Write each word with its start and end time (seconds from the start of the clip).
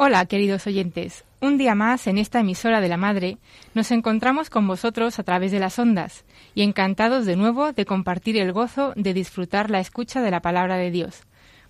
Hola, 0.00 0.24
queridos 0.26 0.64
oyentes. 0.68 1.24
Un 1.40 1.58
día 1.58 1.74
más 1.74 2.06
en 2.06 2.18
esta 2.18 2.38
emisora 2.38 2.80
de 2.80 2.86
la 2.86 2.96
Madre 2.96 3.36
nos 3.74 3.90
encontramos 3.90 4.48
con 4.48 4.64
vosotros 4.68 5.18
a 5.18 5.24
través 5.24 5.50
de 5.50 5.58
las 5.58 5.76
ondas 5.76 6.24
y 6.54 6.62
encantados 6.62 7.26
de 7.26 7.34
nuevo 7.34 7.72
de 7.72 7.84
compartir 7.84 8.36
el 8.36 8.52
gozo 8.52 8.92
de 8.94 9.12
disfrutar 9.12 9.70
la 9.70 9.80
escucha 9.80 10.22
de 10.22 10.30
la 10.30 10.40
palabra 10.40 10.76
de 10.76 10.92
Dios, 10.92 11.22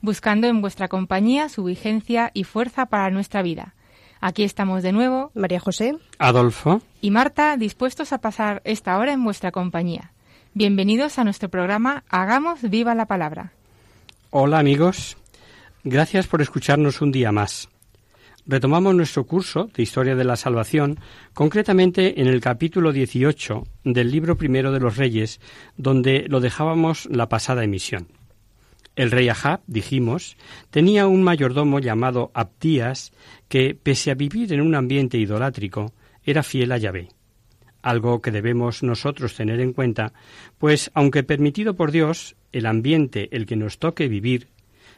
buscando 0.03 0.47
en 0.47 0.61
vuestra 0.61 0.89
compañía 0.89 1.49
su 1.49 1.65
vigencia 1.65 2.31
y 2.35 2.45
fuerza 2.45 2.85
para 2.85 3.09
nuestra 3.09 3.41
vida. 3.41 3.75
Aquí 4.21 4.43
estamos 4.43 4.83
de 4.83 4.93
nuevo, 4.93 5.31
María 5.35 5.59
José. 5.59 5.97
Adolfo. 6.19 6.83
y 7.01 7.11
Marta, 7.11 7.57
dispuestos 7.57 8.13
a 8.13 8.19
pasar 8.19 8.61
esta 8.67 8.99
hora 8.99 9.15
en 9.15 9.25
vuestra 9.25 9.53
compañía. 9.53 10.13
Bienvenidos 10.53 11.19
a 11.19 11.25
nuestro 11.25 11.49
programa 11.49 12.05
Hagamos 12.11 12.61
viva 12.61 12.95
la 12.95 13.07
palabra. 13.07 13.53
Hola 14.29 14.59
amigos. 14.59 15.17
Gracias 15.83 16.27
por 16.27 16.43
escucharnos 16.43 17.01
un 17.01 17.11
día 17.11 17.33
más. 17.33 17.71
Retomamos 18.51 18.95
nuestro 18.95 19.27
curso 19.27 19.69
de 19.75 19.83
Historia 19.83 20.17
de 20.17 20.25
la 20.25 20.35
Salvación, 20.35 20.99
concretamente 21.35 22.23
en 22.23 22.29
el 22.29 22.41
capítulo 22.41 22.93
18 22.93 23.65
del 23.85 24.11
libro 24.11 24.39
primero 24.39 24.73
de 24.73 24.81
los 24.81 24.97
Reyes, 24.97 25.39
donde 25.77 26.25
lo 26.29 26.41
dejábamos 26.41 27.05
la 27.11 27.29
pasada 27.29 27.63
emisión. 27.63 28.09
El 28.97 29.11
rey 29.11 29.29
Ahab, 29.29 29.61
dijimos, 29.67 30.39
tenía 30.71 31.07
un 31.07 31.23
mayordomo 31.23 31.79
llamado 31.79 32.31
Abdías 32.33 33.13
que, 33.49 33.75
pese 33.75 34.11
a 34.11 34.15
vivir 34.15 34.51
en 34.55 34.63
un 34.63 34.75
ambiente 34.75 35.19
idolátrico, 35.19 35.93
era 36.25 36.43
fiel 36.43 36.73
a 36.73 36.79
Yahvé. 36.79 37.11
Algo 37.83 38.23
que 38.23 38.31
debemos 38.31 38.83
nosotros 38.83 39.35
tener 39.35 39.61
en 39.61 39.75
cuenta, 39.75 40.15
pues 40.57 40.91
aunque 40.95 41.23
permitido 41.23 41.77
por 41.77 41.93
Dios, 41.93 42.35
el 42.53 42.65
ambiente 42.65 43.29
el 43.37 43.45
que 43.45 43.57
nos 43.57 43.79
toque 43.79 44.09
vivir 44.09 44.49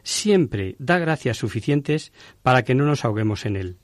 siempre 0.02 0.76
da 0.78 0.98
gracias 0.98 1.38
suficientes 1.38 2.12
para 2.42 2.62
que 2.62 2.74
no 2.74 2.84
nos 2.84 3.04
ahoguemos 3.04 3.46
en 3.46 3.56
él, 3.56 3.76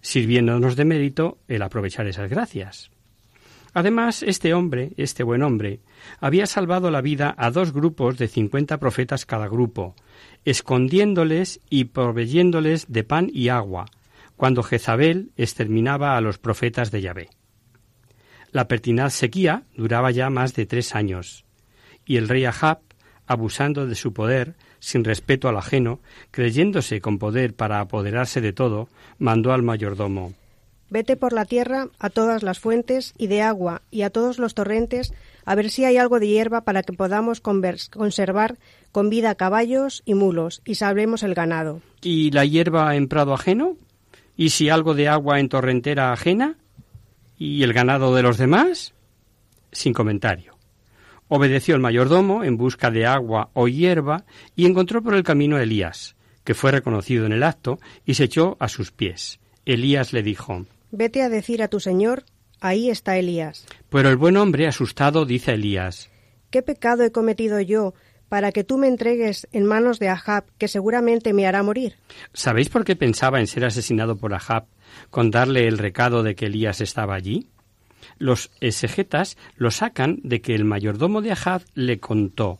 sirviéndonos 0.00 0.76
de 0.76 0.84
mérito 0.84 1.38
el 1.48 1.62
aprovechar 1.62 2.06
esas 2.06 2.30
gracias. 2.30 2.90
Además, 3.72 4.24
este 4.24 4.52
hombre, 4.52 4.92
este 4.96 5.22
buen 5.22 5.42
hombre, 5.42 5.80
había 6.18 6.46
salvado 6.46 6.90
la 6.90 7.00
vida 7.00 7.34
a 7.38 7.50
dos 7.50 7.72
grupos 7.72 8.18
de 8.18 8.26
cincuenta 8.26 8.78
profetas 8.78 9.26
cada 9.26 9.46
grupo, 9.46 9.94
escondiéndoles 10.44 11.60
y 11.70 11.84
proveyéndoles 11.84 12.90
de 12.90 13.04
pan 13.04 13.30
y 13.32 13.48
agua, 13.48 13.86
cuando 14.36 14.62
Jezabel 14.62 15.30
exterminaba 15.36 16.16
a 16.16 16.20
los 16.20 16.38
profetas 16.38 16.90
de 16.90 17.02
Yahvé. 17.02 17.28
La 18.50 18.66
pertinaz 18.66 19.14
sequía 19.14 19.64
duraba 19.76 20.10
ya 20.10 20.30
más 20.30 20.54
de 20.54 20.66
tres 20.66 20.96
años, 20.96 21.44
y 22.04 22.16
el 22.16 22.28
rey 22.28 22.46
Ahab, 22.46 22.80
abusando 23.26 23.86
de 23.86 23.94
su 23.94 24.12
poder, 24.12 24.56
sin 24.80 25.04
respeto 25.04 25.48
al 25.48 25.56
ajeno, 25.56 26.00
creyéndose 26.32 27.00
con 27.00 27.18
poder 27.18 27.54
para 27.54 27.80
apoderarse 27.80 28.40
de 28.40 28.52
todo, 28.52 28.88
mandó 29.18 29.52
al 29.52 29.62
mayordomo 29.62 30.34
Vete 30.90 31.16
por 31.16 31.32
la 31.32 31.44
tierra 31.44 31.86
a 32.00 32.10
todas 32.10 32.42
las 32.42 32.58
fuentes 32.58 33.14
y 33.16 33.28
de 33.28 33.42
agua 33.42 33.82
y 33.92 34.02
a 34.02 34.10
todos 34.10 34.40
los 34.40 34.54
torrentes 34.54 35.14
a 35.44 35.54
ver 35.54 35.70
si 35.70 35.84
hay 35.84 35.96
algo 35.96 36.18
de 36.18 36.26
hierba 36.26 36.62
para 36.62 36.82
que 36.82 36.92
podamos 36.92 37.40
conservar 37.40 38.58
con 38.90 39.08
vida 39.08 39.36
caballos 39.36 40.02
y 40.04 40.14
mulos 40.14 40.62
y 40.64 40.74
salvemos 40.74 41.22
el 41.22 41.34
ganado. 41.34 41.80
¿Y 42.02 42.32
la 42.32 42.44
hierba 42.44 42.96
en 42.96 43.06
prado 43.06 43.32
ajeno? 43.32 43.76
¿Y 44.36 44.50
si 44.50 44.68
algo 44.68 44.94
de 44.94 45.06
agua 45.06 45.38
en 45.38 45.48
torrentera 45.48 46.12
ajena? 46.12 46.56
¿Y 47.38 47.62
el 47.62 47.72
ganado 47.72 48.14
de 48.14 48.22
los 48.22 48.36
demás? 48.36 48.92
Sin 49.70 49.92
comentario. 49.92 50.49
Obedeció 51.32 51.76
el 51.76 51.80
mayordomo 51.80 52.42
en 52.42 52.56
busca 52.56 52.90
de 52.90 53.06
agua 53.06 53.50
o 53.54 53.68
hierba 53.68 54.24
y 54.56 54.66
encontró 54.66 55.00
por 55.00 55.14
el 55.14 55.22
camino 55.22 55.56
a 55.56 55.62
Elías, 55.62 56.16
que 56.42 56.54
fue 56.54 56.72
reconocido 56.72 57.24
en 57.24 57.30
el 57.30 57.44
acto 57.44 57.78
y 58.04 58.14
se 58.14 58.24
echó 58.24 58.56
a 58.58 58.66
sus 58.66 58.90
pies. 58.90 59.38
Elías 59.64 60.12
le 60.12 60.24
dijo 60.24 60.66
Vete 60.90 61.22
a 61.22 61.28
decir 61.28 61.62
a 61.62 61.68
tu 61.68 61.78
señor, 61.78 62.24
ahí 62.60 62.90
está 62.90 63.16
Elías. 63.16 63.64
Pero 63.90 64.08
el 64.08 64.16
buen 64.16 64.36
hombre, 64.36 64.66
asustado, 64.66 65.24
dice 65.24 65.52
a 65.52 65.54
Elías 65.54 66.10
¿Qué 66.50 66.62
pecado 66.62 67.04
he 67.04 67.12
cometido 67.12 67.60
yo 67.60 67.94
para 68.28 68.50
que 68.50 68.64
tú 68.64 68.76
me 68.76 68.88
entregues 68.88 69.46
en 69.52 69.66
manos 69.66 70.00
de 70.00 70.08
Ahab, 70.08 70.46
que 70.58 70.66
seguramente 70.66 71.32
me 71.32 71.46
hará 71.46 71.62
morir? 71.62 71.94
¿Sabéis 72.32 72.70
por 72.70 72.84
qué 72.84 72.96
pensaba 72.96 73.38
en 73.38 73.46
ser 73.46 73.64
asesinado 73.64 74.16
por 74.16 74.34
Ahab 74.34 74.66
con 75.10 75.30
darle 75.30 75.68
el 75.68 75.78
recado 75.78 76.24
de 76.24 76.34
que 76.34 76.46
Elías 76.46 76.80
estaba 76.80 77.14
allí? 77.14 77.49
Los 78.18 78.50
exegetas 78.60 79.36
lo 79.56 79.70
sacan 79.70 80.20
de 80.22 80.40
que 80.40 80.54
el 80.54 80.64
mayordomo 80.64 81.22
de 81.22 81.32
Ahab 81.32 81.62
le 81.74 81.98
contó 81.98 82.58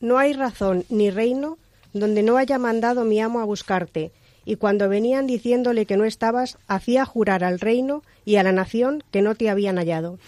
No 0.00 0.18
hay 0.18 0.32
razón 0.32 0.84
ni 0.88 1.10
reino 1.10 1.58
donde 1.92 2.22
no 2.22 2.36
haya 2.36 2.58
mandado 2.58 3.04
mi 3.04 3.20
amo 3.20 3.40
a 3.40 3.44
buscarte, 3.44 4.12
y 4.44 4.56
cuando 4.56 4.88
venían 4.88 5.26
diciéndole 5.26 5.86
que 5.86 5.96
no 5.96 6.04
estabas, 6.04 6.58
hacía 6.68 7.04
jurar 7.04 7.42
al 7.42 7.58
reino 7.58 8.02
y 8.24 8.36
a 8.36 8.42
la 8.42 8.52
nación 8.52 9.02
que 9.10 9.22
no 9.22 9.34
te 9.34 9.50
habían 9.50 9.76
hallado. 9.76 10.18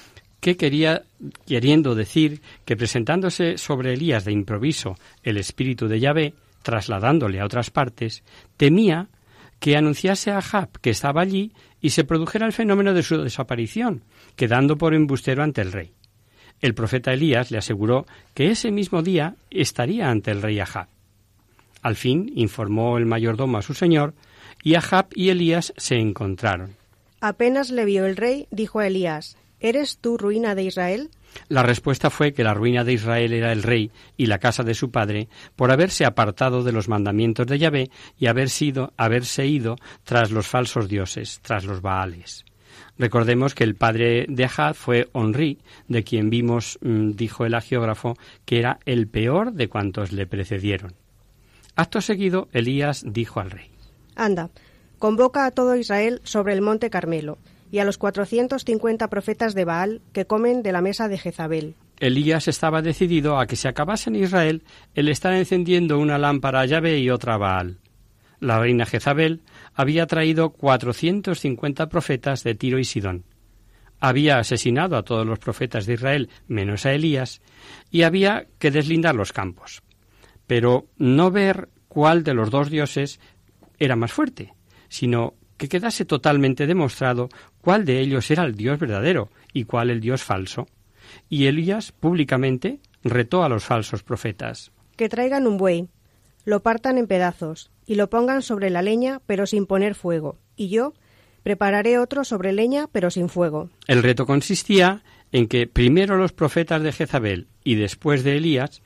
que 0.40 0.56
quería 0.56 1.02
queriendo 1.46 1.94
decir 1.96 2.40
que 2.64 2.76
presentándose 2.76 3.58
sobre 3.58 3.94
Elías 3.94 4.24
de 4.24 4.32
improviso 4.32 4.96
el 5.24 5.36
espíritu 5.36 5.88
de 5.88 5.98
Yahvé, 5.98 6.34
trasladándole 6.62 7.40
a 7.40 7.44
otras 7.44 7.70
partes, 7.70 8.22
temía 8.56 9.08
que 9.58 9.76
anunciase 9.76 10.30
a 10.30 10.38
Ahab 10.38 10.68
que 10.80 10.90
estaba 10.90 11.22
allí 11.22 11.52
y 11.80 11.90
se 11.90 12.04
produjera 12.04 12.46
el 12.46 12.52
fenómeno 12.52 12.94
de 12.94 13.02
su 13.02 13.20
desaparición, 13.20 14.02
quedando 14.38 14.78
por 14.78 14.94
embustero 14.94 15.42
ante 15.42 15.60
el 15.60 15.72
rey. 15.72 15.92
El 16.60 16.74
profeta 16.74 17.12
Elías 17.12 17.50
le 17.50 17.58
aseguró 17.58 18.06
que 18.34 18.50
ese 18.50 18.70
mismo 18.70 19.02
día 19.02 19.34
estaría 19.50 20.08
ante 20.08 20.30
el 20.30 20.40
rey 20.40 20.60
Ahab. 20.60 20.86
Al 21.82 21.96
fin 21.96 22.32
informó 22.34 22.96
el 22.98 23.04
mayordomo 23.04 23.58
a 23.58 23.62
su 23.62 23.74
señor, 23.74 24.14
y 24.62 24.76
Ahab 24.76 25.08
y 25.14 25.28
Elías 25.28 25.74
se 25.76 25.96
encontraron. 25.96 26.76
Apenas 27.20 27.70
le 27.70 27.84
vio 27.84 28.06
el 28.06 28.16
rey, 28.16 28.46
dijo 28.50 28.78
a 28.78 28.86
Elías, 28.86 29.36
¿Eres 29.60 29.98
tú 29.98 30.16
ruina 30.16 30.54
de 30.54 30.62
Israel? 30.62 31.10
La 31.48 31.64
respuesta 31.64 32.10
fue 32.10 32.32
que 32.32 32.44
la 32.44 32.54
ruina 32.54 32.84
de 32.84 32.92
Israel 32.92 33.32
era 33.32 33.52
el 33.52 33.64
rey 33.64 33.90
y 34.16 34.26
la 34.26 34.38
casa 34.38 34.62
de 34.62 34.74
su 34.74 34.92
padre 34.92 35.28
por 35.56 35.72
haberse 35.72 36.04
apartado 36.04 36.62
de 36.62 36.72
los 36.72 36.88
mandamientos 36.88 37.46
de 37.46 37.58
Yahvé 37.58 37.90
y 38.18 38.26
haber 38.26 38.50
sido, 38.50 38.92
haberse 38.96 39.46
ido 39.46 39.76
tras 40.04 40.30
los 40.30 40.46
falsos 40.46 40.88
dioses, 40.88 41.40
tras 41.42 41.64
los 41.64 41.82
Baales. 41.82 42.44
Recordemos 42.98 43.54
que 43.54 43.64
el 43.64 43.74
padre 43.74 44.26
de 44.28 44.44
Ahab 44.44 44.74
fue 44.74 45.08
Onri, 45.12 45.58
de 45.88 46.04
quien 46.04 46.30
vimos, 46.30 46.78
mm, 46.82 47.10
dijo 47.12 47.44
el 47.44 47.54
agiógrafo, 47.54 48.16
que 48.44 48.58
era 48.58 48.78
el 48.86 49.06
peor 49.08 49.52
de 49.52 49.68
cuantos 49.68 50.12
le 50.12 50.26
precedieron. 50.26 50.94
Acto 51.76 52.00
seguido, 52.00 52.48
Elías 52.52 53.04
dijo 53.06 53.40
al 53.40 53.50
rey. 53.50 53.70
Anda, 54.16 54.50
convoca 54.98 55.46
a 55.46 55.52
todo 55.52 55.76
Israel 55.76 56.20
sobre 56.24 56.52
el 56.52 56.60
monte 56.60 56.90
Carmelo, 56.90 57.38
y 57.70 57.78
a 57.78 57.84
los 57.84 57.98
cuatrocientos 57.98 58.64
cincuenta 58.64 59.08
profetas 59.08 59.54
de 59.54 59.64
Baal 59.64 60.00
que 60.12 60.26
comen 60.26 60.62
de 60.62 60.72
la 60.72 60.80
mesa 60.80 61.08
de 61.08 61.18
Jezabel. 61.18 61.74
Elías 62.00 62.48
estaba 62.48 62.82
decidido 62.82 63.38
a 63.38 63.46
que 63.46 63.56
se 63.56 63.68
acabase 63.68 64.10
en 64.10 64.16
Israel 64.16 64.62
el 64.94 65.08
estar 65.08 65.34
encendiendo 65.34 65.98
una 65.98 66.18
lámpara 66.18 66.60
a 66.60 66.66
Yahvé 66.66 66.98
y 66.98 67.10
otra 67.10 67.34
a 67.34 67.38
Baal. 67.38 67.78
La 68.40 68.60
reina 68.60 68.86
Jezabel 68.86 69.40
había 69.78 70.08
traído 70.08 70.50
450 70.50 71.88
profetas 71.88 72.42
de 72.42 72.56
Tiro 72.56 72.80
y 72.80 72.84
Sidón. 72.84 73.22
Había 74.00 74.40
asesinado 74.40 74.96
a 74.96 75.04
todos 75.04 75.24
los 75.24 75.38
profetas 75.38 75.86
de 75.86 75.94
Israel 75.94 76.30
menos 76.48 76.84
a 76.84 76.94
Elías 76.94 77.40
y 77.88 78.02
había 78.02 78.48
que 78.58 78.72
deslindar 78.72 79.14
los 79.14 79.32
campos. 79.32 79.84
Pero 80.48 80.88
no 80.96 81.30
ver 81.30 81.68
cuál 81.86 82.24
de 82.24 82.34
los 82.34 82.50
dos 82.50 82.70
dioses 82.70 83.20
era 83.78 83.94
más 83.94 84.10
fuerte, 84.12 84.52
sino 84.88 85.34
que 85.56 85.68
quedase 85.68 86.04
totalmente 86.04 86.66
demostrado 86.66 87.28
cuál 87.60 87.84
de 87.84 88.00
ellos 88.00 88.32
era 88.32 88.42
el 88.42 88.56
Dios 88.56 88.80
verdadero 88.80 89.30
y 89.52 89.62
cuál 89.62 89.90
el 89.90 90.00
Dios 90.00 90.24
falso. 90.24 90.66
Y 91.28 91.46
Elías 91.46 91.92
públicamente 91.92 92.80
retó 93.04 93.44
a 93.44 93.48
los 93.48 93.64
falsos 93.64 94.02
profetas. 94.02 94.72
Que 94.96 95.08
traigan 95.08 95.46
un 95.46 95.56
buey, 95.56 95.88
lo 96.44 96.64
partan 96.64 96.98
en 96.98 97.06
pedazos 97.06 97.70
y 97.88 97.94
lo 97.94 98.10
pongan 98.10 98.42
sobre 98.42 98.68
la 98.68 98.82
leña, 98.82 99.22
pero 99.26 99.46
sin 99.46 99.64
poner 99.64 99.94
fuego. 99.94 100.36
Y 100.56 100.68
yo 100.68 100.92
prepararé 101.42 101.98
otro 101.98 102.22
sobre 102.22 102.52
leña, 102.52 102.86
pero 102.92 103.10
sin 103.10 103.30
fuego. 103.30 103.70
El 103.86 104.02
reto 104.02 104.26
consistía 104.26 105.02
en 105.32 105.48
que 105.48 105.66
primero 105.66 106.18
los 106.18 106.32
profetas 106.32 106.82
de 106.82 106.92
Jezabel 106.92 107.48
y 107.64 107.76
después 107.76 108.24
de 108.24 108.36
Elías, 108.36 108.82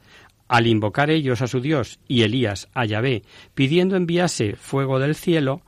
al 0.46 0.68
invocar 0.68 1.10
ellos 1.10 1.42
a 1.42 1.48
su 1.48 1.60
Dios 1.60 1.98
y 2.06 2.22
Elías 2.22 2.68
a 2.74 2.84
Yahvé, 2.84 3.24
pidiendo 3.54 3.96
enviase 3.96 4.54
fuego 4.54 5.00
del 5.00 5.16
cielo, 5.16 5.62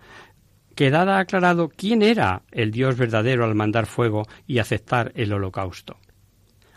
quedara 0.77 1.19
aclarado 1.19 1.69
quién 1.69 2.03
era 2.03 2.43
el 2.53 2.71
Dios 2.71 2.97
verdadero 2.97 3.45
al 3.45 3.57
mandar 3.57 3.87
fuego 3.87 4.29
y 4.47 4.59
aceptar 4.59 5.11
el 5.17 5.33
holocausto. 5.33 5.97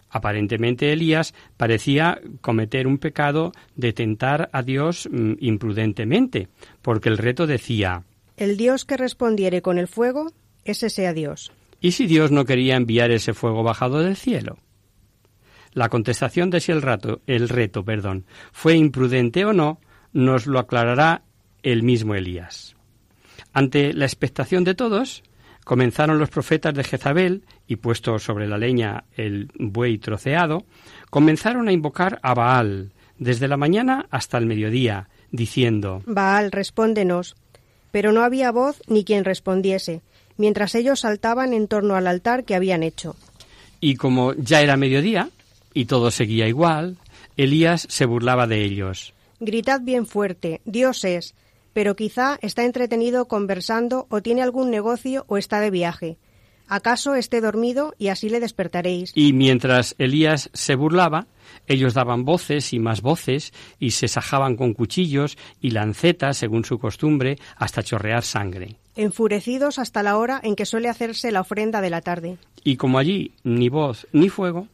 Aparentemente 0.09 0.93
Elías 0.93 1.33
parecía 1.57 2.21
cometer 2.41 2.87
un 2.87 2.97
pecado 2.97 3.51
de 3.75 3.93
tentar 3.93 4.49
a 4.53 4.61
Dios 4.63 5.09
mm, 5.11 5.33
imprudentemente, 5.39 6.47
porque 6.81 7.09
el 7.09 7.17
reto 7.17 7.45
decía 7.45 8.03
El 8.37 8.57
Dios 8.57 8.85
que 8.85 8.97
respondiere 8.97 9.61
con 9.61 9.77
el 9.77 9.87
fuego, 9.87 10.31
ese 10.63 10.89
sea 10.89 11.13
Dios. 11.13 11.51
¿Y 11.81 11.91
si 11.91 12.07
Dios 12.07 12.31
no 12.31 12.45
quería 12.45 12.75
enviar 12.75 13.11
ese 13.11 13.33
fuego 13.33 13.63
bajado 13.63 13.99
del 13.99 14.15
cielo? 14.15 14.57
La 15.73 15.89
contestación 15.89 16.49
de 16.49 16.59
si 16.59 16.71
el, 16.71 16.81
rato, 16.81 17.21
el 17.27 17.49
reto 17.49 17.83
perdón, 17.83 18.25
fue 18.51 18.75
imprudente 18.75 19.45
o 19.45 19.53
no 19.53 19.79
nos 20.13 20.47
lo 20.47 20.57
aclarará 20.57 21.23
el 21.61 21.83
mismo 21.83 22.15
Elías. 22.15 22.75
Ante 23.53 23.93
la 23.93 24.05
expectación 24.05 24.63
de 24.63 24.73
todos, 24.73 25.23
comenzaron 25.67 26.17
los 26.17 26.29
profetas 26.29 26.73
de 26.73 26.85
Jezabel, 26.85 27.43
y 27.67 27.75
puesto 27.75 28.19
sobre 28.19 28.47
la 28.47 28.57
leña 28.57 29.03
el 29.17 29.51
buey 29.59 29.97
troceado, 29.97 30.63
comenzaron 31.09 31.67
a 31.67 31.73
invocar 31.73 32.19
a 32.23 32.33
Baal 32.33 32.93
desde 33.19 33.49
la 33.49 33.57
mañana 33.57 34.05
hasta 34.09 34.37
el 34.37 34.45
mediodía, 34.45 35.09
diciendo 35.29 36.03
Baal, 36.05 36.53
respóndenos. 36.53 37.35
Pero 37.91 38.13
no 38.13 38.21
había 38.21 38.53
voz 38.53 38.81
ni 38.87 39.03
quien 39.03 39.25
respondiese, 39.25 39.99
mientras 40.37 40.73
ellos 40.73 41.01
saltaban 41.01 41.51
en 41.51 41.67
torno 41.67 41.95
al 41.95 42.07
altar 42.07 42.45
que 42.45 42.55
habían 42.55 42.81
hecho. 42.81 43.17
Y 43.81 43.97
como 43.97 44.35
ya 44.35 44.61
era 44.61 44.77
mediodía, 44.77 45.31
y 45.73 45.83
todo 45.83 46.11
seguía 46.11 46.47
igual, 46.47 46.95
Elías 47.35 47.85
se 47.89 48.05
burlaba 48.05 48.47
de 48.47 48.63
ellos. 48.63 49.13
Gritad 49.41 49.81
bien 49.81 50.05
fuerte, 50.05 50.61
Dios 50.63 51.03
es, 51.03 51.35
pero 51.77 51.95
quizá 51.95 52.39
está 52.41 52.65
entretenido 52.65 53.27
conversando 53.27 54.07
o 54.09 54.23
tiene 54.23 54.41
algún 54.41 54.71
negocio 54.71 55.25
o 55.27 55.37
está 55.37 55.59
de 55.59 55.69
viaje. 55.69 56.17
¿Acaso 56.67 57.13
esté 57.13 57.39
dormido 57.39 57.93
y 57.99 58.07
así 58.07 58.29
le 58.29 58.39
despertaréis? 58.39 59.11
Y 59.13 59.31
mientras 59.33 59.93
Elías 59.99 60.49
se 60.53 60.73
burlaba, 60.73 61.27
ellos 61.67 61.93
daban 61.93 62.25
voces 62.25 62.73
y 62.73 62.79
más 62.79 63.03
voces 63.03 63.53
y 63.77 63.91
se 63.91 64.07
sajaban 64.07 64.55
con 64.55 64.73
cuchillos 64.73 65.37
y 65.61 65.69
lancetas, 65.69 66.37
según 66.37 66.65
su 66.65 66.79
costumbre, 66.79 67.37
hasta 67.57 67.83
chorrear 67.83 68.23
sangre. 68.23 68.77
Enfurecidos 68.95 69.77
hasta 69.77 70.01
la 70.01 70.17
hora 70.17 70.41
en 70.41 70.55
que 70.55 70.65
suele 70.65 70.89
hacerse 70.89 71.31
la 71.31 71.41
ofrenda 71.41 71.79
de 71.81 71.91
la 71.91 72.01
tarde. 72.01 72.39
Y 72.63 72.77
como 72.77 72.97
allí 72.97 73.35
ni 73.43 73.69
voz 73.69 74.07
ni 74.13 74.29
fuego, 74.29 74.67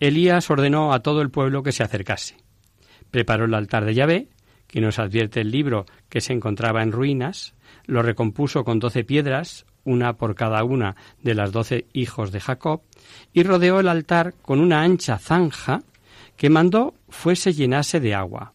Elías 0.00 0.50
ordenó 0.50 0.92
a 0.92 1.04
todo 1.04 1.22
el 1.22 1.30
pueblo 1.30 1.62
que 1.62 1.70
se 1.70 1.84
acercase. 1.84 2.34
Preparó 3.12 3.44
el 3.44 3.54
altar 3.54 3.84
de 3.84 3.94
Yahvé, 3.94 4.28
que 4.68 4.80
nos 4.80 4.98
advierte 4.98 5.40
el 5.40 5.50
libro 5.50 5.86
que 6.08 6.20
se 6.20 6.32
encontraba 6.32 6.82
en 6.82 6.92
ruinas, 6.92 7.54
lo 7.86 8.02
recompuso 8.02 8.64
con 8.64 8.78
doce 8.78 9.02
piedras, 9.02 9.66
una 9.84 10.12
por 10.12 10.34
cada 10.34 10.62
una 10.62 10.94
de 11.22 11.34
las 11.34 11.50
doce 11.50 11.86
hijos 11.92 12.30
de 12.30 12.40
Jacob, 12.40 12.82
y 13.32 13.42
rodeó 13.42 13.80
el 13.80 13.88
altar 13.88 14.34
con 14.42 14.60
una 14.60 14.82
ancha 14.82 15.18
zanja 15.18 15.82
que 16.36 16.50
mandó 16.50 16.94
fuese 17.08 17.52
llenase 17.52 17.98
de 17.98 18.14
agua, 18.14 18.52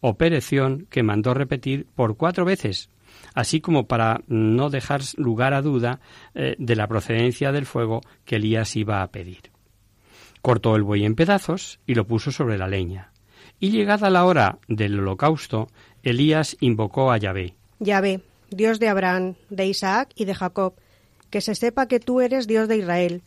operación 0.00 0.86
que 0.90 1.02
mandó 1.02 1.32
repetir 1.32 1.86
por 1.94 2.16
cuatro 2.16 2.44
veces, 2.44 2.90
así 3.34 3.60
como 3.60 3.86
para 3.86 4.20
no 4.26 4.68
dejar 4.68 5.00
lugar 5.16 5.54
a 5.54 5.62
duda 5.62 6.00
eh, 6.34 6.56
de 6.58 6.76
la 6.76 6.88
procedencia 6.88 7.52
del 7.52 7.66
fuego 7.66 8.02
que 8.24 8.36
Elías 8.36 8.76
iba 8.76 9.02
a 9.02 9.10
pedir. 9.10 9.50
Cortó 10.42 10.76
el 10.76 10.82
buey 10.82 11.04
en 11.04 11.14
pedazos 11.14 11.80
y 11.86 11.94
lo 11.94 12.06
puso 12.06 12.30
sobre 12.30 12.58
la 12.58 12.68
leña. 12.68 13.12
Y 13.58 13.70
llegada 13.70 14.10
la 14.10 14.24
hora 14.24 14.58
del 14.68 14.98
holocausto, 15.00 15.68
Elías 16.02 16.56
invocó 16.60 17.10
a 17.10 17.18
Yahvé. 17.18 17.54
Yahvé, 17.78 18.20
Dios 18.50 18.78
de 18.78 18.88
Abraham, 18.88 19.34
de 19.50 19.66
Isaac 19.66 20.10
y 20.14 20.24
de 20.24 20.34
Jacob, 20.34 20.74
que 21.30 21.40
se 21.40 21.54
sepa 21.54 21.88
que 21.88 22.00
tú 22.00 22.20
eres 22.20 22.46
Dios 22.46 22.68
de 22.68 22.78
Israel, 22.78 23.22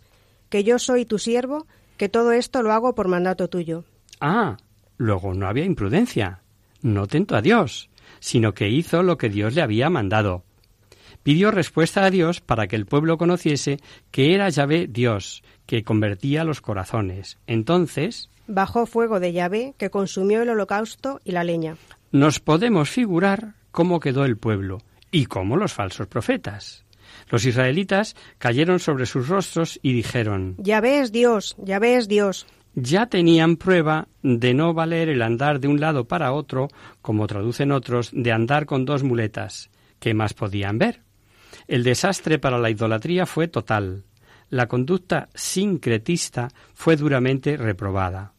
que 0.50 0.64
yo 0.64 0.80
soy 0.80 1.06
tu 1.06 1.20
siervo, 1.20 1.68
que 1.98 2.10
todo 2.10 2.32
esto 2.32 2.62
lo 2.62 2.72
hago 2.72 2.96
por 2.96 3.08
mandato 3.08 3.50
tuyo. 3.50 3.84
Ah, 4.20 4.58
luego 4.98 5.34
no 5.34 5.48
había 5.48 5.66
imprudencia. 5.66 6.42
No 6.82 7.08
tentó 7.08 7.36
a 7.36 7.42
Dios, 7.42 7.90
sino 8.20 8.54
que 8.54 8.70
hizo 8.70 9.04
lo 9.04 9.18
que 9.18 9.30
Dios 9.30 9.56
le 9.56 9.62
había 9.62 9.90
mandado. 9.90 10.44
Pidió 11.24 11.52
respuesta 11.52 12.06
a 12.06 12.10
Dios 12.10 12.40
para 12.40 12.68
que 12.68 12.76
el 12.76 12.86
pueblo 12.86 13.18
conociese 13.18 13.80
que 14.12 14.34
era 14.34 14.50
Yahvé 14.50 14.88
Dios, 14.88 15.44
que 15.66 15.84
convertía 15.84 16.44
los 16.44 16.62
corazones. 16.62 17.38
Entonces 17.46 18.30
bajó 18.50 18.86
fuego 18.86 19.20
de 19.20 19.32
Yahvé 19.32 19.76
que 19.78 19.90
consumió 19.90 20.42
el 20.42 20.50
holocausto 20.50 21.22
y 21.24 21.32
la 21.32 21.44
leña. 21.44 21.78
Nos 22.12 22.40
podemos 22.40 22.90
figurar 22.90 23.54
cómo 23.72 24.00
quedó 24.00 24.26
el 24.26 24.38
pueblo 24.38 24.80
y 25.12 25.28
cómo 25.28 25.56
los 25.56 25.72
falsos 25.72 26.08
profetas. 26.08 26.84
Los 27.30 27.46
israelitas 27.46 28.16
cayeron 28.40 28.80
sobre 28.80 29.06
sus 29.06 29.28
rostros 29.28 29.80
y 29.82 29.94
dijeron 29.94 30.56
Yahvé 30.58 31.00
es 31.00 31.12
Dios, 31.12 31.56
Yahvé 31.60 31.96
es 31.96 32.08
Dios. 32.08 32.48
Ya 32.76 33.08
tenían 33.08 33.58
prueba 33.58 34.08
de 34.22 34.54
no 34.54 34.74
valer 34.74 35.10
el 35.10 35.22
andar 35.22 35.60
de 35.60 35.68
un 35.68 35.80
lado 35.80 36.08
para 36.08 36.34
otro, 36.34 36.70
como 37.02 37.28
traducen 37.28 37.72
otros, 37.72 38.12
de 38.14 38.32
andar 38.32 38.66
con 38.66 38.86
dos 38.86 39.04
muletas. 39.04 39.70
¿Qué 40.00 40.14
más 40.14 40.34
podían 40.34 40.78
ver? 40.78 41.02
El 41.68 41.84
desastre 41.84 42.40
para 42.40 42.60
la 42.60 42.70
idolatría 42.70 43.26
fue 43.26 43.48
total. 43.48 44.06
La 44.50 44.68
conducta 44.68 45.30
sincretista 45.36 46.50
fue 46.74 46.96
duramente 46.96 47.58
reprobada. 47.58 48.34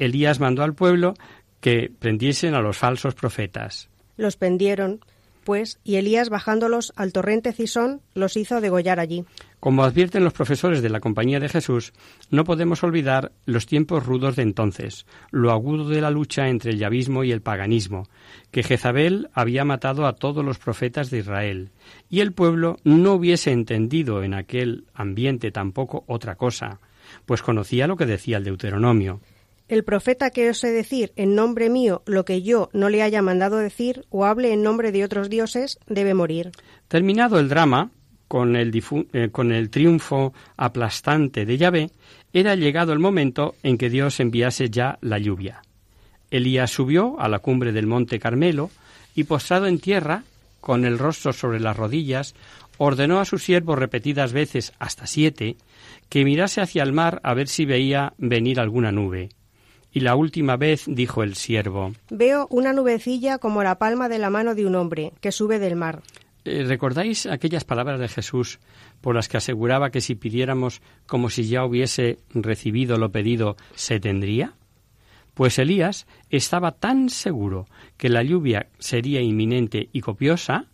Elías 0.00 0.40
mandó 0.40 0.62
al 0.62 0.74
pueblo 0.74 1.14
que 1.60 1.92
prendiesen 1.98 2.54
a 2.54 2.62
los 2.62 2.78
falsos 2.78 3.14
profetas. 3.14 3.88
Los 4.16 4.36
pendieron, 4.36 5.00
pues, 5.44 5.78
y 5.84 5.96
Elías 5.96 6.30
bajándolos 6.30 6.92
al 6.96 7.12
torrente 7.12 7.52
Cisón 7.52 8.00
los 8.14 8.36
hizo 8.36 8.60
degollar 8.60 8.98
allí. 8.98 9.24
Como 9.58 9.84
advierten 9.84 10.24
los 10.24 10.32
profesores 10.32 10.80
de 10.80 10.88
la 10.88 11.00
Compañía 11.00 11.38
de 11.38 11.50
Jesús, 11.50 11.92
no 12.30 12.44
podemos 12.44 12.82
olvidar 12.82 13.32
los 13.44 13.66
tiempos 13.66 14.06
rudos 14.06 14.36
de 14.36 14.42
entonces, 14.42 15.06
lo 15.30 15.50
agudo 15.50 15.88
de 15.88 16.00
la 16.00 16.10
lucha 16.10 16.48
entre 16.48 16.70
el 16.70 16.78
yavismo 16.78 17.24
y 17.24 17.32
el 17.32 17.42
paganismo, 17.42 18.08
que 18.50 18.62
Jezabel 18.62 19.28
había 19.34 19.66
matado 19.66 20.06
a 20.06 20.14
todos 20.14 20.42
los 20.42 20.58
profetas 20.58 21.10
de 21.10 21.18
Israel, 21.18 21.70
y 22.08 22.20
el 22.20 22.32
pueblo 22.32 22.78
no 22.84 23.12
hubiese 23.12 23.52
entendido 23.52 24.22
en 24.22 24.32
aquel 24.32 24.86
ambiente 24.94 25.50
tampoco 25.50 26.04
otra 26.06 26.36
cosa, 26.36 26.80
pues 27.26 27.42
conocía 27.42 27.86
lo 27.86 27.96
que 27.96 28.06
decía 28.06 28.38
el 28.38 28.44
Deuteronomio. 28.44 29.20
El 29.70 29.84
profeta 29.84 30.30
que 30.30 30.50
ose 30.50 30.72
decir 30.72 31.12
en 31.14 31.36
nombre 31.36 31.70
mío 31.70 32.02
lo 32.04 32.24
que 32.24 32.42
yo 32.42 32.70
no 32.72 32.88
le 32.88 33.02
haya 33.02 33.22
mandado 33.22 33.58
decir 33.58 34.04
o 34.10 34.24
hable 34.24 34.52
en 34.52 34.64
nombre 34.64 34.90
de 34.90 35.04
otros 35.04 35.30
dioses 35.30 35.78
debe 35.86 36.12
morir. 36.12 36.50
Terminado 36.88 37.38
el 37.38 37.48
drama, 37.48 37.92
con 38.26 38.56
el, 38.56 38.72
eh, 39.12 39.28
con 39.30 39.52
el 39.52 39.70
triunfo 39.70 40.34
aplastante 40.56 41.46
de 41.46 41.56
Yahvé, 41.56 41.90
era 42.32 42.56
llegado 42.56 42.92
el 42.92 42.98
momento 42.98 43.54
en 43.62 43.78
que 43.78 43.90
Dios 43.90 44.18
enviase 44.18 44.70
ya 44.70 44.98
la 45.02 45.18
lluvia. 45.18 45.62
Elías 46.32 46.72
subió 46.72 47.20
a 47.20 47.28
la 47.28 47.38
cumbre 47.38 47.70
del 47.70 47.86
monte 47.86 48.18
Carmelo 48.18 48.70
y 49.14 49.22
postrado 49.22 49.68
en 49.68 49.78
tierra, 49.78 50.24
con 50.60 50.84
el 50.84 50.98
rostro 50.98 51.32
sobre 51.32 51.60
las 51.60 51.76
rodillas, 51.76 52.34
ordenó 52.76 53.20
a 53.20 53.24
su 53.24 53.38
siervo 53.38 53.76
repetidas 53.76 54.32
veces, 54.32 54.72
hasta 54.80 55.06
siete, 55.06 55.54
que 56.08 56.24
mirase 56.24 56.60
hacia 56.60 56.82
el 56.82 56.92
mar 56.92 57.20
a 57.22 57.34
ver 57.34 57.46
si 57.46 57.66
veía 57.66 58.14
venir 58.18 58.58
alguna 58.58 58.90
nube. 58.90 59.28
Y 59.92 60.00
la 60.00 60.14
última 60.14 60.56
vez 60.56 60.84
dijo 60.86 61.22
el 61.22 61.34
siervo 61.34 61.92
Veo 62.10 62.46
una 62.50 62.72
nubecilla 62.72 63.38
como 63.38 63.62
la 63.62 63.78
palma 63.78 64.08
de 64.08 64.18
la 64.18 64.30
mano 64.30 64.54
de 64.54 64.66
un 64.66 64.76
hombre 64.76 65.12
que 65.20 65.32
sube 65.32 65.58
del 65.58 65.76
mar. 65.76 66.02
Eh, 66.44 66.64
¿Recordáis 66.64 67.26
aquellas 67.26 67.64
palabras 67.64 68.00
de 68.00 68.08
Jesús 68.08 68.60
por 69.00 69.14
las 69.14 69.28
que 69.28 69.36
aseguraba 69.36 69.90
que 69.90 70.00
si 70.00 70.14
pidiéramos 70.14 70.80
como 71.06 71.28
si 71.28 71.48
ya 71.48 71.64
hubiese 71.64 72.18
recibido 72.30 72.96
lo 72.96 73.10
pedido, 73.10 73.56
se 73.74 74.00
tendría? 74.00 74.54
Pues 75.34 75.58
Elías 75.58 76.06
estaba 76.28 76.72
tan 76.72 77.08
seguro 77.08 77.66
que 77.96 78.08
la 78.08 78.22
lluvia 78.22 78.68
sería 78.78 79.20
inminente 79.20 79.88
y 79.92 80.00
copiosa 80.00 80.66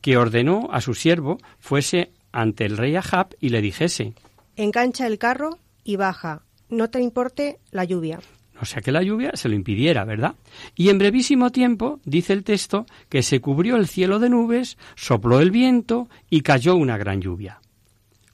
que 0.00 0.16
ordenó 0.16 0.68
a 0.70 0.80
su 0.80 0.94
siervo 0.94 1.38
fuese 1.58 2.12
ante 2.32 2.64
el 2.64 2.76
rey 2.76 2.96
Ahab 2.96 3.34
y 3.40 3.48
le 3.48 3.60
dijese 3.60 4.14
Engancha 4.56 5.06
el 5.06 5.18
carro 5.18 5.58
y 5.84 5.96
baja, 5.96 6.42
no 6.68 6.90
te 6.90 7.00
importe 7.00 7.58
la 7.70 7.84
lluvia. 7.84 8.20
no 8.54 8.64
sea 8.64 8.80
que 8.80 8.92
la 8.92 9.02
lluvia 9.02 9.32
se 9.34 9.48
lo 9.48 9.54
impidiera, 9.54 10.04
¿verdad? 10.04 10.34
Y 10.74 10.88
en 10.88 10.98
brevísimo 10.98 11.50
tiempo, 11.50 12.00
dice 12.04 12.32
el 12.32 12.44
texto, 12.44 12.86
que 13.08 13.22
se 13.22 13.40
cubrió 13.40 13.76
el 13.76 13.86
cielo 13.86 14.18
de 14.18 14.30
nubes, 14.30 14.78
sopló 14.94 15.40
el 15.40 15.50
viento 15.50 16.08
y 16.30 16.40
cayó 16.40 16.74
una 16.76 16.96
gran 16.96 17.20
lluvia. 17.20 17.60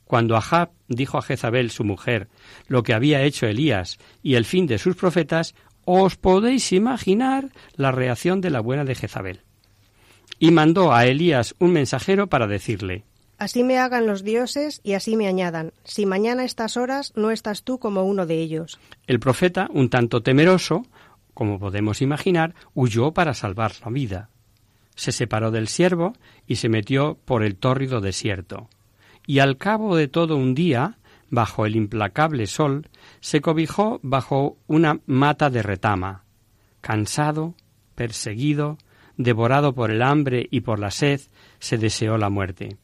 Cuando 0.05 0.37
Ahab 0.37 0.71
dijo 0.89 1.19
a 1.19 1.23
Jezabel, 1.23 1.71
su 1.71 1.85
mujer, 1.85 2.29
lo 2.69 2.83
que 2.83 2.93
había 2.93 3.23
hecho 3.23 3.47
Elías 3.47 3.99
y 4.23 4.35
el 4.35 4.45
fin 4.45 4.67
de 4.67 4.79
sus 4.79 4.95
profetas, 4.95 5.55
os 5.85 6.17
podéis 6.17 6.71
imaginar 6.73 7.49
la 7.77 7.93
reacción 7.93 8.41
de 8.41 8.51
la 8.51 8.61
buena 8.61 8.85
de 8.85 8.95
Jezabel. 8.95 9.41
Y 10.39 10.51
mandó 10.51 10.93
a 10.93 11.07
Elías 11.07 11.55
un 11.59 11.73
mensajero 11.73 12.29
para 12.29 12.47
decirle, 12.47 13.05
Así 13.43 13.65
me 13.65 13.77
hagan 13.81 14.07
los 14.07 14.23
dioses 14.23 14.81
y 14.85 14.93
así 14.93 15.17
me 15.17 15.27
añadan. 15.27 15.73
Si 15.83 16.07
mañana 16.07 16.43
a 16.43 16.45
estas 16.45 16.77
horas 16.77 17.13
no 17.17 17.33
estás 17.33 17.65
tú 17.65 17.81
como 17.81 18.05
uno 18.05 18.25
de 18.25 18.37
ellos. 18.37 18.79
El 19.09 19.19
profeta, 19.19 19.69
un 19.73 19.91
tanto 19.91 20.23
temeroso, 20.23 20.87
como 21.35 21.59
podemos 21.59 22.03
imaginar, 22.03 22.55
huyó 22.73 23.11
para 23.11 23.35
salvar 23.35 23.73
la 23.85 23.91
vida. 23.91 24.29
Se 24.95 25.11
separó 25.11 25.51
del 25.51 25.67
siervo 25.67 26.13
y 26.47 26.55
se 26.55 26.69
metió 26.69 27.19
por 27.25 27.43
el 27.43 27.57
tórrido 27.57 28.01
desierto. 28.01 28.69
Y 29.27 29.41
al 29.41 29.57
cabo 29.57 29.97
de 29.97 30.07
todo 30.07 30.37
un 30.37 30.55
día, 30.55 30.99
bajo 31.29 31.67
el 31.67 31.75
implacable 31.75 32.47
sol, 32.47 32.91
se 33.19 33.41
cobijó 33.41 33.99
bajo 34.05 34.57
una 34.69 35.01
mata 35.07 35.51
de 35.51 35.65
retama. 35.65 36.23
Cansado, 36.81 37.57
perseguido, 37.97 38.79
devorado 39.17 39.75
por 39.75 39.91
el 39.91 40.01
hambre 40.01 40.47
y 40.49 40.61
por 40.61 40.79
la 40.79 40.93
sed, 40.93 41.21
se 41.59 41.77
deseó 41.77 42.19
la 42.19 42.31
muerte. 42.31 42.77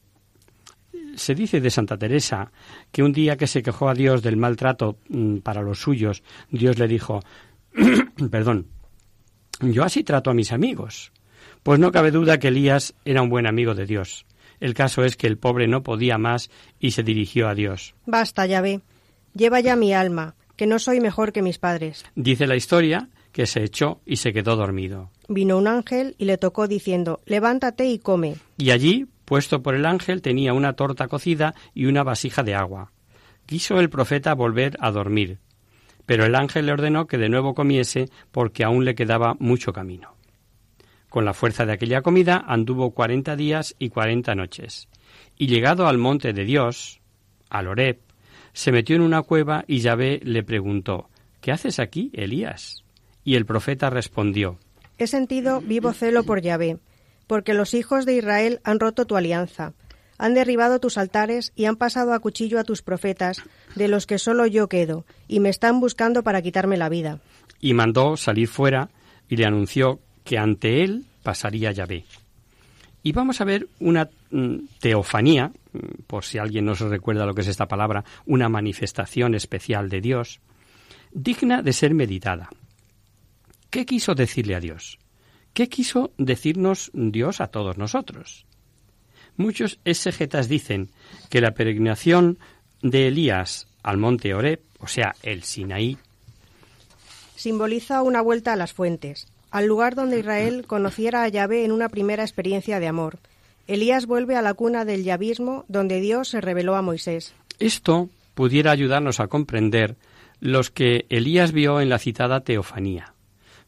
Se 1.18 1.34
dice 1.34 1.60
de 1.60 1.70
Santa 1.70 1.98
Teresa 1.98 2.52
que 2.92 3.02
un 3.02 3.12
día 3.12 3.36
que 3.36 3.46
se 3.46 3.62
quejó 3.62 3.88
a 3.88 3.94
Dios 3.94 4.22
del 4.22 4.36
maltrato 4.36 4.98
mm, 5.08 5.38
para 5.38 5.62
los 5.62 5.80
suyos, 5.80 6.22
Dios 6.50 6.78
le 6.78 6.86
dijo, 6.86 7.20
perdón, 8.30 8.68
yo 9.60 9.82
así 9.84 10.04
trato 10.04 10.30
a 10.30 10.34
mis 10.34 10.52
amigos. 10.52 11.12
Pues 11.62 11.80
no 11.80 11.90
cabe 11.90 12.12
duda 12.12 12.38
que 12.38 12.48
Elías 12.48 12.94
era 13.04 13.22
un 13.22 13.28
buen 13.28 13.46
amigo 13.46 13.74
de 13.74 13.86
Dios. 13.86 14.26
El 14.60 14.74
caso 14.74 15.04
es 15.04 15.16
que 15.16 15.26
el 15.26 15.38
pobre 15.38 15.68
no 15.68 15.82
podía 15.82 16.18
más 16.18 16.50
y 16.78 16.92
se 16.92 17.02
dirigió 17.02 17.48
a 17.48 17.54
Dios. 17.54 17.94
Basta, 18.06 18.46
ya 18.46 18.60
ve. 18.60 18.80
Lleva 19.34 19.60
ya 19.60 19.76
mi 19.76 19.92
alma, 19.92 20.34
que 20.56 20.66
no 20.66 20.78
soy 20.78 21.00
mejor 21.00 21.32
que 21.32 21.42
mis 21.42 21.58
padres. 21.58 22.04
Dice 22.14 22.46
la 22.46 22.56
historia 22.56 23.08
que 23.32 23.46
se 23.46 23.62
echó 23.62 24.00
y 24.06 24.16
se 24.16 24.32
quedó 24.32 24.56
dormido. 24.56 25.10
Vino 25.28 25.58
un 25.58 25.68
ángel 25.68 26.14
y 26.18 26.24
le 26.24 26.38
tocó 26.38 26.66
diciendo, 26.66 27.20
levántate 27.26 27.86
y 27.86 27.98
come. 27.98 28.36
Y 28.56 28.70
allí, 28.70 29.06
puesto 29.28 29.62
por 29.62 29.74
el 29.74 29.84
ángel, 29.84 30.22
tenía 30.22 30.54
una 30.54 30.72
torta 30.72 31.06
cocida 31.06 31.54
y 31.74 31.84
una 31.84 32.02
vasija 32.02 32.42
de 32.42 32.54
agua. 32.54 32.92
Quiso 33.44 33.78
el 33.78 33.90
profeta 33.90 34.32
volver 34.34 34.78
a 34.80 34.90
dormir, 34.90 35.38
pero 36.06 36.24
el 36.24 36.34
ángel 36.34 36.64
le 36.64 36.72
ordenó 36.72 37.06
que 37.06 37.18
de 37.18 37.28
nuevo 37.28 37.54
comiese 37.54 38.08
porque 38.32 38.64
aún 38.64 38.86
le 38.86 38.94
quedaba 38.94 39.36
mucho 39.38 39.74
camino. 39.74 40.14
Con 41.10 41.26
la 41.26 41.34
fuerza 41.34 41.66
de 41.66 41.74
aquella 41.74 42.00
comida 42.00 42.42
anduvo 42.48 42.92
cuarenta 42.92 43.36
días 43.36 43.76
y 43.78 43.90
cuarenta 43.90 44.34
noches. 44.34 44.88
Y 45.36 45.46
llegado 45.46 45.88
al 45.88 45.98
monte 45.98 46.32
de 46.32 46.46
Dios, 46.46 47.02
al 47.50 47.68
Horeb, 47.68 47.98
se 48.54 48.72
metió 48.72 48.96
en 48.96 49.02
una 49.02 49.20
cueva 49.20 49.62
y 49.66 49.80
Yahvé 49.80 50.20
le 50.24 50.42
preguntó 50.42 51.10
¿Qué 51.42 51.52
haces 51.52 51.80
aquí, 51.80 52.10
Elías? 52.14 52.82
Y 53.24 53.34
el 53.34 53.44
profeta 53.44 53.90
respondió 53.90 54.58
He 54.96 55.06
sentido 55.06 55.60
vivo 55.60 55.92
celo 55.92 56.24
por 56.24 56.40
Yahvé, 56.40 56.78
porque 57.28 57.54
los 57.54 57.74
hijos 57.74 58.04
de 58.06 58.16
Israel 58.16 58.60
han 58.64 58.80
roto 58.80 59.06
tu 59.06 59.16
alianza, 59.16 59.74
han 60.18 60.34
derribado 60.34 60.80
tus 60.80 60.98
altares 60.98 61.52
y 61.54 61.66
han 61.66 61.76
pasado 61.76 62.12
a 62.12 62.18
cuchillo 62.18 62.58
a 62.58 62.64
tus 62.64 62.82
profetas, 62.82 63.42
de 63.76 63.86
los 63.86 64.06
que 64.06 64.18
solo 64.18 64.46
yo 64.46 64.68
quedo, 64.68 65.04
y 65.28 65.38
me 65.38 65.48
están 65.48 65.78
buscando 65.78 66.24
para 66.24 66.42
quitarme 66.42 66.76
la 66.76 66.88
vida. 66.88 67.20
Y 67.60 67.74
mandó 67.74 68.16
salir 68.16 68.48
fuera 68.48 68.88
y 69.28 69.36
le 69.36 69.46
anunció 69.46 70.00
que 70.24 70.38
ante 70.38 70.82
él 70.82 71.04
pasaría 71.22 71.70
Yahvé. 71.70 72.04
Y 73.02 73.12
vamos 73.12 73.40
a 73.40 73.44
ver 73.44 73.68
una 73.78 74.08
mm, 74.30 74.56
teofanía, 74.80 75.52
mm, 75.72 76.02
por 76.06 76.24
si 76.24 76.38
alguien 76.38 76.64
no 76.64 76.74
se 76.74 76.88
recuerda 76.88 77.26
lo 77.26 77.34
que 77.34 77.42
es 77.42 77.48
esta 77.48 77.68
palabra, 77.68 78.04
una 78.26 78.48
manifestación 78.48 79.34
especial 79.34 79.88
de 79.88 80.00
Dios, 80.00 80.40
digna 81.12 81.62
de 81.62 81.72
ser 81.72 81.94
meditada. 81.94 82.48
¿Qué 83.70 83.86
quiso 83.86 84.14
decirle 84.14 84.56
a 84.56 84.60
Dios? 84.60 84.98
¿Qué 85.52 85.68
quiso 85.68 86.12
decirnos 86.18 86.90
Dios 86.94 87.40
a 87.40 87.48
todos 87.48 87.78
nosotros? 87.78 88.46
Muchos 89.36 89.78
exegetas 89.84 90.48
dicen 90.48 90.90
que 91.30 91.40
la 91.40 91.52
peregrinación 91.52 92.38
de 92.82 93.08
Elías 93.08 93.68
al 93.82 93.98
monte 93.98 94.34
Oreb, 94.34 94.60
o 94.80 94.86
sea, 94.86 95.14
el 95.22 95.42
Sinaí, 95.44 95.98
Simboliza 97.38 98.02
una 98.02 98.20
vuelta 98.20 98.52
a 98.52 98.56
las 98.56 98.72
fuentes, 98.72 99.28
al 99.52 99.66
lugar 99.66 99.94
donde 99.94 100.18
Israel 100.18 100.64
conociera 100.66 101.22
a 101.22 101.28
Yahvé 101.28 101.64
en 101.64 101.70
una 101.70 101.88
primera 101.88 102.24
experiencia 102.24 102.80
de 102.80 102.88
amor. 102.88 103.20
Elías 103.68 104.06
vuelve 104.06 104.34
a 104.34 104.42
la 104.42 104.54
cuna 104.54 104.84
del 104.84 105.04
yavismo 105.04 105.64
donde 105.68 106.00
Dios 106.00 106.30
se 106.30 106.40
reveló 106.40 106.74
a 106.74 106.82
Moisés. 106.82 107.34
Esto 107.60 108.08
pudiera 108.34 108.72
ayudarnos 108.72 109.20
a 109.20 109.28
comprender 109.28 109.94
los 110.40 110.72
que 110.72 111.06
Elías 111.10 111.52
vio 111.52 111.80
en 111.80 111.90
la 111.90 112.00
citada 112.00 112.40
teofanía, 112.40 113.14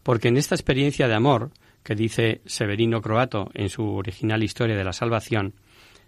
porque 0.03 0.27
en 0.27 0.37
esta 0.37 0.57
experiencia 0.57 1.07
de 1.07 1.15
amor, 1.15 1.53
que 1.83 1.95
dice 1.95 2.41
Severino 2.47 3.01
Croato 3.01 3.51
en 3.55 3.69
su 3.69 3.85
original 3.95 4.43
Historia 4.43 4.77
de 4.77 4.85
la 4.85 4.93
Salvación, 4.93 5.55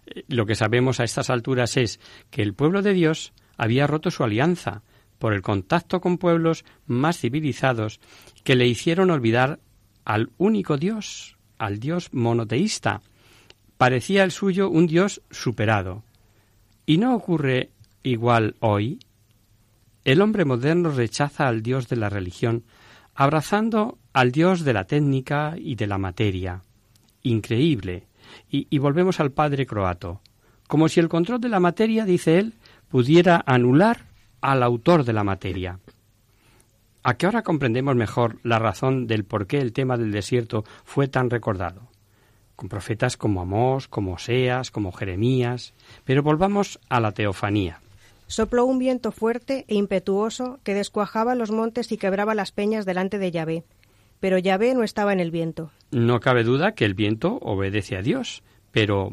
eh, 0.06 0.24
lo 0.28 0.46
que 0.46 0.54
sabemos 0.54 1.00
a 1.00 1.04
estas 1.04 1.30
alturas 1.30 1.76
es 1.76 2.00
que 2.30 2.42
el 2.42 2.54
pueblo 2.54 2.82
de 2.82 2.92
Dios 2.92 3.32
había 3.56 3.86
roto 3.86 4.10
su 4.10 4.24
alianza 4.24 4.82
por 5.18 5.34
el 5.34 5.42
contacto 5.42 6.00
con 6.00 6.18
pueblos 6.18 6.64
más 6.86 7.18
civilizados 7.18 8.00
que 8.42 8.56
le 8.56 8.66
hicieron 8.66 9.10
olvidar 9.10 9.60
al 10.04 10.30
único 10.36 10.76
Dios, 10.76 11.36
al 11.58 11.78
Dios 11.78 12.12
monoteísta. 12.12 13.02
Parecía 13.76 14.24
el 14.24 14.32
suyo 14.32 14.68
un 14.68 14.86
Dios 14.86 15.22
superado. 15.30 16.02
¿Y 16.86 16.98
no 16.98 17.14
ocurre 17.14 17.70
igual 18.02 18.56
hoy? 18.58 18.98
El 20.04 20.20
hombre 20.20 20.44
moderno 20.44 20.90
rechaza 20.90 21.46
al 21.46 21.62
Dios 21.62 21.88
de 21.88 21.96
la 21.96 22.08
religión, 22.08 22.64
abrazando 23.14 23.98
al 24.12 24.32
Dios 24.32 24.64
de 24.64 24.72
la 24.72 24.84
técnica 24.84 25.54
y 25.56 25.74
de 25.74 25.86
la 25.86 25.98
materia. 25.98 26.62
Increíble. 27.22 28.06
Y, 28.48 28.78
volvemos 28.78 29.20
al 29.20 29.32
padre 29.32 29.66
croato. 29.66 30.20
Como 30.66 30.88
si 30.88 31.00
el 31.00 31.08
control 31.08 31.40
de 31.40 31.48
la 31.48 31.60
materia, 31.60 32.04
dice 32.04 32.38
él, 32.38 32.54
pudiera 32.88 33.42
anular 33.46 34.06
al 34.40 34.62
autor 34.62 35.04
de 35.04 35.12
la 35.12 35.24
materia. 35.24 35.78
¿A 37.02 37.14
qué 37.14 37.26
hora 37.26 37.42
comprendemos 37.42 37.96
mejor 37.96 38.38
la 38.42 38.58
razón 38.58 39.06
del 39.06 39.24
por 39.24 39.46
qué 39.46 39.58
el 39.58 39.72
tema 39.72 39.96
del 39.96 40.12
desierto 40.12 40.64
fue 40.84 41.08
tan 41.08 41.30
recordado? 41.30 41.88
Con 42.56 42.68
profetas 42.68 43.16
como 43.16 43.40
Amós, 43.40 43.88
como 43.88 44.14
Oseas, 44.14 44.70
como 44.70 44.92
Jeremías. 44.92 45.74
Pero 46.04 46.22
volvamos 46.22 46.78
a 46.88 47.00
la 47.00 47.12
teofanía. 47.12 47.80
Sopló 48.28 48.64
un 48.64 48.78
viento 48.78 49.12
fuerte 49.12 49.64
e 49.68 49.74
impetuoso 49.74 50.58
que 50.62 50.74
descuajaba 50.74 51.34
los 51.34 51.50
montes 51.50 51.92
y 51.92 51.98
quebraba 51.98 52.34
las 52.34 52.52
peñas 52.52 52.86
delante 52.86 53.18
de 53.18 53.30
Yahvé. 53.30 53.64
Pero 54.22 54.38
Yahvé 54.38 54.72
no 54.72 54.84
estaba 54.84 55.12
en 55.12 55.18
el 55.18 55.32
viento. 55.32 55.72
No 55.90 56.20
cabe 56.20 56.44
duda 56.44 56.76
que 56.76 56.84
el 56.84 56.94
viento 56.94 57.40
obedece 57.42 57.96
a 57.96 58.02
Dios, 58.02 58.44
pero 58.70 59.12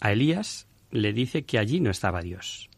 a 0.00 0.10
Elías 0.10 0.66
le 0.90 1.12
dice 1.12 1.44
que 1.44 1.56
allí 1.56 1.78
no 1.78 1.88
estaba 1.88 2.20
Dios. 2.20 2.68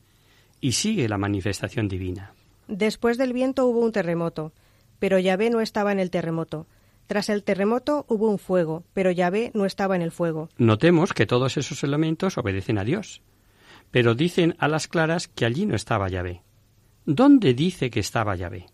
Y 0.61 0.73
sigue 0.73 1.09
la 1.09 1.17
manifestación 1.17 1.89
divina. 1.89 2.35
Después 2.69 3.17
del 3.17 3.33
viento 3.33 3.65
hubo 3.65 3.81
un 3.81 3.91
terremoto, 3.91 4.53
pero 4.99 5.19
Yahvé 5.19 5.49
no 5.49 5.63
estaba 5.63 5.93
en 5.93 5.99
el 5.99 6.11
terremoto. 6.11 6.67
Tras 7.07 7.31
el 7.31 7.43
terremoto 7.43 8.05
hubo 8.07 8.29
un 8.29 8.39
fuego, 8.39 8.85
pero 8.93 9.11
Yahvé 9.11 9.51
no 9.55 9.65
estaba 9.65 9.97
en 9.97 10.03
el 10.03 10.13
fuego. 10.13 10.51
Notemos 10.59 11.15
que 11.15 11.25
todos 11.25 11.57
esos 11.57 11.83
elementos 11.85 12.37
obedecen 12.37 12.77
a 12.77 12.85
Dios, 12.85 13.23
pero 13.91 14.15
dicen 14.15 14.57
a 14.59 14.69
las 14.69 14.89
claras 14.89 15.27
que 15.27 15.47
allí 15.47 15.65
no 15.65 15.75
estaba 15.75 16.11
Yahvé. 16.11 16.43
¿Dónde 17.07 17.55
dice 17.55 17.89
que 17.89 18.01
estaba 18.01 18.37
Yahvé? 18.37 18.67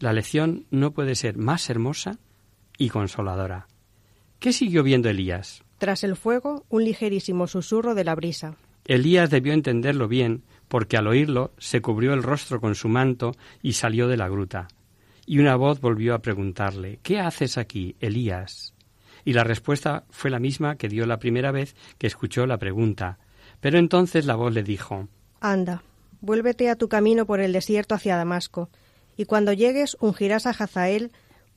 La 0.00 0.14
lección 0.14 0.66
no 0.70 0.92
puede 0.92 1.14
ser 1.14 1.36
más 1.36 1.68
hermosa 1.68 2.18
y 2.78 2.88
consoladora. 2.88 3.68
¿Qué 4.38 4.54
siguió 4.54 4.82
viendo 4.82 5.10
Elías? 5.10 5.62
Tras 5.76 6.04
el 6.04 6.16
fuego, 6.16 6.64
un 6.70 6.84
ligerísimo 6.84 7.46
susurro 7.46 7.94
de 7.94 8.04
la 8.04 8.14
brisa. 8.14 8.56
Elías 8.86 9.28
debió 9.28 9.52
entenderlo 9.52 10.08
bien, 10.08 10.42
porque 10.68 10.96
al 10.96 11.06
oírlo 11.06 11.52
se 11.58 11.82
cubrió 11.82 12.14
el 12.14 12.22
rostro 12.22 12.62
con 12.62 12.74
su 12.74 12.88
manto 12.88 13.36
y 13.62 13.74
salió 13.74 14.08
de 14.08 14.16
la 14.16 14.30
gruta. 14.30 14.68
Y 15.26 15.38
una 15.38 15.54
voz 15.56 15.82
volvió 15.82 16.14
a 16.14 16.22
preguntarle 16.22 16.98
¿Qué 17.02 17.20
haces 17.20 17.58
aquí, 17.58 17.94
Elías? 18.00 18.74
Y 19.26 19.34
la 19.34 19.44
respuesta 19.44 20.04
fue 20.08 20.30
la 20.30 20.38
misma 20.38 20.76
que 20.76 20.88
dio 20.88 21.04
la 21.04 21.18
primera 21.18 21.52
vez 21.52 21.76
que 21.98 22.06
escuchó 22.06 22.46
la 22.46 22.56
pregunta. 22.56 23.18
Pero 23.60 23.78
entonces 23.78 24.24
la 24.24 24.34
voz 24.34 24.54
le 24.54 24.62
dijo 24.62 25.08
Anda, 25.42 25.82
vuélvete 26.22 26.70
a 26.70 26.76
tu 26.76 26.88
camino 26.88 27.26
por 27.26 27.40
el 27.40 27.52
desierto 27.52 27.94
hacia 27.94 28.16
Damasco, 28.16 28.70
y 29.16 29.24
cuando 29.24 29.52
llegues 29.52 29.96
ungirás 30.00 30.46
a 30.46 30.50
Hazael 30.50 31.12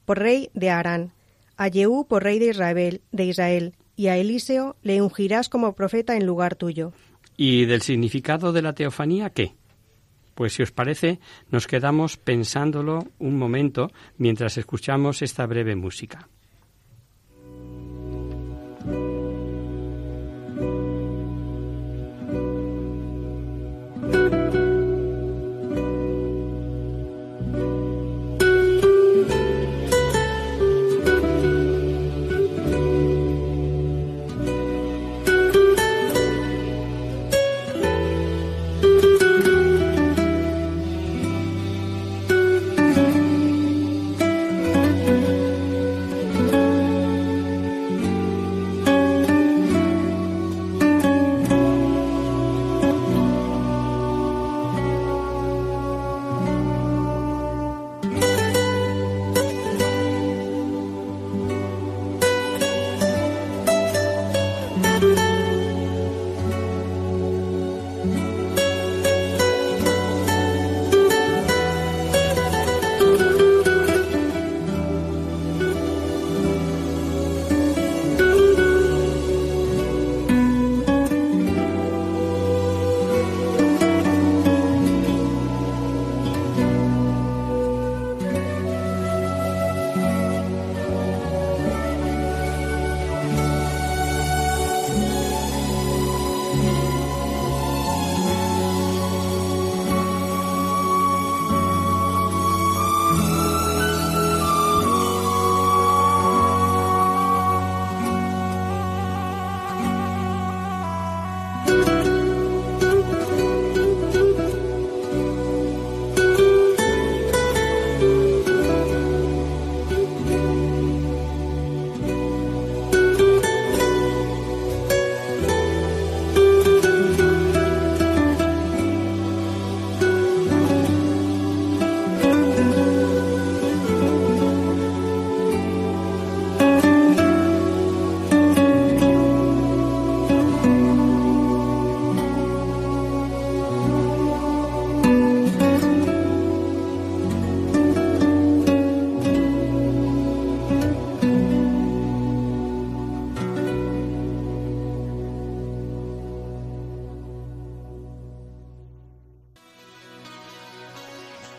por 0.06 0.20
rey 0.20 0.50
de 0.54 0.70
Arán, 0.70 1.12
a 1.58 1.70
Jehú 1.70 2.06
por 2.08 2.24
rey 2.24 2.40
de 2.40 2.48
Israel, 2.48 3.02
de 3.12 3.26
Israel, 3.26 3.74
y 3.96 4.08
a 4.08 4.18
Eliseo 4.18 4.76
le 4.82 5.02
ungirás 5.02 5.50
como 5.50 5.74
profeta 5.74 6.16
en 6.16 6.26
lugar 6.26 6.56
tuyo. 6.56 6.94
¿Y 7.38 7.66
del 7.66 7.82
significado 7.82 8.54
de 8.54 8.62
la 8.62 8.74
teofanía 8.74 9.30
qué? 9.30 9.54
Pues 10.36 10.54
si 10.54 10.64
os 10.64 10.72
parece, 10.72 11.20
nos 11.52 11.68
quedamos 11.68 12.18
pensándolo 12.18 13.08
un 13.20 13.38
momento 13.38 13.92
mientras 14.18 14.58
escuchamos 14.58 15.22
esta 15.22 15.46
breve 15.46 15.76
música. 15.76 16.28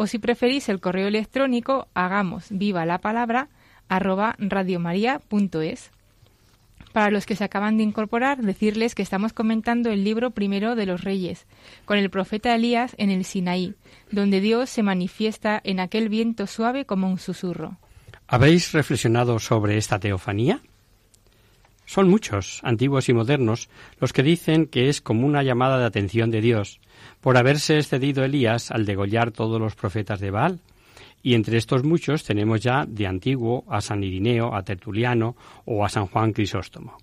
o 0.00 0.06
si 0.06 0.18
preferís 0.18 0.70
el 0.70 0.80
correo 0.80 1.08
electrónico, 1.08 1.86
hagamos 1.92 2.46
viva 2.48 2.86
la 2.86 3.02
palabra 3.02 3.50
arroba 3.90 4.34
radiomaria.es. 4.38 5.90
Para 6.94 7.10
los 7.10 7.26
que 7.26 7.36
se 7.36 7.44
acaban 7.44 7.76
de 7.76 7.82
incorporar, 7.82 8.38
decirles 8.38 8.94
que 8.94 9.02
estamos 9.02 9.34
comentando 9.34 9.90
el 9.90 10.02
libro 10.02 10.30
primero 10.30 10.74
de 10.74 10.86
los 10.86 11.04
reyes, 11.04 11.46
con 11.84 11.98
el 11.98 12.08
profeta 12.08 12.54
Elías 12.54 12.94
en 12.96 13.10
el 13.10 13.26
Sinaí, 13.26 13.74
donde 14.10 14.40
Dios 14.40 14.70
se 14.70 14.82
manifiesta 14.82 15.60
en 15.64 15.80
aquel 15.80 16.08
viento 16.08 16.46
suave 16.46 16.86
como 16.86 17.06
un 17.10 17.18
susurro. 17.18 17.76
¿Habéis 18.26 18.72
reflexionado 18.72 19.38
sobre 19.38 19.76
esta 19.76 19.98
teofanía? 19.98 20.62
Son 21.90 22.08
muchos, 22.08 22.60
antiguos 22.62 23.08
y 23.08 23.12
modernos, 23.12 23.68
los 23.98 24.12
que 24.12 24.22
dicen 24.22 24.66
que 24.66 24.88
es 24.88 25.00
como 25.00 25.26
una 25.26 25.42
llamada 25.42 25.76
de 25.76 25.86
atención 25.86 26.30
de 26.30 26.40
Dios, 26.40 26.78
por 27.20 27.36
haberse 27.36 27.78
excedido 27.78 28.22
Elías 28.22 28.70
al 28.70 28.86
degollar 28.86 29.32
todos 29.32 29.60
los 29.60 29.74
profetas 29.74 30.20
de 30.20 30.30
Baal. 30.30 30.60
Y 31.20 31.34
entre 31.34 31.58
estos 31.58 31.82
muchos 31.82 32.22
tenemos 32.22 32.60
ya 32.60 32.86
de 32.86 33.08
antiguo 33.08 33.64
a 33.68 33.80
San 33.80 34.04
Irineo, 34.04 34.54
a 34.54 34.62
Tertuliano 34.62 35.34
o 35.64 35.84
a 35.84 35.88
San 35.88 36.06
Juan 36.06 36.32
Crisóstomo. 36.32 36.96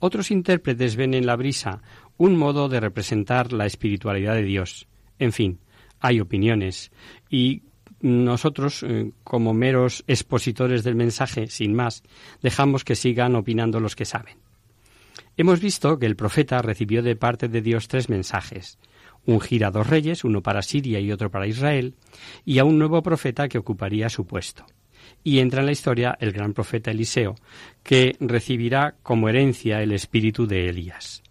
Otros 0.00 0.30
intérpretes 0.30 0.96
ven 0.96 1.14
en 1.14 1.24
la 1.24 1.36
brisa 1.36 1.80
un 2.18 2.36
modo 2.36 2.68
de 2.68 2.80
representar 2.80 3.54
la 3.54 3.64
espiritualidad 3.64 4.34
de 4.34 4.42
Dios. 4.42 4.86
En 5.18 5.32
fin, 5.32 5.60
hay 5.98 6.20
opiniones 6.20 6.92
y 7.30 7.62
nosotros, 8.04 8.82
eh, 8.82 9.12
como 9.24 9.54
meros 9.54 10.04
expositores 10.06 10.84
del 10.84 10.94
mensaje, 10.94 11.46
sin 11.46 11.74
más, 11.74 12.02
dejamos 12.42 12.84
que 12.84 12.96
sigan 12.96 13.34
opinando 13.34 13.80
los 13.80 13.96
que 13.96 14.04
saben. 14.04 14.36
Hemos 15.38 15.58
visto 15.58 15.98
que 15.98 16.04
el 16.04 16.14
profeta 16.14 16.60
recibió 16.60 17.02
de 17.02 17.16
parte 17.16 17.48
de 17.48 17.62
Dios 17.62 17.88
tres 17.88 18.10
mensajes, 18.10 18.78
ungir 19.24 19.64
a 19.64 19.70
dos 19.70 19.86
reyes, 19.86 20.22
uno 20.22 20.42
para 20.42 20.60
Siria 20.60 21.00
y 21.00 21.12
otro 21.12 21.30
para 21.30 21.46
Israel, 21.46 21.94
y 22.44 22.58
a 22.58 22.64
un 22.64 22.78
nuevo 22.78 23.02
profeta 23.02 23.48
que 23.48 23.56
ocuparía 23.56 24.10
su 24.10 24.26
puesto. 24.26 24.66
Y 25.22 25.38
entra 25.38 25.60
en 25.60 25.66
la 25.66 25.72
historia 25.72 26.14
el 26.20 26.32
gran 26.32 26.52
profeta 26.52 26.90
Eliseo, 26.90 27.36
que 27.82 28.16
recibirá 28.20 28.96
como 29.02 29.30
herencia 29.30 29.80
el 29.82 29.92
espíritu 29.92 30.46
de 30.46 30.68
Elías. 30.68 31.22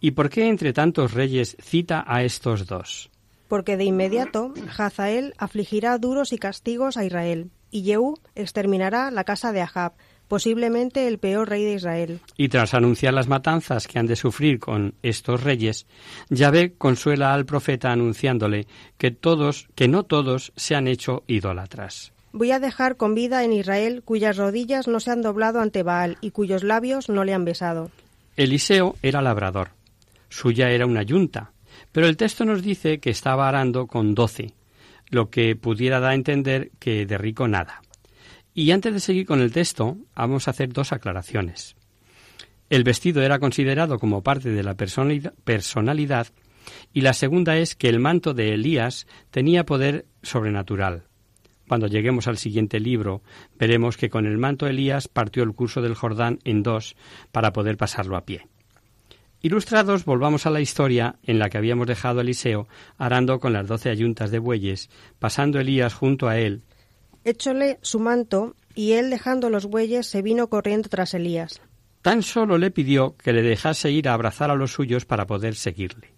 ¿Y 0.00 0.12
por 0.12 0.30
qué 0.30 0.48
entre 0.48 0.72
tantos 0.72 1.12
reyes 1.12 1.54
cita 1.60 2.02
a 2.06 2.24
estos 2.24 2.66
dos? 2.66 3.10
Porque 3.48 3.76
de 3.76 3.84
inmediato 3.84 4.52
Hazael 4.76 5.34
afligirá 5.38 5.98
duros 5.98 6.32
y 6.32 6.38
castigos 6.38 6.96
a 6.96 7.04
Israel, 7.04 7.50
y 7.70 7.82
Jehú 7.82 8.18
exterminará 8.34 9.10
la 9.10 9.24
casa 9.24 9.52
de 9.52 9.62
Ahab, 9.62 9.94
posiblemente 10.28 11.08
el 11.08 11.18
peor 11.18 11.48
rey 11.48 11.64
de 11.64 11.74
Israel. 11.74 12.20
Y 12.36 12.48
tras 12.48 12.74
anunciar 12.74 13.14
las 13.14 13.28
matanzas 13.28 13.88
que 13.88 13.98
han 13.98 14.06
de 14.06 14.16
sufrir 14.16 14.60
con 14.60 14.94
estos 15.02 15.42
reyes, 15.42 15.86
Yahvé 16.28 16.74
consuela 16.74 17.32
al 17.34 17.46
profeta 17.46 17.90
anunciándole 17.90 18.66
que 18.98 19.10
todos, 19.10 19.68
que 19.74 19.88
no 19.88 20.04
todos 20.04 20.52
se 20.54 20.74
han 20.74 20.86
hecho 20.86 21.24
idólatras. 21.26 22.12
Voy 22.32 22.52
a 22.52 22.60
dejar 22.60 22.96
con 22.96 23.14
vida 23.14 23.42
en 23.42 23.54
Israel 23.54 24.02
cuyas 24.04 24.36
rodillas 24.36 24.86
no 24.86 25.00
se 25.00 25.10
han 25.10 25.22
doblado 25.22 25.60
ante 25.60 25.82
Baal 25.82 26.18
y 26.20 26.30
cuyos 26.30 26.62
labios 26.62 27.08
no 27.08 27.24
le 27.24 27.32
han 27.32 27.46
besado. 27.46 27.90
Eliseo 28.36 28.96
era 29.02 29.22
labrador, 29.22 29.70
suya 30.28 30.70
era 30.70 30.86
una 30.86 31.02
yunta, 31.02 31.52
pero 31.98 32.06
el 32.06 32.16
texto 32.16 32.44
nos 32.44 32.62
dice 32.62 33.00
que 33.00 33.10
estaba 33.10 33.48
arando 33.48 33.88
con 33.88 34.14
doce, 34.14 34.54
lo 35.10 35.30
que 35.30 35.56
pudiera 35.56 35.98
dar 35.98 36.12
a 36.12 36.14
entender 36.14 36.70
que 36.78 37.06
de 37.06 37.18
rico 37.18 37.48
nada. 37.48 37.82
Y 38.54 38.70
antes 38.70 38.94
de 38.94 39.00
seguir 39.00 39.26
con 39.26 39.40
el 39.40 39.50
texto, 39.50 39.96
vamos 40.14 40.46
a 40.46 40.52
hacer 40.52 40.72
dos 40.72 40.92
aclaraciones. 40.92 41.74
El 42.70 42.84
vestido 42.84 43.20
era 43.20 43.40
considerado 43.40 43.98
como 43.98 44.22
parte 44.22 44.50
de 44.50 44.62
la 44.62 44.76
personalidad 44.76 46.28
y 46.92 47.00
la 47.00 47.14
segunda 47.14 47.56
es 47.56 47.74
que 47.74 47.88
el 47.88 47.98
manto 47.98 48.32
de 48.32 48.54
Elías 48.54 49.08
tenía 49.32 49.66
poder 49.66 50.06
sobrenatural. 50.22 51.02
Cuando 51.66 51.88
lleguemos 51.88 52.28
al 52.28 52.38
siguiente 52.38 52.78
libro, 52.78 53.22
veremos 53.58 53.96
que 53.96 54.08
con 54.08 54.24
el 54.24 54.38
manto 54.38 54.68
Elías 54.68 55.08
partió 55.08 55.42
el 55.42 55.52
curso 55.52 55.82
del 55.82 55.96
Jordán 55.96 56.38
en 56.44 56.62
dos 56.62 56.94
para 57.32 57.52
poder 57.52 57.76
pasarlo 57.76 58.16
a 58.16 58.24
pie. 58.24 58.46
Ilustrados, 59.40 60.04
volvamos 60.04 60.46
a 60.46 60.50
la 60.50 60.60
historia 60.60 61.16
en 61.22 61.38
la 61.38 61.48
que 61.48 61.58
habíamos 61.58 61.86
dejado 61.86 62.18
a 62.18 62.22
Eliseo 62.22 62.66
arando 62.96 63.38
con 63.38 63.52
las 63.52 63.68
doce 63.68 63.88
ayuntas 63.88 64.32
de 64.32 64.40
bueyes, 64.40 64.90
pasando 65.20 65.60
Elías 65.60 65.94
junto 65.94 66.28
a 66.28 66.38
él. 66.38 66.62
Échole 67.24 67.78
su 67.82 68.00
manto, 68.00 68.56
y 68.74 68.92
él 68.92 69.10
dejando 69.10 69.48
los 69.48 69.66
bueyes 69.66 70.06
se 70.06 70.22
vino 70.22 70.48
corriendo 70.48 70.88
tras 70.88 71.14
Elías. 71.14 71.60
Tan 72.02 72.22
solo 72.22 72.58
le 72.58 72.70
pidió 72.70 73.16
que 73.16 73.32
le 73.32 73.42
dejase 73.42 73.90
ir 73.92 74.08
a 74.08 74.14
abrazar 74.14 74.50
a 74.50 74.56
los 74.56 74.72
suyos 74.72 75.04
para 75.04 75.26
poder 75.26 75.54
seguirle. 75.54 76.14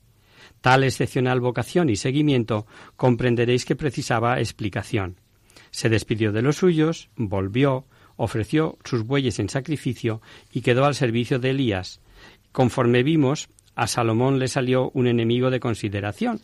Tal 0.61 0.85
excepcional 0.85 1.40
vocación 1.40 1.90
y 1.90 1.96
seguimiento 1.96 2.66
comprenderéis 2.96 3.64
que 3.64 3.76
precisaba 3.76 4.40
explicación. 4.40 5.16
Se 5.70 5.88
despidió 5.88 6.33
de 6.33 6.42
los 6.42 6.56
suyos, 6.56 7.11
volvió, 7.16 7.87
ofreció 8.16 8.78
sus 8.85 9.04
bueyes 9.04 9.38
en 9.38 9.48
sacrificio 9.48 10.20
y 10.52 10.61
quedó 10.61 10.85
al 10.85 10.94
servicio 10.94 11.38
de 11.38 11.50
Elías, 11.50 12.00
Conforme 12.52 13.02
vimos, 13.02 13.48
a 13.74 13.86
Salomón 13.86 14.38
le 14.38 14.48
salió 14.48 14.90
un 14.94 15.06
enemigo 15.06 15.50
de 15.50 15.60
consideración, 15.60 16.40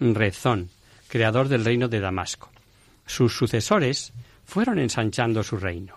Rezón, 0.00 0.70
creador 1.08 1.48
del 1.48 1.64
reino 1.64 1.88
de 1.88 2.00
Damasco. 2.00 2.50
Sus 3.06 3.36
sucesores 3.36 4.12
fueron 4.44 4.78
ensanchando 4.78 5.42
su 5.42 5.56
reino. 5.56 5.96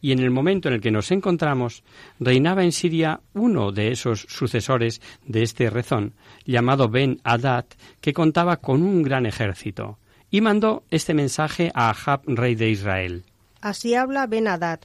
Y 0.00 0.12
en 0.12 0.20
el 0.20 0.30
momento 0.30 0.68
en 0.68 0.74
el 0.74 0.80
que 0.80 0.90
nos 0.90 1.10
encontramos, 1.10 1.82
reinaba 2.18 2.64
en 2.64 2.72
Siria 2.72 3.20
uno 3.34 3.72
de 3.72 3.92
esos 3.92 4.20
sucesores 4.22 5.02
de 5.26 5.42
este 5.42 5.68
Rezón, 5.68 6.14
llamado 6.46 6.88
Ben 6.88 7.20
Hadad, 7.22 7.66
que 8.00 8.14
contaba 8.14 8.56
con 8.56 8.82
un 8.82 9.02
gran 9.02 9.26
ejército, 9.26 9.98
y 10.30 10.40
mandó 10.40 10.84
este 10.90 11.12
mensaje 11.12 11.70
a 11.74 11.90
Ahab, 11.90 12.22
rey 12.26 12.54
de 12.54 12.70
Israel. 12.70 13.24
Así 13.60 13.94
habla 13.94 14.26
Ben 14.26 14.48
Hadad, 14.48 14.80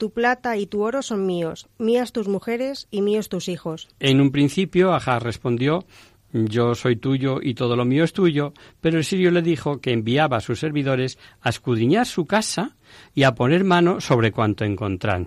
tu 0.00 0.10
plata 0.10 0.56
y 0.56 0.66
tu 0.66 0.82
oro 0.82 1.02
son 1.02 1.26
míos, 1.26 1.68
mías 1.78 2.12
tus 2.12 2.26
mujeres 2.26 2.88
y 2.90 3.02
míos 3.02 3.28
tus 3.28 3.48
hijos. 3.48 3.88
En 4.00 4.22
un 4.22 4.32
principio, 4.32 4.94
Ahaz 4.94 5.22
respondió, 5.22 5.84
yo 6.32 6.74
soy 6.74 6.96
tuyo 6.96 7.38
y 7.42 7.52
todo 7.52 7.76
lo 7.76 7.84
mío 7.84 8.02
es 8.02 8.14
tuyo, 8.14 8.54
pero 8.80 8.96
el 8.96 9.04
sirio 9.04 9.30
le 9.30 9.42
dijo 9.42 9.80
que 9.80 9.92
enviaba 9.92 10.38
a 10.38 10.40
sus 10.40 10.58
servidores 10.58 11.18
a 11.42 11.50
escudriñar 11.50 12.06
su 12.06 12.24
casa 12.24 12.76
y 13.14 13.24
a 13.24 13.34
poner 13.34 13.62
mano 13.62 14.00
sobre 14.00 14.32
cuanto 14.32 14.64
encontraran, 14.64 15.26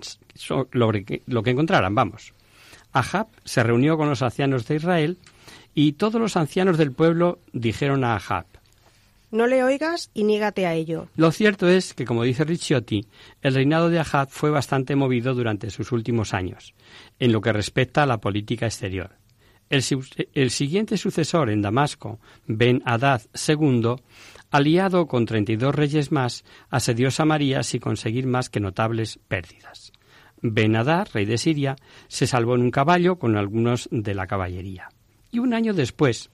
lo 0.72 0.92
que 0.92 1.50
encontraran, 1.50 1.94
vamos. 1.94 2.32
Ahab 2.92 3.28
se 3.44 3.62
reunió 3.62 3.96
con 3.96 4.08
los 4.08 4.22
ancianos 4.22 4.66
de 4.66 4.74
Israel 4.74 5.18
y 5.72 5.92
todos 5.92 6.20
los 6.20 6.36
ancianos 6.36 6.78
del 6.78 6.90
pueblo 6.90 7.38
dijeron 7.52 8.02
a 8.02 8.16
Ahab, 8.16 8.46
no 9.34 9.48
le 9.48 9.64
oigas 9.64 10.10
y 10.14 10.22
niégate 10.22 10.64
a 10.64 10.74
ello. 10.74 11.08
Lo 11.16 11.32
cierto 11.32 11.68
es 11.68 11.92
que, 11.92 12.04
como 12.04 12.22
dice 12.22 12.44
Ricciotti, 12.44 13.04
el 13.42 13.54
reinado 13.54 13.90
de 13.90 13.98
Ahad 13.98 14.28
fue 14.30 14.48
bastante 14.48 14.94
movido 14.94 15.34
durante 15.34 15.70
sus 15.70 15.90
últimos 15.90 16.32
años, 16.32 16.72
en 17.18 17.32
lo 17.32 17.40
que 17.40 17.52
respecta 17.52 18.04
a 18.04 18.06
la 18.06 18.20
política 18.20 18.66
exterior. 18.66 19.16
El, 19.68 19.82
el 20.34 20.50
siguiente 20.50 20.96
sucesor 20.96 21.50
en 21.50 21.62
Damasco, 21.62 22.20
Ben 22.46 22.80
Hadad 22.84 23.22
II, 23.48 23.96
aliado 24.52 25.08
con 25.08 25.26
treinta 25.26 25.50
y 25.50 25.56
dos 25.56 25.74
reyes 25.74 26.12
más, 26.12 26.44
asedió 26.70 27.10
Samaria 27.10 27.64
sin 27.64 27.80
conseguir 27.80 28.28
más 28.28 28.48
que 28.48 28.60
notables 28.60 29.18
pérdidas. 29.26 29.92
Ben 30.42 30.76
Hadad, 30.76 31.08
rey 31.12 31.24
de 31.24 31.38
Siria, 31.38 31.74
se 32.06 32.28
salvó 32.28 32.54
en 32.54 32.60
un 32.60 32.70
caballo 32.70 33.18
con 33.18 33.36
algunos 33.36 33.88
de 33.90 34.14
la 34.14 34.28
caballería. 34.28 34.90
Y 35.32 35.40
un 35.40 35.54
año 35.54 35.74
después, 35.74 36.30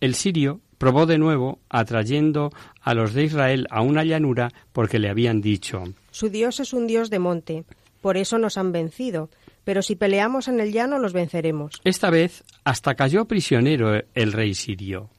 el 0.00 0.14
sirio 0.14 0.62
probó 0.80 1.04
de 1.04 1.18
nuevo, 1.18 1.58
atrayendo 1.68 2.52
a 2.80 2.94
los 2.94 3.12
de 3.12 3.24
Israel 3.24 3.66
a 3.70 3.82
una 3.82 4.02
llanura 4.02 4.50
porque 4.72 4.98
le 4.98 5.10
habían 5.10 5.42
dicho 5.42 5.84
Su 6.10 6.30
Dios 6.30 6.58
es 6.58 6.72
un 6.72 6.86
Dios 6.86 7.10
de 7.10 7.18
monte, 7.18 7.64
por 8.00 8.16
eso 8.16 8.38
nos 8.38 8.56
han 8.56 8.72
vencido, 8.72 9.28
pero 9.62 9.82
si 9.82 9.94
peleamos 9.94 10.48
en 10.48 10.58
el 10.58 10.72
llano 10.72 10.98
los 10.98 11.12
venceremos. 11.12 11.82
Esta 11.84 12.08
vez 12.08 12.44
hasta 12.64 12.94
cayó 12.94 13.26
prisionero 13.26 14.02
el 14.14 14.32
rey 14.32 14.54
sirio. 14.54 15.10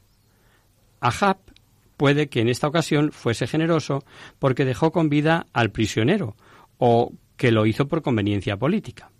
Ahab 0.98 1.38
puede 1.96 2.26
que 2.26 2.40
en 2.40 2.48
esta 2.48 2.66
ocasión 2.66 3.12
fuese 3.12 3.46
generoso 3.46 4.02
porque 4.40 4.64
dejó 4.64 4.90
con 4.90 5.08
vida 5.08 5.46
al 5.52 5.70
prisionero, 5.70 6.34
o 6.78 7.12
que 7.36 7.52
lo 7.52 7.66
hizo 7.66 7.86
por 7.86 8.02
conveniencia 8.02 8.56
política. 8.56 9.12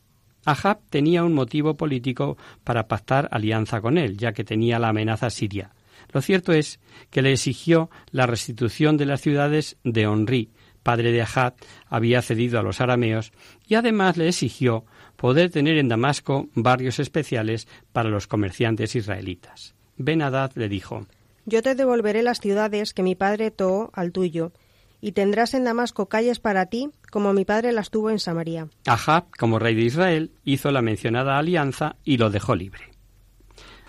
Ahab 0.44 0.80
tenía 0.90 1.22
un 1.22 1.34
motivo 1.34 1.76
político 1.76 2.36
para 2.64 2.88
pactar 2.88 3.28
alianza 3.30 3.80
con 3.80 3.96
él, 3.96 4.16
ya 4.16 4.32
que 4.32 4.42
tenía 4.42 4.80
la 4.80 4.88
amenaza 4.88 5.30
siria. 5.30 5.70
Lo 6.12 6.20
cierto 6.20 6.52
es 6.52 6.80
que 7.10 7.22
le 7.22 7.32
exigió 7.32 7.90
la 8.10 8.26
restitución 8.26 8.96
de 8.96 9.06
las 9.06 9.20
ciudades 9.20 9.76
de 9.84 10.06
Onri, 10.06 10.50
padre 10.82 11.12
de 11.12 11.22
Ahad, 11.22 11.54
había 11.86 12.22
cedido 12.22 12.58
a 12.58 12.62
los 12.62 12.80
arameos, 12.80 13.32
y 13.66 13.74
además 13.74 14.16
le 14.16 14.28
exigió 14.28 14.84
poder 15.16 15.50
tener 15.50 15.78
en 15.78 15.88
Damasco 15.88 16.48
barrios 16.54 16.98
especiales 16.98 17.68
para 17.92 18.10
los 18.10 18.26
comerciantes 18.26 18.94
israelitas. 18.96 19.74
Ben 19.96 20.22
Hadad 20.22 20.52
le 20.54 20.68
dijo 20.68 21.06
Yo 21.46 21.62
te 21.62 21.74
devolveré 21.74 22.22
las 22.22 22.40
ciudades 22.40 22.92
que 22.92 23.02
mi 23.02 23.14
padre 23.14 23.50
toó 23.50 23.90
al 23.94 24.12
tuyo, 24.12 24.52
y 25.00 25.12
tendrás 25.12 25.54
en 25.54 25.64
Damasco 25.64 26.06
calles 26.06 26.38
para 26.38 26.66
ti, 26.66 26.90
como 27.10 27.32
mi 27.32 27.44
padre 27.44 27.72
las 27.72 27.90
tuvo 27.90 28.10
en 28.10 28.20
Samaria. 28.20 28.68
Ahab, 28.86 29.24
como 29.36 29.58
rey 29.58 29.74
de 29.74 29.82
Israel, 29.82 30.30
hizo 30.44 30.70
la 30.70 30.80
mencionada 30.80 31.38
alianza 31.38 31.96
y 32.04 32.18
lo 32.18 32.30
dejó 32.30 32.54
libre. 32.54 32.91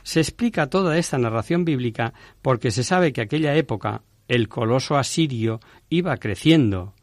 Se 0.03 0.19
explica 0.19 0.69
toda 0.69 0.97
esta 0.97 1.17
narración 1.17 1.65
bíblica 1.65 2.13
porque 2.41 2.71
se 2.71 2.83
sabe 2.83 3.13
que 3.13 3.21
aquella 3.21 3.55
época 3.55 4.03
el 4.27 4.47
coloso 4.47 4.97
asirio 4.97 5.59
iba 5.89 6.17
creciendo. 6.17 6.93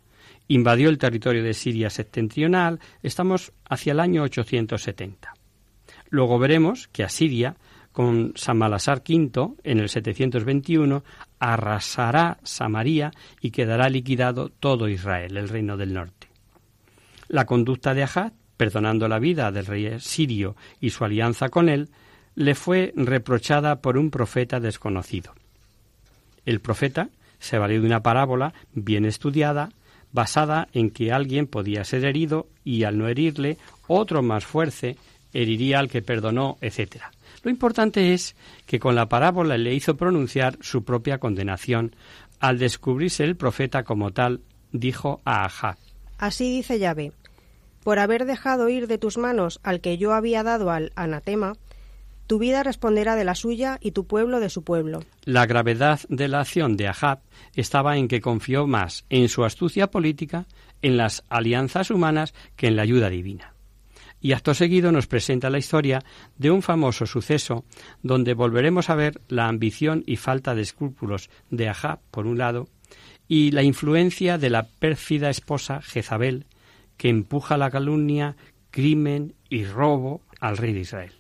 Invadió 0.48 0.88
el 0.88 0.98
territorio 0.98 1.42
de 1.42 1.54
Siria 1.54 1.90
septentrional, 1.90 2.80
estamos 3.02 3.52
hacia 3.68 3.92
el 3.92 4.00
año 4.00 4.22
870. 4.22 5.32
Luego 6.08 6.38
veremos 6.38 6.88
que 6.88 7.04
Asiria, 7.04 7.56
con 7.92 8.32
Samalasar 8.34 9.02
V 9.08 9.54
en 9.62 9.78
el 9.78 9.88
721, 9.88 11.04
arrasará 11.38 12.38
Samaria 12.42 13.12
y 13.40 13.50
quedará 13.50 13.88
liquidado 13.88 14.48
todo 14.48 14.88
Israel, 14.88 15.36
el 15.36 15.48
reino 15.48 15.76
del 15.76 15.94
norte. 15.94 16.28
La 17.28 17.46
conducta 17.46 17.94
de 17.94 18.02
Ahad, 18.02 18.32
perdonando 18.56 19.06
la 19.06 19.20
vida 19.20 19.52
del 19.52 19.66
rey 19.66 20.00
sirio 20.00 20.56
y 20.80 20.90
su 20.90 21.04
alianza 21.04 21.48
con 21.48 21.68
él, 21.68 21.90
le 22.34 22.54
fue 22.54 22.92
reprochada 22.96 23.80
por 23.80 23.98
un 23.98 24.10
profeta 24.10 24.60
desconocido. 24.60 25.32
El 26.44 26.60
profeta 26.60 27.08
se 27.38 27.58
valió 27.58 27.80
de 27.80 27.86
una 27.86 28.02
parábola 28.02 28.54
bien 28.72 29.04
estudiada, 29.04 29.70
basada 30.12 30.68
en 30.72 30.90
que 30.90 31.12
alguien 31.12 31.46
podía 31.46 31.84
ser 31.84 32.04
herido 32.04 32.48
y 32.64 32.84
al 32.84 32.98
no 32.98 33.08
herirle, 33.08 33.58
otro 33.86 34.22
más 34.22 34.44
fuerte 34.44 34.96
heriría 35.32 35.78
al 35.78 35.88
que 35.88 36.02
perdonó, 36.02 36.58
etc. 36.60 37.02
Lo 37.42 37.50
importante 37.50 38.12
es 38.12 38.36
que 38.66 38.78
con 38.78 38.94
la 38.94 39.08
parábola 39.08 39.56
le 39.56 39.74
hizo 39.74 39.96
pronunciar 39.96 40.58
su 40.60 40.84
propia 40.84 41.18
condenación. 41.18 41.94
Al 42.40 42.58
descubrirse 42.58 43.24
el 43.24 43.36
profeta 43.36 43.84
como 43.84 44.12
tal, 44.12 44.40
dijo 44.72 45.20
a 45.24 45.44
Ajá. 45.44 45.76
Así 46.18 46.50
dice 46.50 46.78
Yahvé, 46.78 47.12
por 47.82 47.98
haber 47.98 48.24
dejado 48.26 48.68
ir 48.68 48.86
de 48.86 48.98
tus 48.98 49.16
manos 49.18 49.60
al 49.62 49.80
que 49.80 49.98
yo 49.98 50.12
había 50.12 50.42
dado 50.42 50.70
al 50.70 50.92
anatema, 50.96 51.54
tu 52.30 52.38
vida 52.38 52.62
responderá 52.62 53.16
de 53.16 53.24
la 53.24 53.34
suya 53.34 53.78
y 53.80 53.90
tu 53.90 54.06
pueblo 54.06 54.38
de 54.38 54.50
su 54.50 54.62
pueblo. 54.62 55.02
La 55.24 55.46
gravedad 55.46 55.98
de 56.08 56.28
la 56.28 56.42
acción 56.42 56.76
de 56.76 56.86
Ahab 56.86 57.22
estaba 57.56 57.96
en 57.96 58.06
que 58.06 58.20
confió 58.20 58.68
más 58.68 59.04
en 59.10 59.28
su 59.28 59.44
astucia 59.44 59.90
política, 59.90 60.46
en 60.80 60.96
las 60.96 61.24
alianzas 61.28 61.90
humanas, 61.90 62.32
que 62.54 62.68
en 62.68 62.76
la 62.76 62.82
ayuda 62.82 63.10
divina. 63.10 63.54
Y 64.20 64.30
acto 64.30 64.54
seguido 64.54 64.92
nos 64.92 65.08
presenta 65.08 65.50
la 65.50 65.58
historia 65.58 66.04
de 66.36 66.52
un 66.52 66.62
famoso 66.62 67.04
suceso 67.04 67.64
donde 68.00 68.34
volveremos 68.34 68.90
a 68.90 68.94
ver 68.94 69.20
la 69.26 69.48
ambición 69.48 70.04
y 70.06 70.14
falta 70.14 70.54
de 70.54 70.62
escrúpulos 70.62 71.30
de 71.50 71.68
Ahab, 71.68 71.98
por 72.12 72.28
un 72.28 72.38
lado, 72.38 72.68
y 73.26 73.50
la 73.50 73.64
influencia 73.64 74.38
de 74.38 74.50
la 74.50 74.68
pérfida 74.68 75.30
esposa 75.30 75.82
Jezabel, 75.82 76.46
que 76.96 77.08
empuja 77.08 77.56
la 77.56 77.72
calumnia, 77.72 78.36
crimen 78.70 79.34
y 79.48 79.64
robo 79.64 80.20
al 80.38 80.58
rey 80.58 80.72
de 80.72 80.80
Israel. 80.82 81.19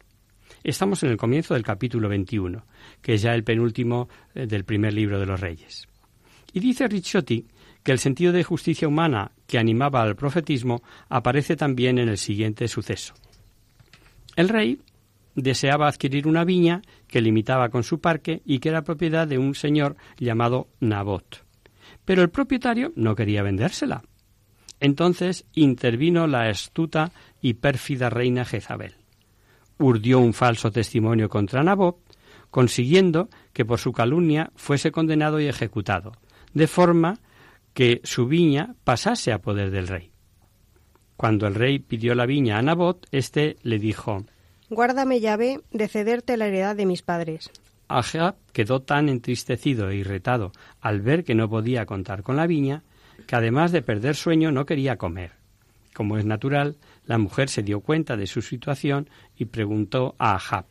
Estamos 0.62 1.02
en 1.02 1.10
el 1.10 1.16
comienzo 1.16 1.54
del 1.54 1.62
capítulo 1.62 2.08
21, 2.08 2.64
que 3.00 3.14
es 3.14 3.22
ya 3.22 3.34
el 3.34 3.44
penúltimo 3.44 4.08
eh, 4.34 4.46
del 4.46 4.64
primer 4.64 4.92
libro 4.92 5.18
de 5.18 5.24
los 5.24 5.40
Reyes. 5.40 5.88
Y 6.52 6.60
dice 6.60 6.86
Ricciotti 6.86 7.46
que 7.82 7.92
el 7.92 7.98
sentido 7.98 8.32
de 8.32 8.44
justicia 8.44 8.86
humana 8.86 9.32
que 9.46 9.58
animaba 9.58 10.02
al 10.02 10.16
profetismo 10.16 10.82
aparece 11.08 11.56
también 11.56 11.98
en 11.98 12.10
el 12.10 12.18
siguiente 12.18 12.68
suceso. 12.68 13.14
El 14.36 14.50
rey 14.50 14.82
deseaba 15.34 15.88
adquirir 15.88 16.26
una 16.26 16.44
viña 16.44 16.82
que 17.06 17.22
limitaba 17.22 17.70
con 17.70 17.82
su 17.82 18.00
parque 18.00 18.42
y 18.44 18.58
que 18.58 18.68
era 18.68 18.82
propiedad 18.82 19.26
de 19.26 19.38
un 19.38 19.54
señor 19.54 19.96
llamado 20.18 20.68
Nabot. 20.80 21.42
Pero 22.04 22.20
el 22.20 22.28
propietario 22.28 22.92
no 22.96 23.14
quería 23.14 23.42
vendérsela. 23.42 24.02
Entonces 24.78 25.46
intervino 25.54 26.26
la 26.26 26.50
astuta 26.50 27.12
y 27.40 27.54
pérfida 27.54 28.10
reina 28.10 28.44
Jezabel 28.44 28.99
urdió 29.80 30.20
un 30.20 30.32
falso 30.32 30.70
testimonio 30.70 31.28
contra 31.28 31.64
Nabot, 31.64 31.96
consiguiendo 32.50 33.28
que 33.52 33.64
por 33.64 33.78
su 33.78 33.92
calumnia 33.92 34.52
fuese 34.54 34.92
condenado 34.92 35.40
y 35.40 35.46
ejecutado, 35.46 36.12
de 36.54 36.66
forma 36.66 37.18
que 37.74 38.00
su 38.04 38.26
viña 38.26 38.74
pasase 38.84 39.32
a 39.32 39.40
poder 39.40 39.70
del 39.70 39.88
rey. 39.88 40.12
Cuando 41.16 41.46
el 41.46 41.54
rey 41.54 41.78
pidió 41.78 42.14
la 42.14 42.26
viña 42.26 42.58
a 42.58 42.62
Nabot, 42.62 43.06
éste 43.10 43.56
le 43.62 43.78
dijo 43.78 44.24
Guárdame, 44.68 45.20
Yahvé, 45.20 45.60
de 45.72 45.88
cederte 45.88 46.36
la 46.36 46.46
heredad 46.46 46.76
de 46.76 46.86
mis 46.86 47.02
padres. 47.02 47.50
Ahab 47.88 48.36
quedó 48.52 48.82
tan 48.82 49.08
entristecido 49.08 49.90
e 49.90 49.96
irritado 49.96 50.52
al 50.80 51.00
ver 51.00 51.24
que 51.24 51.34
no 51.34 51.50
podía 51.50 51.86
contar 51.86 52.22
con 52.22 52.36
la 52.36 52.46
viña, 52.46 52.84
que 53.26 53.34
además 53.34 53.72
de 53.72 53.82
perder 53.82 54.14
sueño 54.14 54.52
no 54.52 54.66
quería 54.66 54.96
comer. 54.96 55.32
Como 55.92 56.16
es 56.16 56.24
natural, 56.24 56.76
la 57.06 57.18
mujer 57.18 57.48
se 57.48 57.62
dio 57.62 57.80
cuenta 57.80 58.16
de 58.16 58.26
su 58.26 58.42
situación 58.42 59.08
y 59.36 59.46
preguntó 59.46 60.14
a 60.18 60.34
Ahab. 60.34 60.66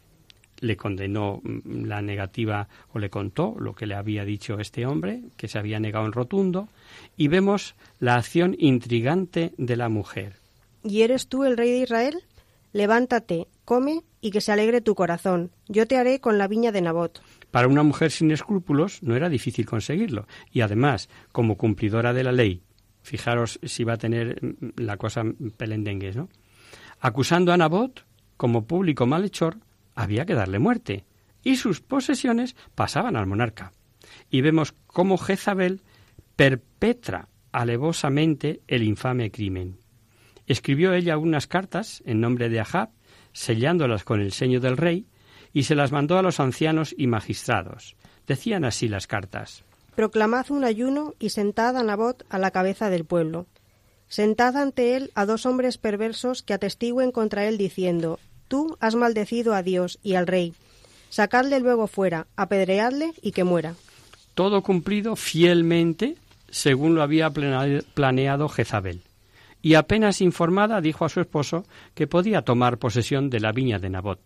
Le 0.59 0.75
condenó 0.75 1.41
mm, 1.43 1.85
la 1.85 2.01
negativa 2.01 2.67
o 2.93 2.99
le 2.99 3.09
contó 3.09 3.55
lo 3.57 3.73
que 3.73 3.85
le 3.85 3.95
había 3.95 4.25
dicho 4.25 4.59
este 4.59 4.85
hombre, 4.85 5.23
que 5.37 5.47
se 5.47 5.57
había 5.57 5.79
negado 5.79 6.05
en 6.05 6.11
rotundo, 6.11 6.69
y 7.15 7.27
vemos 7.27 7.75
la 7.99 8.15
acción 8.15 8.55
intrigante 8.57 9.53
de 9.57 9.75
la 9.75 9.89
mujer. 9.89 10.35
¿Y 10.83 11.01
eres 11.01 11.27
tú 11.27 11.43
el 11.43 11.57
rey 11.57 11.71
de 11.71 11.79
Israel? 11.79 12.23
Levántate, 12.71 13.47
come 13.65 14.01
y 14.21 14.31
que 14.31 14.41
se 14.41 14.51
alegre 14.51 14.81
tu 14.81 14.95
corazón. 14.95 15.51
Yo 15.67 15.87
te 15.87 15.97
haré 15.97 16.19
con 16.19 16.37
la 16.37 16.47
viña 16.47 16.71
de 16.71 16.81
Nabot. 16.81 17.21
Para 17.51 17.67
una 17.67 17.83
mujer 17.83 18.11
sin 18.11 18.31
escrúpulos 18.31 19.01
no 19.01 19.15
era 19.15 19.27
difícil 19.27 19.65
conseguirlo, 19.65 20.27
y 20.51 20.61
además, 20.61 21.09
como 21.31 21.57
cumplidora 21.57 22.13
de 22.13 22.23
la 22.23 22.31
ley, 22.31 22.61
fijaros 23.01 23.59
si 23.63 23.83
va 23.83 23.93
a 23.93 23.97
tener 23.97 24.39
la 24.75 24.97
cosa 24.97 25.23
pelendengues, 25.57 26.15
¿no? 26.15 26.29
Acusando 26.99 27.53
a 27.53 27.57
Nabot 27.57 28.05
como 28.37 28.67
público 28.67 29.05
malhechor, 29.05 29.57
había 29.95 30.25
que 30.25 30.33
darle 30.33 30.59
muerte, 30.59 31.05
y 31.43 31.57
sus 31.57 31.81
posesiones 31.81 32.55
pasaban 32.75 33.15
al 33.15 33.27
monarca. 33.27 33.71
Y 34.29 34.41
vemos 34.41 34.73
cómo 34.87 35.17
Jezabel 35.17 35.81
perpetra 36.35 37.27
alevosamente 37.51 38.61
el 38.67 38.83
infame 38.83 39.31
crimen. 39.31 39.79
Escribió 40.47 40.93
ella 40.93 41.17
unas 41.17 41.47
cartas 41.47 42.01
en 42.05 42.21
nombre 42.21 42.49
de 42.49 42.59
Ahab, 42.59 42.91
sellándolas 43.33 44.03
con 44.03 44.21
el 44.21 44.31
seño 44.31 44.59
del 44.59 44.77
rey, 44.77 45.05
y 45.53 45.63
se 45.63 45.75
las 45.75 45.91
mandó 45.91 46.17
a 46.17 46.21
los 46.21 46.39
ancianos 46.39 46.93
y 46.97 47.07
magistrados. 47.07 47.95
Decían 48.27 48.65
así 48.65 48.87
las 48.87 49.07
cartas. 49.07 49.65
Proclamad 49.95 50.49
un 50.51 50.63
ayuno 50.63 51.13
y 51.19 51.29
sentad 51.29 51.75
a 51.77 51.83
Nabot 51.83 52.25
a 52.29 52.37
la 52.37 52.51
cabeza 52.51 52.89
del 52.89 53.05
pueblo. 53.05 53.47
Sentad 54.07 54.57
ante 54.57 54.95
él 54.95 55.11
a 55.15 55.25
dos 55.25 55.45
hombres 55.45 55.77
perversos 55.77 56.41
que 56.41 56.53
atestiguen 56.53 57.11
contra 57.11 57.45
él 57.45 57.57
diciendo, 57.57 58.19
Tú 58.47 58.77
has 58.79 58.95
maldecido 58.95 59.53
a 59.53 59.61
Dios 59.61 59.99
y 60.01 60.15
al 60.15 60.25
rey. 60.25 60.53
Sacadle 61.09 61.59
luego 61.59 61.87
fuera, 61.87 62.27
apedreadle 62.35 63.13
y 63.21 63.31
que 63.31 63.43
muera. 63.43 63.75
Todo 64.33 64.63
cumplido 64.63 65.15
fielmente 65.15 66.15
según 66.49 66.95
lo 66.95 67.03
había 67.03 67.31
planeado 67.31 68.49
Jezabel 68.49 69.03
y 69.61 69.73
apenas 69.73 70.21
informada 70.21 70.81
dijo 70.81 71.05
a 71.05 71.09
su 71.09 71.19
esposo 71.19 71.65
que 71.93 72.07
podía 72.07 72.43
tomar 72.43 72.77
posesión 72.77 73.29
de 73.29 73.39
la 73.39 73.51
viña 73.51 73.79
de 73.79 73.89
Nabot, 73.89 74.19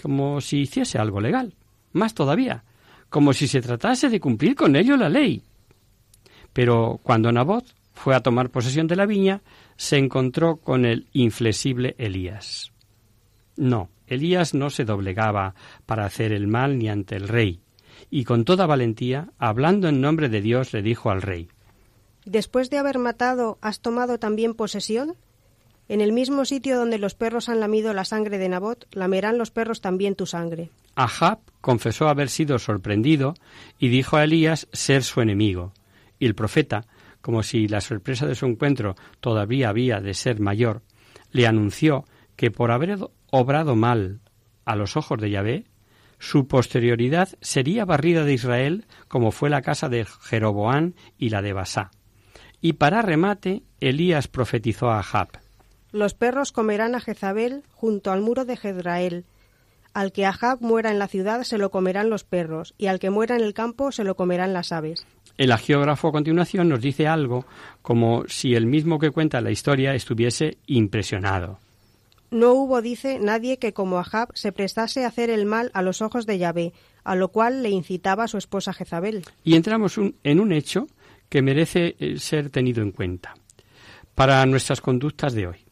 como 0.00 0.40
si 0.40 0.58
hiciese 0.58 0.98
algo 0.98 1.20
legal, 1.20 1.54
más 1.92 2.14
todavía, 2.14 2.64
como 3.10 3.32
si 3.32 3.48
se 3.48 3.60
tratase 3.60 4.08
de 4.08 4.20
cumplir 4.20 4.54
con 4.54 4.76
ello 4.76 4.96
la 4.96 5.08
ley. 5.08 5.42
Pero 6.52 6.98
cuando 7.02 7.30
Nabot 7.30 7.64
fue 7.92 8.14
a 8.14 8.20
tomar 8.20 8.50
posesión 8.50 8.86
de 8.86 8.96
la 8.96 9.06
viña, 9.06 9.42
se 9.76 9.98
encontró 9.98 10.56
con 10.56 10.86
el 10.86 11.08
inflexible 11.12 11.94
Elías. 11.98 12.72
No, 13.56 13.90
Elías 14.06 14.54
no 14.54 14.70
se 14.70 14.84
doblegaba 14.84 15.54
para 15.86 16.06
hacer 16.06 16.32
el 16.32 16.46
mal 16.46 16.78
ni 16.78 16.88
ante 16.88 17.16
el 17.16 17.28
rey, 17.28 17.60
y 18.10 18.24
con 18.24 18.44
toda 18.44 18.66
valentía, 18.66 19.28
hablando 19.38 19.88
en 19.88 20.00
nombre 20.00 20.28
de 20.28 20.40
Dios, 20.40 20.72
le 20.72 20.82
dijo 20.82 21.10
al 21.10 21.22
rey 21.22 21.48
Después 22.24 22.70
de 22.70 22.78
haber 22.78 22.98
matado, 22.98 23.58
¿has 23.60 23.80
tomado 23.80 24.18
también 24.18 24.54
posesión? 24.54 25.16
En 25.88 26.00
el 26.00 26.12
mismo 26.12 26.44
sitio 26.44 26.78
donde 26.78 26.98
los 26.98 27.14
perros 27.14 27.48
han 27.48 27.58
lamido 27.58 27.92
la 27.92 28.04
sangre 28.04 28.38
de 28.38 28.48
Nabot, 28.48 28.86
lamerán 28.92 29.38
los 29.38 29.50
perros 29.50 29.80
también 29.80 30.14
tu 30.14 30.26
sangre. 30.26 30.70
Ahab 30.94 31.40
confesó 31.60 32.08
haber 32.08 32.28
sido 32.28 32.58
sorprendido 32.58 33.34
y 33.78 33.88
dijo 33.88 34.16
a 34.16 34.24
Elías 34.24 34.68
ser 34.72 35.02
su 35.02 35.20
enemigo. 35.20 35.72
Y 36.18 36.26
el 36.26 36.34
profeta, 36.34 36.86
como 37.20 37.42
si 37.42 37.68
la 37.68 37.80
sorpresa 37.80 38.26
de 38.26 38.34
su 38.34 38.46
encuentro 38.46 38.96
todavía 39.20 39.68
había 39.68 40.00
de 40.00 40.14
ser 40.14 40.40
mayor, 40.40 40.82
le 41.30 41.46
anunció 41.46 42.04
que 42.36 42.50
por 42.50 42.70
haber 42.70 42.98
obrado 43.30 43.76
mal 43.76 44.20
a 44.64 44.76
los 44.76 44.96
ojos 44.96 45.20
de 45.20 45.30
Yahvé, 45.30 45.64
su 46.18 46.46
posterioridad 46.46 47.30
sería 47.40 47.84
barrida 47.84 48.24
de 48.24 48.34
Israel 48.34 48.86
como 49.08 49.32
fue 49.32 49.48
la 49.48 49.62
casa 49.62 49.88
de 49.88 50.04
Jeroboán 50.04 50.94
y 51.18 51.30
la 51.30 51.40
de 51.40 51.54
Basá. 51.54 51.90
Y 52.60 52.74
para 52.74 53.00
remate, 53.00 53.62
Elías 53.80 54.28
profetizó 54.28 54.90
a 54.90 55.00
Ahab. 55.00 55.28
Los 55.92 56.14
perros 56.14 56.52
comerán 56.52 56.94
a 56.94 57.00
Jezabel 57.00 57.64
junto 57.70 58.12
al 58.12 58.20
muro 58.20 58.44
de 58.44 58.56
Jezrael. 58.56 59.24
Al 59.92 60.12
que 60.12 60.24
Ahab 60.24 60.60
muera 60.60 60.90
en 60.90 60.98
la 60.98 61.08
ciudad 61.08 61.42
se 61.42 61.58
lo 61.58 61.70
comerán 61.70 62.10
los 62.10 62.24
perros, 62.24 62.74
y 62.78 62.86
al 62.86 63.00
que 63.00 63.10
muera 63.10 63.36
en 63.36 63.42
el 63.42 63.54
campo 63.54 63.92
se 63.92 64.04
lo 64.04 64.14
comerán 64.14 64.52
las 64.52 64.72
aves. 64.72 65.06
El 65.36 65.52
agiógrafo 65.52 66.08
a 66.08 66.12
continuación 66.12 66.68
nos 66.68 66.80
dice 66.80 67.06
algo 67.06 67.44
como 67.82 68.24
si 68.28 68.54
el 68.54 68.66
mismo 68.66 68.98
que 68.98 69.10
cuenta 69.10 69.40
la 69.40 69.50
historia 69.50 69.94
estuviese 69.94 70.58
impresionado. 70.66 71.58
No 72.30 72.52
hubo, 72.52 72.80
dice, 72.80 73.18
nadie 73.18 73.58
que 73.58 73.72
como 73.72 73.98
Ahab 73.98 74.28
se 74.34 74.52
prestase 74.52 75.04
a 75.04 75.08
hacer 75.08 75.30
el 75.30 75.46
mal 75.46 75.70
a 75.74 75.82
los 75.82 76.00
ojos 76.00 76.26
de 76.26 76.38
Yahvé, 76.38 76.72
a 77.02 77.16
lo 77.16 77.28
cual 77.28 77.62
le 77.62 77.70
incitaba 77.70 78.28
su 78.28 78.38
esposa 78.38 78.72
Jezabel. 78.72 79.24
Y 79.42 79.56
entramos 79.56 79.98
en 79.98 80.40
un 80.40 80.52
hecho 80.52 80.86
que 81.28 81.42
merece 81.42 81.96
eh, 81.98 82.18
ser 82.18 82.50
tenido 82.50 82.82
en 82.82 82.92
cuenta 82.92 83.34
para 84.14 84.44
nuestras 84.46 84.80
conductas 84.80 85.32
de 85.32 85.48
hoy. 85.48 85.69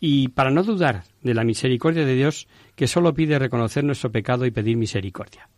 Y 0.00 0.28
para 0.28 0.50
no 0.50 0.62
dudar 0.62 1.04
de 1.22 1.34
la 1.34 1.44
misericordia 1.44 2.06
de 2.06 2.14
Dios, 2.14 2.48
que 2.74 2.88
solo 2.88 3.12
pide 3.12 3.38
reconocer 3.38 3.84
nuestro 3.84 4.10
pecado 4.10 4.46
y 4.46 4.50
pedir 4.50 4.78
misericordia. 4.78 5.48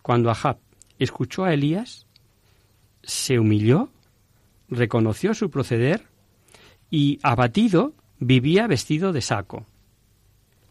Cuando 0.00 0.30
Ahab 0.30 0.58
escuchó 0.98 1.44
a 1.44 1.52
Elías, 1.52 2.06
se 3.02 3.38
humilló, 3.38 3.90
reconoció 4.68 5.34
su 5.34 5.50
proceder 5.50 6.06
y, 6.90 7.18
abatido, 7.22 7.92
vivía 8.18 8.66
vestido 8.66 9.12
de 9.12 9.20
saco. 9.20 9.66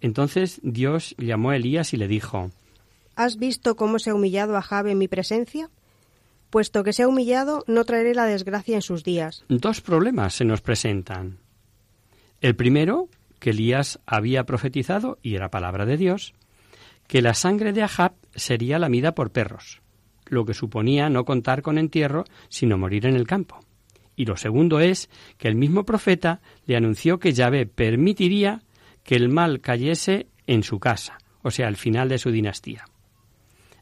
Entonces 0.01 0.59
Dios 0.63 1.15
llamó 1.17 1.51
a 1.51 1.55
Elías 1.55 1.93
y 1.93 1.97
le 1.97 2.07
dijo, 2.07 2.51
¿Has 3.15 3.37
visto 3.37 3.75
cómo 3.75 3.99
se 3.99 4.09
ha 4.09 4.15
humillado 4.15 4.57
Ahab 4.57 4.87
en 4.87 4.97
mi 4.97 5.07
presencia? 5.07 5.69
Puesto 6.49 6.83
que 6.83 6.93
se 6.93 7.03
ha 7.03 7.07
humillado, 7.07 7.63
no 7.67 7.85
traeré 7.85 8.13
la 8.13 8.25
desgracia 8.25 8.75
en 8.75 8.81
sus 8.81 9.03
días. 9.03 9.43
Dos 9.49 9.81
problemas 9.81 10.33
se 10.33 10.45
nos 10.45 10.61
presentan. 10.61 11.37
El 12.45 12.55
primero, 12.55 13.10
que 13.39 13.49
Elías 13.49 13.99
había 14.05 14.43
profetizado, 14.43 15.17
y 15.23 15.34
era 15.34 15.49
palabra 15.49 15.88
de 15.88 15.97
Dios, 15.97 16.36
que 17.08 17.23
la 17.23 17.34
sangre 17.34 17.73
de 17.73 17.81
Ahab 17.81 18.13
sería 18.36 18.77
lamida 18.77 19.15
por 19.15 19.31
perros, 19.31 19.81
lo 20.27 20.45
que 20.45 20.53
suponía 20.53 21.10
no 21.10 21.25
contar 21.25 21.63
con 21.63 21.79
entierro, 21.79 22.23
sino 22.49 22.77
morir 22.77 23.08
en 23.08 23.15
el 23.15 23.25
campo. 23.25 23.62
Y 24.15 24.25
lo 24.25 24.38
segundo 24.38 24.79
es 24.79 25.10
que 25.39 25.47
el 25.47 25.55
mismo 25.55 25.86
profeta 25.86 26.39
le 26.67 26.77
anunció 26.77 27.17
que 27.17 27.34
Yahvé 27.34 27.65
permitiría 27.65 28.62
que 29.03 29.15
el 29.15 29.29
mal 29.29 29.60
cayese 29.60 30.27
en 30.45 30.62
su 30.62 30.79
casa, 30.79 31.17
o 31.41 31.49
sea, 31.49 31.65
al 31.65 31.77
final 31.77 32.10
de 32.10 32.19
su 32.19 32.29
dinastía. 32.29 32.86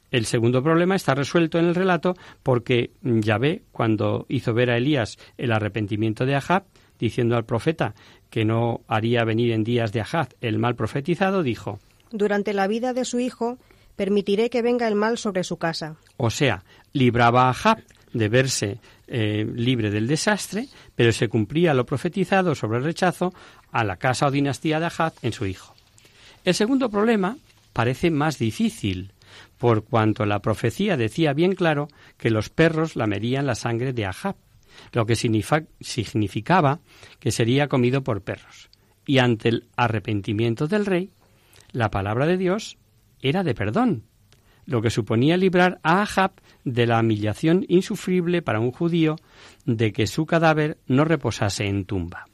El 0.10 0.26
segundo 0.26 0.63
problema 0.63 0.95
está 0.95 1.13
resuelto 1.15 1.60
en 1.60 1.65
el 1.65 1.76
relato 1.76 2.15
porque 2.43 2.91
Yahvé, 3.02 3.63
cuando 3.73 4.26
hizo 4.30 4.54
ver 4.54 4.69
a 4.69 4.78
Elías 4.78 5.17
el 5.38 5.52
arrepentimiento 5.52 6.26
de 6.26 6.36
Ahab, 6.36 6.63
diciendo 6.99 7.36
al 7.36 7.45
profeta 7.45 7.95
que 8.34 8.46
no 8.46 8.82
haría 8.88 9.24
venir 9.26 9.52
en 9.52 9.63
días 9.63 9.91
de 9.91 10.02
Ahab 10.02 10.30
el 10.41 10.58
mal 10.58 10.74
profetizado, 10.76 11.43
dijo 11.43 11.78
Durante 12.10 12.54
la 12.54 12.65
vida 12.65 12.91
de 12.91 13.06
su 13.06 13.19
hijo 13.19 13.60
permitiré 13.96 14.50
que 14.50 14.63
venga 14.63 14.88
el 14.88 14.96
mal 14.96 15.19
sobre 15.19 15.43
su 15.43 15.58
casa. 15.58 15.98
O 16.17 16.32
sea, 16.32 16.63
libraba 16.93 17.43
a 17.43 17.52
Ahab 17.52 17.84
de 18.12 18.30
verse 18.30 18.80
eh, 19.06 19.46
libre 19.54 19.91
del 19.91 20.08
desastre, 20.08 20.67
pero 20.96 21.12
se 21.12 21.28
cumplía 21.28 21.76
lo 21.76 21.86
profetizado 21.86 22.56
sobre 22.56 22.80
el 22.80 22.86
rechazo 22.86 23.36
a 23.72 23.84
la 23.84 23.98
casa 23.98 24.26
o 24.26 24.32
dinastía 24.32 24.80
de 24.80 24.88
Ahab 24.88 25.13
en 25.22 25.32
su 25.32 25.46
hijo. 25.46 25.76
El 26.43 26.56
segundo 26.56 26.89
problema 26.89 27.38
parece 27.72 28.10
más 28.10 28.39
difícil, 28.39 29.12
por 29.60 29.84
cuanto 29.84 30.26
la 30.26 30.39
profecía 30.39 30.98
decía 30.98 31.34
bien 31.34 31.54
claro 31.54 31.88
que 32.17 32.32
los 32.32 32.50
perros 32.50 32.96
lamerían 32.96 33.46
la 33.46 33.54
sangre 33.54 33.93
de 33.93 34.08
Ahab, 34.08 34.38
lo 34.91 35.05
que 35.05 35.15
significaba 35.15 36.79
que 37.19 37.31
sería 37.31 37.67
comido 37.67 38.03
por 38.03 38.21
perros. 38.21 38.69
Y 39.05 39.17
ante 39.17 39.49
el 39.49 39.67
arrepentimiento 39.75 40.67
del 40.67 40.86
rey, 40.86 41.12
la 41.71 41.89
palabra 41.91 42.25
de 42.25 42.38
Dios 42.38 42.77
era 43.19 43.43
de 43.43 43.53
perdón, 43.53 44.03
lo 44.65 44.81
que 44.81 44.89
suponía 44.89 45.38
librar 45.38 45.79
a 45.83 46.01
Ahab 46.01 46.33
de 46.63 46.86
la 46.86 46.99
humillación 46.99 47.65
insufrible 47.67 48.41
para 48.41 48.59
un 48.59 48.71
judío 48.71 49.17
de 49.65 49.91
que 49.91 50.07
su 50.07 50.25
cadáver 50.25 50.77
no 50.88 51.03
reposase 51.05 51.65
en 51.65 51.86
tumba. 51.86 52.27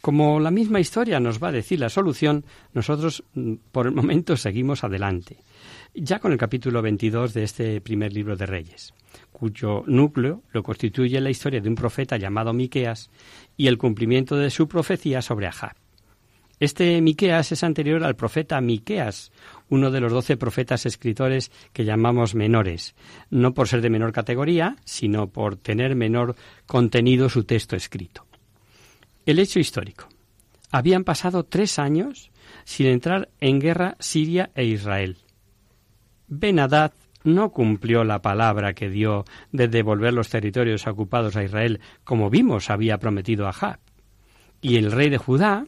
Como 0.00 0.40
la 0.40 0.50
misma 0.50 0.80
historia 0.80 1.20
nos 1.20 1.42
va 1.42 1.48
a 1.48 1.52
decir 1.52 1.78
la 1.78 1.90
solución, 1.90 2.44
nosotros 2.72 3.22
mm, 3.34 3.54
por 3.70 3.86
el 3.86 3.92
momento 3.92 4.36
seguimos 4.36 4.82
adelante 4.82 5.36
ya 5.94 6.18
con 6.18 6.32
el 6.32 6.38
capítulo 6.38 6.82
22 6.82 7.34
de 7.34 7.42
este 7.42 7.80
primer 7.80 8.12
libro 8.12 8.36
de 8.36 8.46
Reyes, 8.46 8.94
cuyo 9.32 9.82
núcleo 9.86 10.42
lo 10.52 10.62
constituye 10.62 11.20
la 11.20 11.30
historia 11.30 11.60
de 11.60 11.68
un 11.68 11.74
profeta 11.74 12.16
llamado 12.16 12.52
Miqueas 12.52 13.10
y 13.56 13.66
el 13.66 13.78
cumplimiento 13.78 14.36
de 14.36 14.50
su 14.50 14.68
profecía 14.68 15.22
sobre 15.22 15.46
Ahab. 15.46 15.74
Este 16.60 17.00
Miqueas 17.00 17.52
es 17.52 17.64
anterior 17.64 18.04
al 18.04 18.16
profeta 18.16 18.60
Miqueas, 18.60 19.32
uno 19.70 19.90
de 19.90 20.00
los 20.00 20.12
doce 20.12 20.36
profetas 20.36 20.84
escritores 20.84 21.50
que 21.72 21.86
llamamos 21.86 22.34
menores, 22.34 22.94
no 23.30 23.54
por 23.54 23.66
ser 23.66 23.80
de 23.80 23.88
menor 23.88 24.12
categoría, 24.12 24.76
sino 24.84 25.28
por 25.28 25.56
tener 25.56 25.96
menor 25.96 26.36
contenido 26.66 27.30
su 27.30 27.44
texto 27.44 27.76
escrito. 27.76 28.26
El 29.24 29.38
hecho 29.38 29.58
histórico. 29.58 30.08
Habían 30.70 31.02
pasado 31.02 31.44
tres 31.44 31.78
años 31.78 32.30
sin 32.64 32.86
entrar 32.86 33.30
en 33.40 33.58
guerra 33.58 33.96
Siria 33.98 34.50
e 34.54 34.64
Israel. 34.64 35.16
Benadad 36.30 36.92
no 37.24 37.50
cumplió 37.50 38.04
la 38.04 38.22
palabra 38.22 38.72
que 38.72 38.88
dio 38.88 39.24
de 39.50 39.68
devolver 39.68 40.14
los 40.14 40.30
territorios 40.30 40.86
ocupados 40.86 41.36
a 41.36 41.42
Israel, 41.42 41.80
como 42.04 42.30
vimos 42.30 42.70
había 42.70 42.98
prometido 42.98 43.46
a 43.48 43.52
Jab. 43.52 43.78
Y 44.62 44.76
el 44.76 44.92
rey 44.92 45.10
de 45.10 45.18
Judá, 45.18 45.66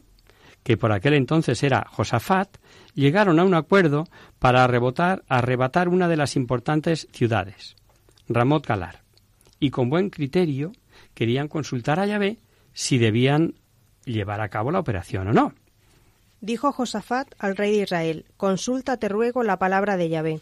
que 0.63 0.77
por 0.77 0.93
aquel 0.93 1.15
entonces 1.15 1.61
era 1.63 1.85
Josafat, 1.91 2.57
llegaron 2.95 3.39
a 3.39 3.43
un 3.43 3.53
acuerdo 3.53 4.05
para 4.39 4.63
arrebatar, 4.63 5.23
arrebatar 5.27 5.89
una 5.89 6.07
de 6.07 6.17
las 6.17 6.37
importantes 6.37 7.07
ciudades, 7.11 7.75
Ramot 8.29 8.65
Galar, 8.65 9.01
y 9.59 9.69
con 9.69 9.89
buen 9.89 10.09
criterio 10.09 10.71
querían 11.13 11.49
consultar 11.49 11.99
a 11.99 12.05
Yahvé 12.05 12.37
si 12.73 12.97
debían 12.97 13.55
llevar 14.05 14.39
a 14.39 14.49
cabo 14.49 14.71
la 14.71 14.79
operación 14.79 15.27
o 15.27 15.33
no. 15.33 15.53
Dijo 16.39 16.71
Josafat 16.71 17.27
al 17.37 17.55
rey 17.55 17.77
de 17.77 17.83
Israel, 17.83 18.25
consulta, 18.37 18.97
te 18.97 19.09
ruego, 19.09 19.43
la 19.43 19.59
palabra 19.59 19.97
de 19.97 20.09
Yahvé. 20.09 20.41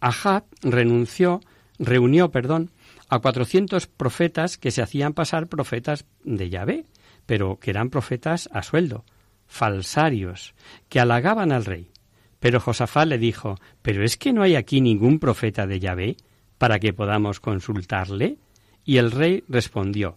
Ahab 0.00 0.44
renunció, 0.62 1.40
reunió, 1.78 2.30
perdón, 2.30 2.70
a 3.08 3.18
cuatrocientos 3.18 3.86
profetas 3.86 4.56
que 4.56 4.70
se 4.70 4.82
hacían 4.82 5.12
pasar 5.12 5.48
profetas 5.48 6.06
de 6.24 6.48
Yahvé, 6.48 6.86
pero 7.26 7.58
que 7.58 7.70
eran 7.70 7.90
profetas 7.90 8.48
a 8.52 8.62
sueldo, 8.62 9.04
falsarios, 9.46 10.54
que 10.88 11.00
halagaban 11.00 11.52
al 11.52 11.64
rey. 11.64 11.90
Pero 12.38 12.60
Josafat 12.60 13.06
le 13.06 13.18
dijo, 13.18 13.56
¿pero 13.82 14.02
es 14.04 14.16
que 14.16 14.32
no 14.32 14.42
hay 14.42 14.54
aquí 14.54 14.80
ningún 14.80 15.18
profeta 15.18 15.66
de 15.66 15.80
Yahvé 15.80 16.16
para 16.56 16.78
que 16.78 16.92
podamos 16.92 17.40
consultarle? 17.40 18.38
Y 18.84 18.96
el 18.96 19.10
rey 19.10 19.44
respondió, 19.48 20.16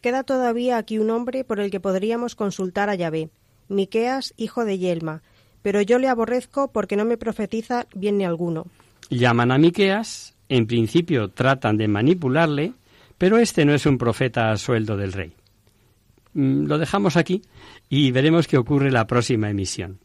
Queda 0.00 0.22
todavía 0.22 0.78
aquí 0.78 0.98
un 0.98 1.10
hombre 1.10 1.44
por 1.44 1.60
el 1.60 1.70
que 1.70 1.80
podríamos 1.80 2.34
consultar 2.34 2.88
a 2.88 2.94
Yahvé, 2.94 3.28
Miqueas, 3.68 4.32
hijo 4.36 4.64
de 4.64 4.78
Yelma, 4.78 5.22
pero 5.62 5.82
yo 5.82 5.98
le 5.98 6.08
aborrezco 6.08 6.68
porque 6.68 6.96
no 6.96 7.04
me 7.04 7.18
profetiza 7.18 7.86
bien 7.94 8.18
ni 8.18 8.24
alguno. 8.24 8.66
Llaman 9.10 9.52
a 9.52 9.58
Miqueas, 9.58 10.34
en 10.48 10.66
principio 10.66 11.28
tratan 11.28 11.76
de 11.76 11.88
manipularle, 11.88 12.72
pero 13.18 13.38
este 13.38 13.64
no 13.64 13.74
es 13.74 13.86
un 13.86 13.98
profeta 13.98 14.50
a 14.50 14.56
sueldo 14.56 14.96
del 14.96 15.12
rey. 15.12 15.32
Mm, 16.34 16.66
lo 16.66 16.78
dejamos 16.78 17.16
aquí 17.16 17.42
y 17.88 18.10
veremos 18.10 18.46
qué 18.46 18.58
ocurre 18.58 18.90
la 18.90 19.06
próxima 19.06 19.48
emisión. 19.48 19.98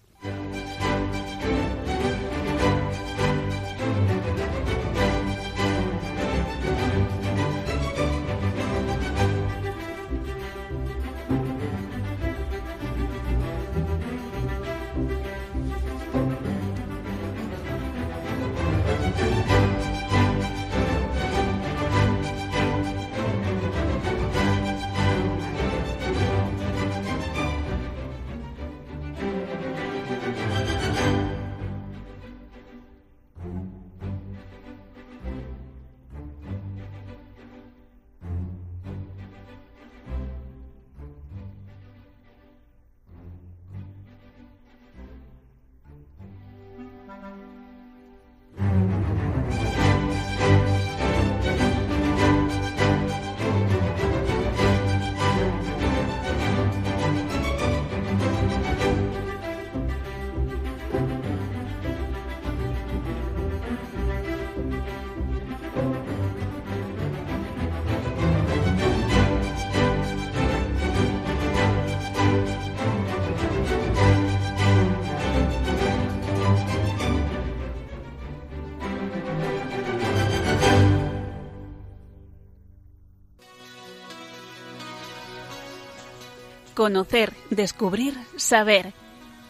Conocer, 86.82 87.32
descubrir, 87.52 88.16
saber. 88.38 88.94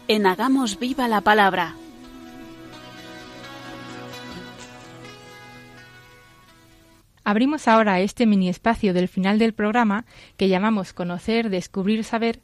En 0.06 0.26
Hagamos 0.26 0.78
Viva 0.78 1.08
la 1.08 1.22
Palabra. 1.22 1.74
Abrimos 7.24 7.68
ahora 7.68 8.00
este 8.00 8.26
mini 8.26 8.50
espacio 8.50 8.92
del 8.92 9.08
final 9.08 9.38
del 9.38 9.54
programa 9.54 10.04
que 10.36 10.50
llamamos 10.50 10.92
Conocer, 10.92 11.48
Descubrir, 11.48 12.04
Saber 12.04 12.40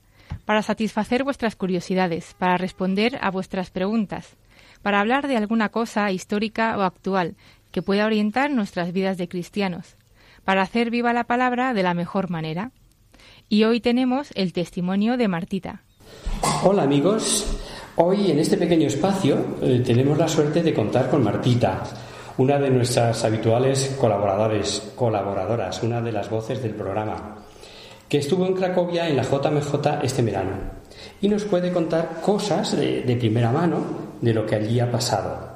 para 0.46 0.62
satisfacer 0.62 1.22
vuestras 1.22 1.54
curiosidades, 1.54 2.32
para 2.38 2.56
responder 2.56 3.18
a 3.20 3.30
vuestras 3.30 3.68
preguntas, 3.68 4.38
para 4.80 5.00
hablar 5.00 5.28
de 5.28 5.36
alguna 5.36 5.68
cosa 5.68 6.10
histórica 6.12 6.78
o 6.78 6.80
actual 6.80 7.36
que 7.72 7.82
pueda 7.82 8.06
orientar 8.06 8.50
nuestras 8.50 8.94
vidas 8.94 9.18
de 9.18 9.28
cristianos, 9.28 9.98
para 10.46 10.62
hacer 10.62 10.88
viva 10.88 11.12
la 11.12 11.24
palabra 11.24 11.74
de 11.74 11.82
la 11.82 11.92
mejor 11.92 12.30
manera. 12.30 12.72
Y 13.50 13.64
hoy 13.64 13.80
tenemos 13.80 14.28
el 14.34 14.52
testimonio 14.52 15.16
de 15.16 15.26
Martita. 15.26 15.80
Hola 16.64 16.82
amigos, 16.82 17.46
hoy 17.96 18.30
en 18.30 18.40
este 18.40 18.58
pequeño 18.58 18.86
espacio 18.86 19.38
eh, 19.62 19.82
tenemos 19.84 20.18
la 20.18 20.28
suerte 20.28 20.62
de 20.62 20.74
contar 20.74 21.08
con 21.08 21.24
Martita, 21.24 21.82
una 22.36 22.58
de 22.58 22.68
nuestras 22.68 23.24
habituales 23.24 23.96
colaboradores, 23.98 24.92
colaboradoras, 24.94 25.82
una 25.82 26.02
de 26.02 26.12
las 26.12 26.28
voces 26.28 26.62
del 26.62 26.74
programa, 26.74 27.38
que 28.06 28.18
estuvo 28.18 28.44
en 28.44 28.52
Cracovia 28.52 29.08
en 29.08 29.16
la 29.16 29.22
JMJ 29.22 30.02
este 30.02 30.20
verano 30.20 30.56
y 31.22 31.28
nos 31.28 31.44
puede 31.44 31.72
contar 31.72 32.20
cosas 32.20 32.76
de, 32.76 33.00
de 33.00 33.16
primera 33.16 33.50
mano 33.50 33.82
de 34.20 34.34
lo 34.34 34.44
que 34.44 34.56
allí 34.56 34.78
ha 34.78 34.90
pasado. 34.90 35.48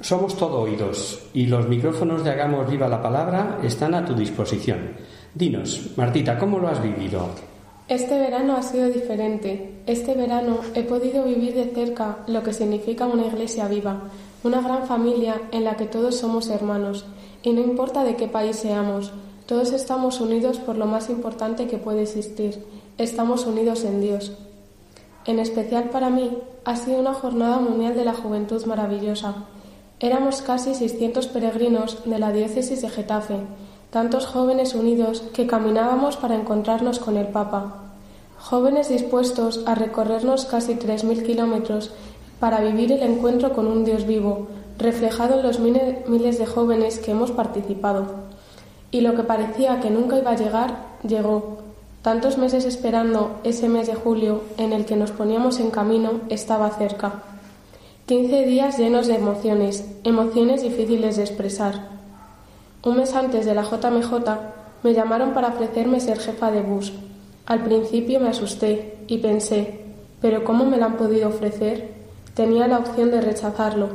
Somos 0.00 0.34
todo 0.36 0.60
oídos 0.62 1.26
y 1.34 1.46
los 1.46 1.68
micrófonos 1.68 2.24
de 2.24 2.30
Hagamos 2.30 2.70
Viva 2.70 2.88
la 2.88 3.02
Palabra 3.02 3.58
están 3.62 3.94
a 3.94 4.04
tu 4.04 4.14
disposición. 4.14 5.15
Dinos, 5.36 5.90
Martita, 5.96 6.38
¿cómo 6.38 6.58
lo 6.58 6.66
has 6.66 6.82
vivido? 6.82 7.28
Este 7.88 8.18
verano 8.18 8.56
ha 8.56 8.62
sido 8.62 8.88
diferente. 8.88 9.82
Este 9.86 10.14
verano 10.14 10.60
he 10.74 10.82
podido 10.82 11.24
vivir 11.24 11.52
de 11.52 11.66
cerca 11.74 12.20
lo 12.26 12.42
que 12.42 12.54
significa 12.54 13.04
una 13.04 13.26
iglesia 13.26 13.68
viva, 13.68 14.04
una 14.44 14.62
gran 14.62 14.86
familia 14.86 15.42
en 15.52 15.64
la 15.64 15.76
que 15.76 15.84
todos 15.84 16.16
somos 16.16 16.48
hermanos, 16.48 17.04
y 17.42 17.52
no 17.52 17.60
importa 17.60 18.02
de 18.02 18.16
qué 18.16 18.28
país 18.28 18.56
seamos, 18.56 19.12
todos 19.44 19.72
estamos 19.72 20.22
unidos 20.22 20.56
por 20.56 20.78
lo 20.78 20.86
más 20.86 21.10
importante 21.10 21.66
que 21.66 21.76
puede 21.76 22.04
existir, 22.04 22.64
estamos 22.96 23.44
unidos 23.44 23.84
en 23.84 24.00
Dios. 24.00 24.32
En 25.26 25.38
especial 25.38 25.90
para 25.90 26.08
mí 26.08 26.38
ha 26.64 26.76
sido 26.76 26.98
una 26.98 27.12
jornada 27.12 27.58
mundial 27.58 27.94
de 27.94 28.06
la 28.06 28.14
juventud 28.14 28.64
maravillosa. 28.64 29.34
Éramos 30.00 30.40
casi 30.40 30.74
600 30.74 31.26
peregrinos 31.26 31.98
de 32.06 32.18
la 32.18 32.32
diócesis 32.32 32.80
de 32.80 32.88
Getafe, 32.88 33.36
tantos 33.96 34.26
jóvenes 34.26 34.74
unidos 34.74 35.22
que 35.32 35.46
caminábamos 35.46 36.18
para 36.18 36.34
encontrarnos 36.34 36.98
con 36.98 37.16
el 37.16 37.28
Papa, 37.28 37.76
jóvenes 38.38 38.90
dispuestos 38.90 39.62
a 39.64 39.74
recorrernos 39.74 40.44
casi 40.44 40.74
3.000 40.74 41.24
kilómetros 41.24 41.92
para 42.38 42.60
vivir 42.60 42.92
el 42.92 43.02
encuentro 43.02 43.54
con 43.54 43.66
un 43.66 43.86
Dios 43.86 44.06
vivo, 44.06 44.48
reflejado 44.76 45.40
en 45.40 45.46
los 45.46 45.60
miles 45.60 46.38
de 46.38 46.44
jóvenes 46.44 46.98
que 46.98 47.12
hemos 47.12 47.30
participado. 47.30 48.04
Y 48.90 49.00
lo 49.00 49.14
que 49.14 49.22
parecía 49.22 49.80
que 49.80 49.88
nunca 49.88 50.18
iba 50.18 50.32
a 50.32 50.36
llegar, 50.36 50.76
llegó. 51.02 51.56
Tantos 52.02 52.36
meses 52.36 52.66
esperando 52.66 53.40
ese 53.44 53.66
mes 53.70 53.86
de 53.86 53.94
julio 53.94 54.42
en 54.58 54.74
el 54.74 54.84
que 54.84 54.96
nos 54.96 55.10
poníamos 55.10 55.58
en 55.58 55.70
camino 55.70 56.20
estaba 56.28 56.68
cerca. 56.68 57.22
Quince 58.04 58.44
días 58.44 58.76
llenos 58.76 59.06
de 59.06 59.14
emociones, 59.14 59.86
emociones 60.04 60.60
difíciles 60.60 61.16
de 61.16 61.22
expresar. 61.22 61.95
Un 62.84 62.96
mes 62.96 63.14
antes 63.14 63.44
de 63.44 63.54
la 63.54 63.62
JMJ 63.62 64.12
me 64.82 64.94
llamaron 64.94 65.32
para 65.34 65.48
ofrecerme 65.48 66.00
ser 66.00 66.18
jefa 66.18 66.50
de 66.50 66.62
bus. 66.62 66.92
Al 67.46 67.62
principio 67.62 68.20
me 68.20 68.28
asusté 68.28 68.98
y 69.06 69.18
pensé, 69.18 69.80
¿pero 70.20 70.44
cómo 70.44 70.64
me 70.64 70.76
lo 70.76 70.84
han 70.84 70.96
podido 70.96 71.28
ofrecer? 71.28 71.94
Tenía 72.34 72.68
la 72.68 72.78
opción 72.78 73.10
de 73.10 73.20
rechazarlo, 73.20 73.88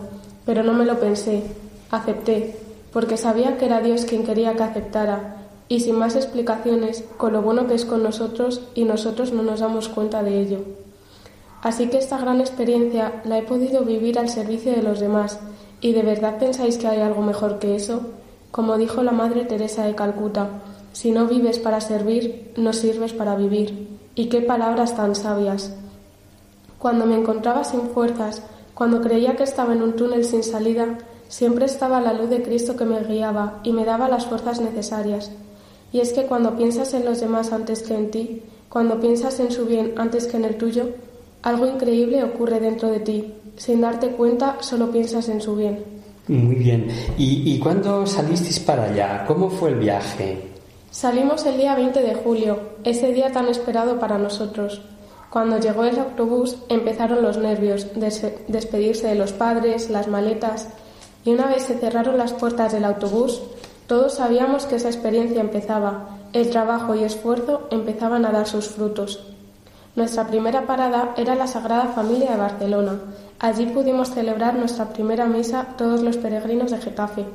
pero 0.45 0.63
no 0.63 0.73
me 0.73 0.85
lo 0.85 0.99
pensé. 0.99 1.43
Acepté, 1.91 2.55
porque 2.91 3.17
sabía 3.17 3.57
que 3.57 3.65
era 3.65 3.81
Dios 3.81 4.05
quien 4.05 4.23
quería 4.23 4.55
que 4.55 4.63
aceptara, 4.63 5.37
y 5.67 5.79
sin 5.79 5.95
más 5.95 6.15
explicaciones, 6.15 7.03
con 7.17 7.33
lo 7.33 7.41
bueno 7.41 7.67
que 7.67 7.75
es 7.75 7.85
con 7.85 8.03
nosotros 8.03 8.61
y 8.75 8.83
nosotros 8.83 9.31
no 9.31 9.43
nos 9.43 9.61
damos 9.61 9.87
cuenta 9.87 10.23
de 10.23 10.39
ello. 10.41 10.59
Así 11.61 11.87
que 11.87 11.97
esta 11.97 12.17
gran 12.17 12.41
experiencia 12.41 13.21
la 13.23 13.37
he 13.37 13.43
podido 13.43 13.83
vivir 13.83 14.19
al 14.19 14.27
servicio 14.27 14.73
de 14.73 14.81
los 14.81 14.99
demás, 14.99 15.39
y 15.79 15.93
de 15.93 16.01
verdad 16.01 16.39
pensáis 16.39 16.77
que 16.77 16.87
hay 16.87 16.99
algo 16.99 17.21
mejor 17.21 17.59
que 17.59 17.75
eso? 17.75 18.01
Como 18.51 18.77
dijo 18.77 19.01
la 19.01 19.11
Madre 19.13 19.45
Teresa 19.45 19.85
de 19.85 19.95
Calcuta, 19.95 20.49
si 20.91 21.11
no 21.11 21.25
vives 21.25 21.57
para 21.57 21.79
servir, 21.79 22.51
no 22.57 22.73
sirves 22.73 23.13
para 23.13 23.35
vivir. 23.35 23.97
Y 24.13 24.27
qué 24.27 24.41
palabras 24.41 24.95
tan 24.95 25.15
sabias. 25.15 25.73
Cuando 26.77 27.05
me 27.05 27.15
encontraba 27.15 27.63
sin 27.63 27.89
fuerzas, 27.91 28.41
cuando 28.73 29.01
creía 29.01 29.35
que 29.35 29.43
estaba 29.43 29.73
en 29.73 29.81
un 29.81 29.95
túnel 29.95 30.25
sin 30.25 30.43
salida, 30.43 30.97
siempre 31.29 31.65
estaba 31.65 32.01
la 32.01 32.13
luz 32.13 32.29
de 32.29 32.43
Cristo 32.43 32.75
que 32.75 32.83
me 32.83 33.01
guiaba 33.03 33.59
y 33.63 33.71
me 33.71 33.85
daba 33.85 34.09
las 34.09 34.25
fuerzas 34.25 34.59
necesarias. 34.59 35.31
Y 35.93 35.99
es 35.99 36.11
que 36.11 36.25
cuando 36.25 36.57
piensas 36.57 36.93
en 36.93 37.05
los 37.05 37.21
demás 37.21 37.53
antes 37.53 37.83
que 37.83 37.95
en 37.95 38.11
ti, 38.11 38.43
cuando 38.67 38.99
piensas 38.99 39.39
en 39.39 39.51
su 39.51 39.65
bien 39.65 39.93
antes 39.97 40.27
que 40.27 40.37
en 40.37 40.45
el 40.45 40.57
tuyo, 40.57 40.89
algo 41.41 41.67
increíble 41.67 42.23
ocurre 42.23 42.59
dentro 42.59 42.89
de 42.89 42.99
ti. 42.99 43.33
Sin 43.55 43.81
darte 43.81 44.09
cuenta, 44.09 44.57
solo 44.61 44.91
piensas 44.91 45.29
en 45.29 45.41
su 45.41 45.55
bien. 45.55 46.00
Muy 46.31 46.55
bien. 46.55 46.87
¿Y, 47.17 47.53
y 47.53 47.59
cuándo 47.59 48.07
salisteis 48.07 48.57
para 48.61 48.85
allá? 48.85 49.25
¿Cómo 49.27 49.49
fue 49.49 49.71
el 49.71 49.75
viaje? 49.75 50.41
Salimos 50.89 51.45
el 51.45 51.57
día 51.57 51.75
20 51.75 52.01
de 52.01 52.15
julio, 52.15 52.57
ese 52.85 53.11
día 53.11 53.33
tan 53.33 53.49
esperado 53.49 53.99
para 53.99 54.17
nosotros. 54.17 54.81
Cuando 55.29 55.59
llegó 55.59 55.83
el 55.83 55.99
autobús 55.99 56.55
empezaron 56.69 57.21
los 57.21 57.37
nervios, 57.37 57.87
despedirse 58.47 59.07
de 59.07 59.15
los 59.15 59.33
padres, 59.33 59.89
las 59.89 60.07
maletas, 60.07 60.69
y 61.25 61.31
una 61.31 61.47
vez 61.47 61.63
se 61.63 61.77
cerraron 61.77 62.17
las 62.17 62.31
puertas 62.31 62.71
del 62.71 62.85
autobús, 62.85 63.41
todos 63.87 64.13
sabíamos 64.13 64.65
que 64.65 64.77
esa 64.77 64.87
experiencia 64.87 65.41
empezaba, 65.41 66.17
el 66.31 66.49
trabajo 66.49 66.95
y 66.95 67.03
esfuerzo 67.03 67.67
empezaban 67.71 68.25
a 68.25 68.31
dar 68.31 68.47
sus 68.47 68.67
frutos. 68.67 69.30
Nuestra 69.93 70.25
primera 70.27 70.65
parada 70.65 71.13
era 71.17 71.35
la 71.35 71.47
Sagrada 71.47 71.87
Familia 71.87 72.31
de 72.31 72.37
Barcelona. 72.37 72.99
Allí 73.39 73.65
pudimos 73.65 74.11
celebrar 74.11 74.55
nuestra 74.55 74.85
primera 74.93 75.25
misa 75.25 75.67
todos 75.77 76.01
los 76.01 76.15
peregrinos 76.15 76.71
de 76.71 76.77
Getafe, 76.77 77.25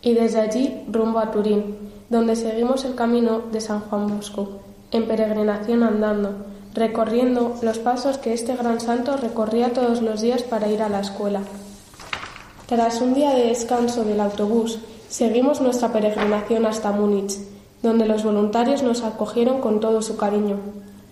y 0.00 0.14
desde 0.14 0.40
allí 0.40 0.84
rumbo 0.90 1.18
a 1.18 1.30
Turín, 1.30 1.76
donde 2.08 2.34
seguimos 2.34 2.86
el 2.86 2.94
camino 2.94 3.42
de 3.52 3.60
San 3.60 3.80
Juan 3.80 4.06
Bosco, 4.06 4.60
en 4.90 5.06
peregrinación 5.06 5.82
andando, 5.82 6.30
recorriendo 6.72 7.56
los 7.60 7.78
pasos 7.78 8.16
que 8.16 8.32
este 8.32 8.56
gran 8.56 8.80
santo 8.80 9.18
recorría 9.18 9.74
todos 9.74 10.00
los 10.00 10.22
días 10.22 10.42
para 10.42 10.68
ir 10.68 10.82
a 10.82 10.88
la 10.88 11.00
escuela. 11.00 11.40
Tras 12.66 13.02
un 13.02 13.12
día 13.12 13.34
de 13.34 13.48
descanso 13.48 14.04
del 14.04 14.20
autobús, 14.20 14.78
seguimos 15.10 15.60
nuestra 15.60 15.92
peregrinación 15.92 16.64
hasta 16.64 16.90
Múnich, 16.90 17.36
donde 17.82 18.06
los 18.06 18.24
voluntarios 18.24 18.82
nos 18.82 19.02
acogieron 19.02 19.60
con 19.60 19.80
todo 19.80 20.00
su 20.00 20.16
cariño. 20.16 20.56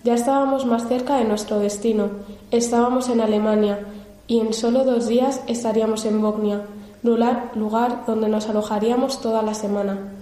Ya 0.07 0.13
estábamos 0.13 0.65
más 0.65 0.87
cerca 0.87 1.17
de 1.17 1.25
nuestro 1.25 1.59
destino, 1.59 2.07
estábamos 2.49 3.09
en 3.09 3.19
Alemania 3.19 3.79
y 4.25 4.39
en 4.39 4.53
solo 4.53 4.85
dos 4.85 5.09
días 5.09 5.41
estaríamos 5.47 6.05
en 6.05 6.21
Bognia, 6.21 6.61
lugar 7.03 8.05
donde 8.07 8.29
nos 8.29 8.47
alojaríamos 8.47 9.19
toda 9.19 9.41
la 9.41 9.53
semana. 9.53 10.13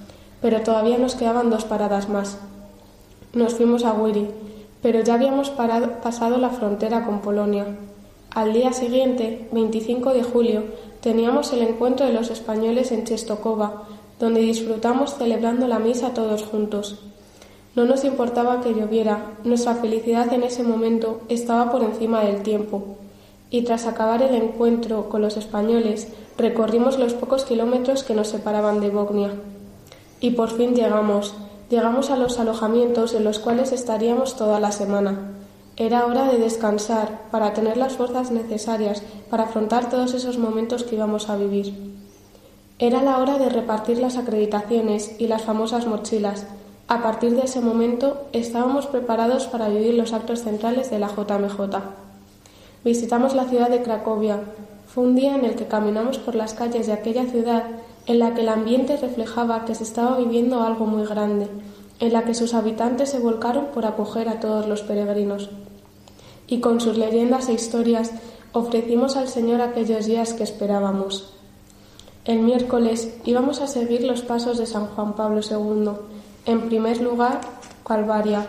Pero 0.41 0.61
todavía 0.61 0.97
nos 0.97 1.13
quedaban 1.13 1.51
dos 1.51 1.65
paradas 1.65 2.09
más. 2.09 2.39
Nos 3.33 3.53
fuimos 3.53 3.85
a 3.85 3.93
Wiri, 3.93 4.27
pero 4.81 5.01
ya 5.01 5.13
habíamos 5.13 5.51
pasado 5.51 6.39
la 6.39 6.49
frontera 6.49 7.05
con 7.05 7.19
Polonia. 7.19 7.67
Al 8.31 8.53
día 8.53 8.73
siguiente, 8.73 9.47
25 9.51 10.15
de 10.15 10.23
julio, 10.23 10.63
teníamos 10.99 11.53
el 11.53 11.61
encuentro 11.61 12.07
de 12.07 12.13
los 12.13 12.31
españoles 12.31 12.91
en 12.91 13.03
Chestokova, 13.03 13.83
donde 14.19 14.39
disfrutamos 14.39 15.13
celebrando 15.13 15.67
la 15.67 15.77
misa 15.77 16.15
todos 16.15 16.41
juntos. 16.41 17.05
No 17.75 17.83
nos 17.83 18.05
importaba 18.05 18.61
que 18.61 18.73
lloviera, 18.73 19.33
nuestra 19.43 19.75
felicidad 19.75 20.31
en 20.33 20.43
ese 20.43 20.63
momento 20.63 21.21
estaba 21.27 21.71
por 21.71 21.83
encima 21.83 22.21
del 22.21 22.41
tiempo. 22.41 22.95
Y 23.49 23.63
tras 23.63 23.85
acabar 23.85 24.21
el 24.21 24.33
encuentro 24.33 25.09
con 25.09 25.21
los 25.21 25.35
españoles, 25.35 26.07
recorrimos 26.37 26.97
los 26.97 27.13
pocos 27.13 27.43
kilómetros 27.43 28.03
que 28.03 28.15
nos 28.15 28.29
separaban 28.29 28.79
de 28.79 28.89
Bognia. 28.89 29.31
Y 30.21 30.31
por 30.31 30.51
fin 30.51 30.73
llegamos, 30.73 31.33
llegamos 31.69 32.11
a 32.11 32.17
los 32.17 32.39
alojamientos 32.39 33.13
en 33.13 33.25
los 33.25 33.39
cuales 33.39 33.73
estaríamos 33.73 34.37
toda 34.37 34.59
la 34.61 34.71
semana. 34.71 35.31
Era 35.77 36.05
hora 36.05 36.31
de 36.31 36.37
descansar 36.37 37.23
para 37.31 37.53
tener 37.53 37.75
las 37.75 37.97
fuerzas 37.97 38.31
necesarias 38.31 39.03
para 39.29 39.43
afrontar 39.43 39.89
todos 39.89 40.13
esos 40.13 40.37
momentos 40.37 40.83
que 40.83 40.95
íbamos 40.95 41.29
a 41.29 41.35
vivir. 41.35 41.73
Era 42.79 43.03
la 43.03 43.17
hora 43.17 43.37
de 43.37 43.49
repartir 43.49 43.97
las 43.97 44.15
acreditaciones 44.15 45.15
y 45.19 45.27
las 45.27 45.41
famosas 45.41 45.85
mochilas. 45.85 46.45
A 46.87 47.01
partir 47.01 47.35
de 47.35 47.45
ese 47.45 47.61
momento 47.61 48.27
estábamos 48.31 48.85
preparados 48.85 49.47
para 49.47 49.69
vivir 49.69 49.95
los 49.95 50.13
actos 50.13 50.43
centrales 50.43 50.91
de 50.91 50.99
la 50.99 51.07
JMJ. 51.07 51.59
Visitamos 52.83 53.33
la 53.33 53.45
ciudad 53.45 53.69
de 53.69 53.81
Cracovia. 53.81 54.39
Fue 54.85 55.03
un 55.03 55.15
día 55.15 55.35
en 55.35 55.45
el 55.45 55.55
que 55.55 55.65
caminamos 55.65 56.19
por 56.19 56.35
las 56.35 56.53
calles 56.53 56.85
de 56.85 56.93
aquella 56.93 57.25
ciudad 57.25 57.63
en 58.05 58.19
la 58.19 58.35
que 58.35 58.41
el 58.41 58.49
ambiente 58.49 58.97
reflejaba 58.97 59.65
que 59.65 59.73
se 59.73 59.83
estaba 59.83 60.19
viviendo 60.19 60.61
algo 60.61 60.85
muy 60.85 61.07
grande, 61.07 61.47
en 61.99 62.13
la 62.13 62.23
que 62.23 62.35
sus 62.35 62.53
habitantes 62.53 63.09
se 63.09 63.19
volcaron 63.19 63.65
por 63.73 63.87
acoger 63.87 64.29
a 64.29 64.39
todos 64.39 64.67
los 64.67 64.83
peregrinos. 64.83 65.49
Y 66.45 66.59
con 66.59 66.79
sus 66.79 66.99
leyendas 66.99 67.49
e 67.49 67.53
historias 67.53 68.11
ofrecimos 68.53 69.17
al 69.17 69.27
Señor 69.27 69.61
aquellos 69.61 70.05
días 70.05 70.33
que 70.33 70.43
esperábamos. 70.43 71.33
El 72.25 72.41
miércoles 72.41 73.17
íbamos 73.25 73.61
a 73.61 73.67
seguir 73.67 74.03
los 74.03 74.21
pasos 74.21 74.59
de 74.59 74.67
San 74.67 74.85
Juan 74.85 75.15
Pablo 75.15 75.41
II. 75.41 76.14
En 76.45 76.67
primer 76.69 77.01
lugar, 77.01 77.41
Calvaria, 77.85 78.45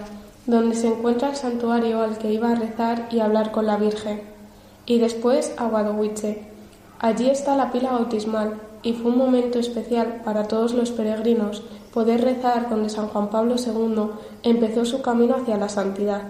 donde 0.47 0.77
se 0.77 0.89
encuentra 0.89 1.31
el 1.31 1.37
santuario 1.37 2.03
al 2.03 2.19
que 2.19 2.33
iba 2.33 2.51
a 2.51 2.55
rezar 2.55 3.09
y 3.11 3.21
hablar 3.21 3.53
con 3.53 3.67
la 3.67 3.77
Virgen. 3.77 4.21
Y 4.85 4.99
después 4.99 5.55
a 5.57 5.67
Wadowice. 5.67 6.43
Allí 6.99 7.31
está 7.31 7.57
la 7.57 7.73
pila 7.73 7.93
bautismal, 7.93 8.61
y 8.83 8.93
fue 8.93 9.11
un 9.11 9.19
momento 9.19 9.59
especial 9.59 10.21
para 10.25 10.47
todos 10.47 10.73
los 10.75 10.91
peregrinos 10.93 11.63
poder 11.93 12.23
rezar 12.23 12.69
donde 12.69 12.91
San 12.91 13.09
Juan 13.09 13.31
Pablo 13.31 13.57
II 13.57 14.11
empezó 14.43 14.85
su 14.85 15.01
camino 15.01 15.35
hacia 15.35 15.57
la 15.57 15.71
santidad. 15.71 16.23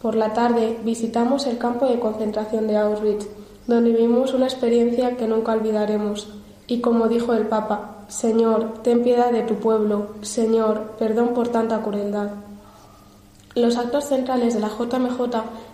Por 0.00 0.14
la 0.14 0.32
tarde 0.32 0.78
visitamos 0.84 1.46
el 1.46 1.58
campo 1.58 1.86
de 1.86 2.00
concentración 2.00 2.66
de 2.66 2.78
Auschwitz, 2.78 3.28
donde 3.66 3.92
vivimos 3.92 4.32
una 4.32 4.46
experiencia 4.46 5.16
que 5.16 5.28
nunca 5.28 5.52
olvidaremos. 5.52 6.28
Y 6.68 6.80
como 6.80 7.08
dijo 7.08 7.32
el 7.32 7.46
Papa, 7.46 8.04
Señor, 8.08 8.74
ten 8.82 9.02
piedad 9.02 9.32
de 9.32 9.42
tu 9.42 9.54
pueblo, 9.54 10.08
Señor, 10.20 10.92
perdón 10.98 11.28
por 11.34 11.48
tanta 11.48 11.80
crueldad. 11.82 12.28
Los 13.54 13.76
actos 13.76 14.04
centrales 14.04 14.54
de 14.54 14.60
la 14.60 14.68
JMJ 14.68 15.18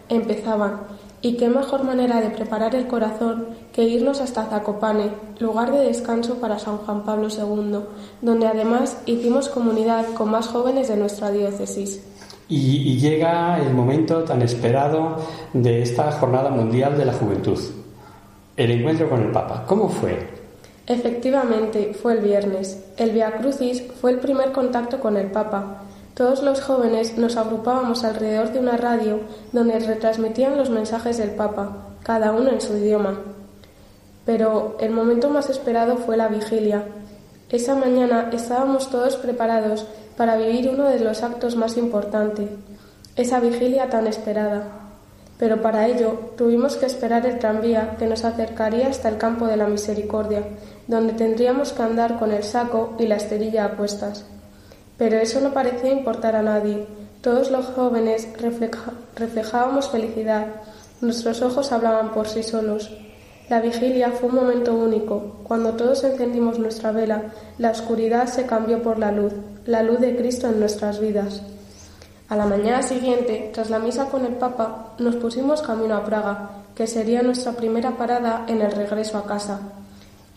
empezaban 0.08 0.80
y 1.20 1.36
qué 1.36 1.48
mejor 1.48 1.84
manera 1.84 2.20
de 2.20 2.30
preparar 2.30 2.74
el 2.74 2.86
corazón 2.86 3.46
que 3.72 3.82
irnos 3.82 4.20
hasta 4.20 4.44
Zacopane, 4.44 5.10
lugar 5.40 5.72
de 5.72 5.80
descanso 5.80 6.34
para 6.34 6.58
San 6.58 6.78
Juan 6.78 7.02
Pablo 7.02 7.28
II, 7.28 7.78
donde 8.22 8.46
además 8.46 8.98
hicimos 9.06 9.48
comunidad 9.48 10.06
con 10.14 10.30
más 10.30 10.48
jóvenes 10.48 10.88
de 10.88 10.96
nuestra 10.96 11.30
diócesis. 11.30 12.04
Y, 12.48 12.98
llega 12.98 13.58
el 13.58 13.72
momento 13.72 14.22
tan 14.22 14.42
esperado 14.42 15.16
de 15.54 15.82
esta 15.82 16.12
Jornada 16.12 16.50
Mundial 16.50 16.96
de 16.98 17.06
la 17.06 17.14
Juventud, 17.14 17.58
el 18.56 18.70
encuentro 18.70 19.08
con 19.08 19.22
el 19.22 19.32
Papa. 19.32 19.64
¿Cómo 19.66 19.88
fue? 19.88 20.33
Efectivamente, 20.86 21.94
fue 21.94 22.14
el 22.14 22.20
viernes. 22.20 22.84
El 22.96 23.10
Via 23.10 23.32
Crucis 23.36 23.82
fue 24.00 24.10
el 24.10 24.18
primer 24.18 24.52
contacto 24.52 25.00
con 25.00 25.16
el 25.16 25.30
Papa 25.30 25.84
todos 26.14 26.44
los 26.44 26.60
jóvenes 26.60 27.18
nos 27.18 27.36
agrupábamos 27.36 28.04
alrededor 28.04 28.52
de 28.52 28.60
una 28.60 28.76
radio 28.76 29.18
donde 29.52 29.80
retransmitían 29.80 30.56
los 30.56 30.70
mensajes 30.70 31.18
del 31.18 31.30
Papa, 31.30 31.88
cada 32.04 32.30
uno 32.30 32.50
en 32.50 32.60
su 32.60 32.76
idioma. 32.76 33.18
Pero 34.24 34.76
el 34.78 34.92
momento 34.92 35.28
más 35.28 35.50
esperado 35.50 35.96
fue 35.96 36.16
la 36.16 36.28
vigilia. 36.28 36.84
Esa 37.50 37.74
mañana 37.74 38.30
estábamos 38.32 38.90
todos 38.90 39.16
preparados 39.16 39.86
para 40.16 40.36
vivir 40.36 40.70
uno 40.70 40.84
de 40.84 41.00
los 41.00 41.24
actos 41.24 41.56
más 41.56 41.76
importantes, 41.76 42.48
esa 43.16 43.40
vigilia 43.40 43.90
tan 43.90 44.06
esperada. 44.06 44.68
Pero 45.36 45.62
para 45.62 45.88
ello 45.88 46.30
tuvimos 46.36 46.76
que 46.76 46.86
esperar 46.86 47.26
el 47.26 47.40
tranvía 47.40 47.96
que 47.98 48.06
nos 48.06 48.24
acercaría 48.24 48.86
hasta 48.86 49.08
el 49.08 49.18
campo 49.18 49.48
de 49.48 49.56
la 49.56 49.66
misericordia, 49.66 50.44
donde 50.86 51.14
tendríamos 51.14 51.72
que 51.72 51.82
andar 51.82 52.18
con 52.18 52.32
el 52.32 52.42
saco 52.42 52.94
y 52.98 53.06
la 53.06 53.16
esterilla 53.16 53.64
a 53.64 53.70
cuestas. 53.76 54.24
Pero 54.98 55.16
eso 55.18 55.40
no 55.40 55.52
parecía 55.52 55.92
importar 55.92 56.36
a 56.36 56.42
nadie. 56.42 56.86
Todos 57.20 57.50
los 57.50 57.66
jóvenes 57.66 58.28
reflejábamos 59.16 59.88
felicidad. 59.88 60.46
Nuestros 61.00 61.42
ojos 61.42 61.72
hablaban 61.72 62.12
por 62.12 62.28
sí 62.28 62.42
solos. 62.42 62.90
La 63.48 63.60
vigilia 63.60 64.10
fue 64.10 64.28
un 64.28 64.36
momento 64.36 64.74
único. 64.74 65.40
Cuando 65.44 65.72
todos 65.72 66.04
encendimos 66.04 66.58
nuestra 66.58 66.92
vela, 66.92 67.24
la 67.58 67.70
oscuridad 67.70 68.26
se 68.26 68.46
cambió 68.46 68.82
por 68.82 68.98
la 68.98 69.12
luz, 69.12 69.32
la 69.66 69.82
luz 69.82 70.00
de 70.00 70.16
Cristo 70.16 70.48
en 70.48 70.60
nuestras 70.60 71.00
vidas. 71.00 71.42
A 72.28 72.36
la 72.36 72.46
mañana 72.46 72.82
siguiente, 72.82 73.50
tras 73.52 73.68
la 73.68 73.78
misa 73.78 74.06
con 74.06 74.24
el 74.24 74.34
Papa, 74.34 74.94
nos 74.98 75.16
pusimos 75.16 75.60
camino 75.60 75.94
a 75.94 76.04
Praga, 76.04 76.50
que 76.74 76.86
sería 76.86 77.22
nuestra 77.22 77.52
primera 77.52 77.98
parada 77.98 78.44
en 78.48 78.62
el 78.62 78.72
regreso 78.72 79.18
a 79.18 79.26
casa. 79.26 79.60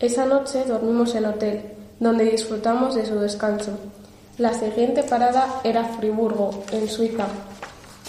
Esa 0.00 0.24
noche 0.24 0.64
dormimos 0.64 1.14
en 1.14 1.26
hotel, 1.26 1.62
donde 2.00 2.24
disfrutamos 2.24 2.94
de 2.94 3.06
su 3.06 3.16
descanso. 3.16 3.72
La 4.38 4.54
siguiente 4.54 5.02
parada 5.02 5.60
era 5.64 5.84
Friburgo, 5.84 6.62
en 6.72 6.88
Suiza, 6.88 7.26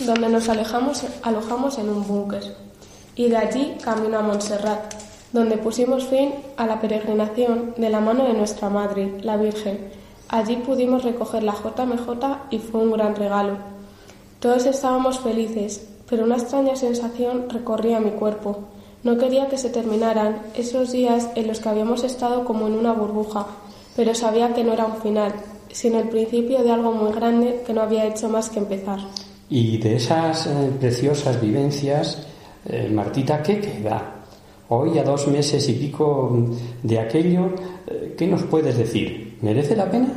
donde 0.05 0.29
nos 0.29 0.47
alojamos 0.49 1.77
en 1.77 1.89
un 1.89 2.07
búnker. 2.07 2.55
Y 3.15 3.29
de 3.29 3.37
allí 3.37 3.77
camino 3.83 4.19
a 4.19 4.21
Montserrat, 4.21 4.93
donde 5.33 5.57
pusimos 5.57 6.05
fin 6.07 6.33
a 6.57 6.65
la 6.65 6.79
peregrinación 6.79 7.73
de 7.77 7.89
la 7.89 7.99
mano 7.99 8.25
de 8.25 8.33
nuestra 8.33 8.69
Madre, 8.69 9.17
la 9.21 9.37
Virgen, 9.37 9.89
Allí 10.29 10.57
pudimos 10.57 11.03
recoger 11.03 11.41
la 11.41 11.53
JMJ 11.53 12.51
y 12.51 12.59
fue 12.59 12.81
un 12.81 12.91
gran 12.91 13.15
regalo. 13.15 13.57
Todos 14.39 14.67
estábamos 14.67 15.19
felices, 15.19 15.89
pero 16.07 16.23
una 16.23 16.35
extraña 16.35 16.75
sensación 16.75 17.49
recorría 17.49 17.99
mi 17.99 18.11
cuerpo. 18.11 18.59
No 19.03 19.17
quería 19.17 19.47
que 19.47 19.57
se 19.57 19.69
terminaran 19.69 20.41
esos 20.55 20.91
días 20.91 21.29
en 21.35 21.47
los 21.47 21.59
que 21.59 21.69
habíamos 21.69 22.03
estado 22.03 22.43
como 22.43 22.67
en 22.67 22.73
una 22.73 22.91
burbuja, 22.91 23.47
pero 23.95 24.13
sabía 24.13 24.53
que 24.53 24.63
no 24.63 24.73
era 24.73 24.85
un 24.85 24.97
final, 24.97 25.33
sino 25.71 25.99
el 25.99 26.09
principio 26.09 26.63
de 26.63 26.71
algo 26.71 26.91
muy 26.91 27.13
grande 27.13 27.63
que 27.65 27.73
no 27.73 27.81
había 27.81 28.05
hecho 28.05 28.27
más 28.27 28.49
que 28.49 28.59
empezar. 28.59 28.99
Y 29.49 29.77
de 29.77 29.95
esas 29.95 30.47
eh, 30.47 30.71
preciosas 30.79 31.39
vivencias, 31.41 32.25
eh, 32.65 32.89
Martita, 32.93 33.41
¿qué 33.41 33.59
queda? 33.59 34.15
Hoy, 34.67 34.99
a 34.99 35.03
dos 35.03 35.27
meses 35.27 35.67
y 35.69 35.73
pico 35.73 36.49
de 36.83 36.99
aquello, 36.99 37.55
eh, 37.87 38.15
¿qué 38.17 38.27
nos 38.27 38.43
puedes 38.43 38.77
decir? 38.77 39.37
¿Merece 39.41 39.75
la 39.75 39.89
pena? 39.89 40.09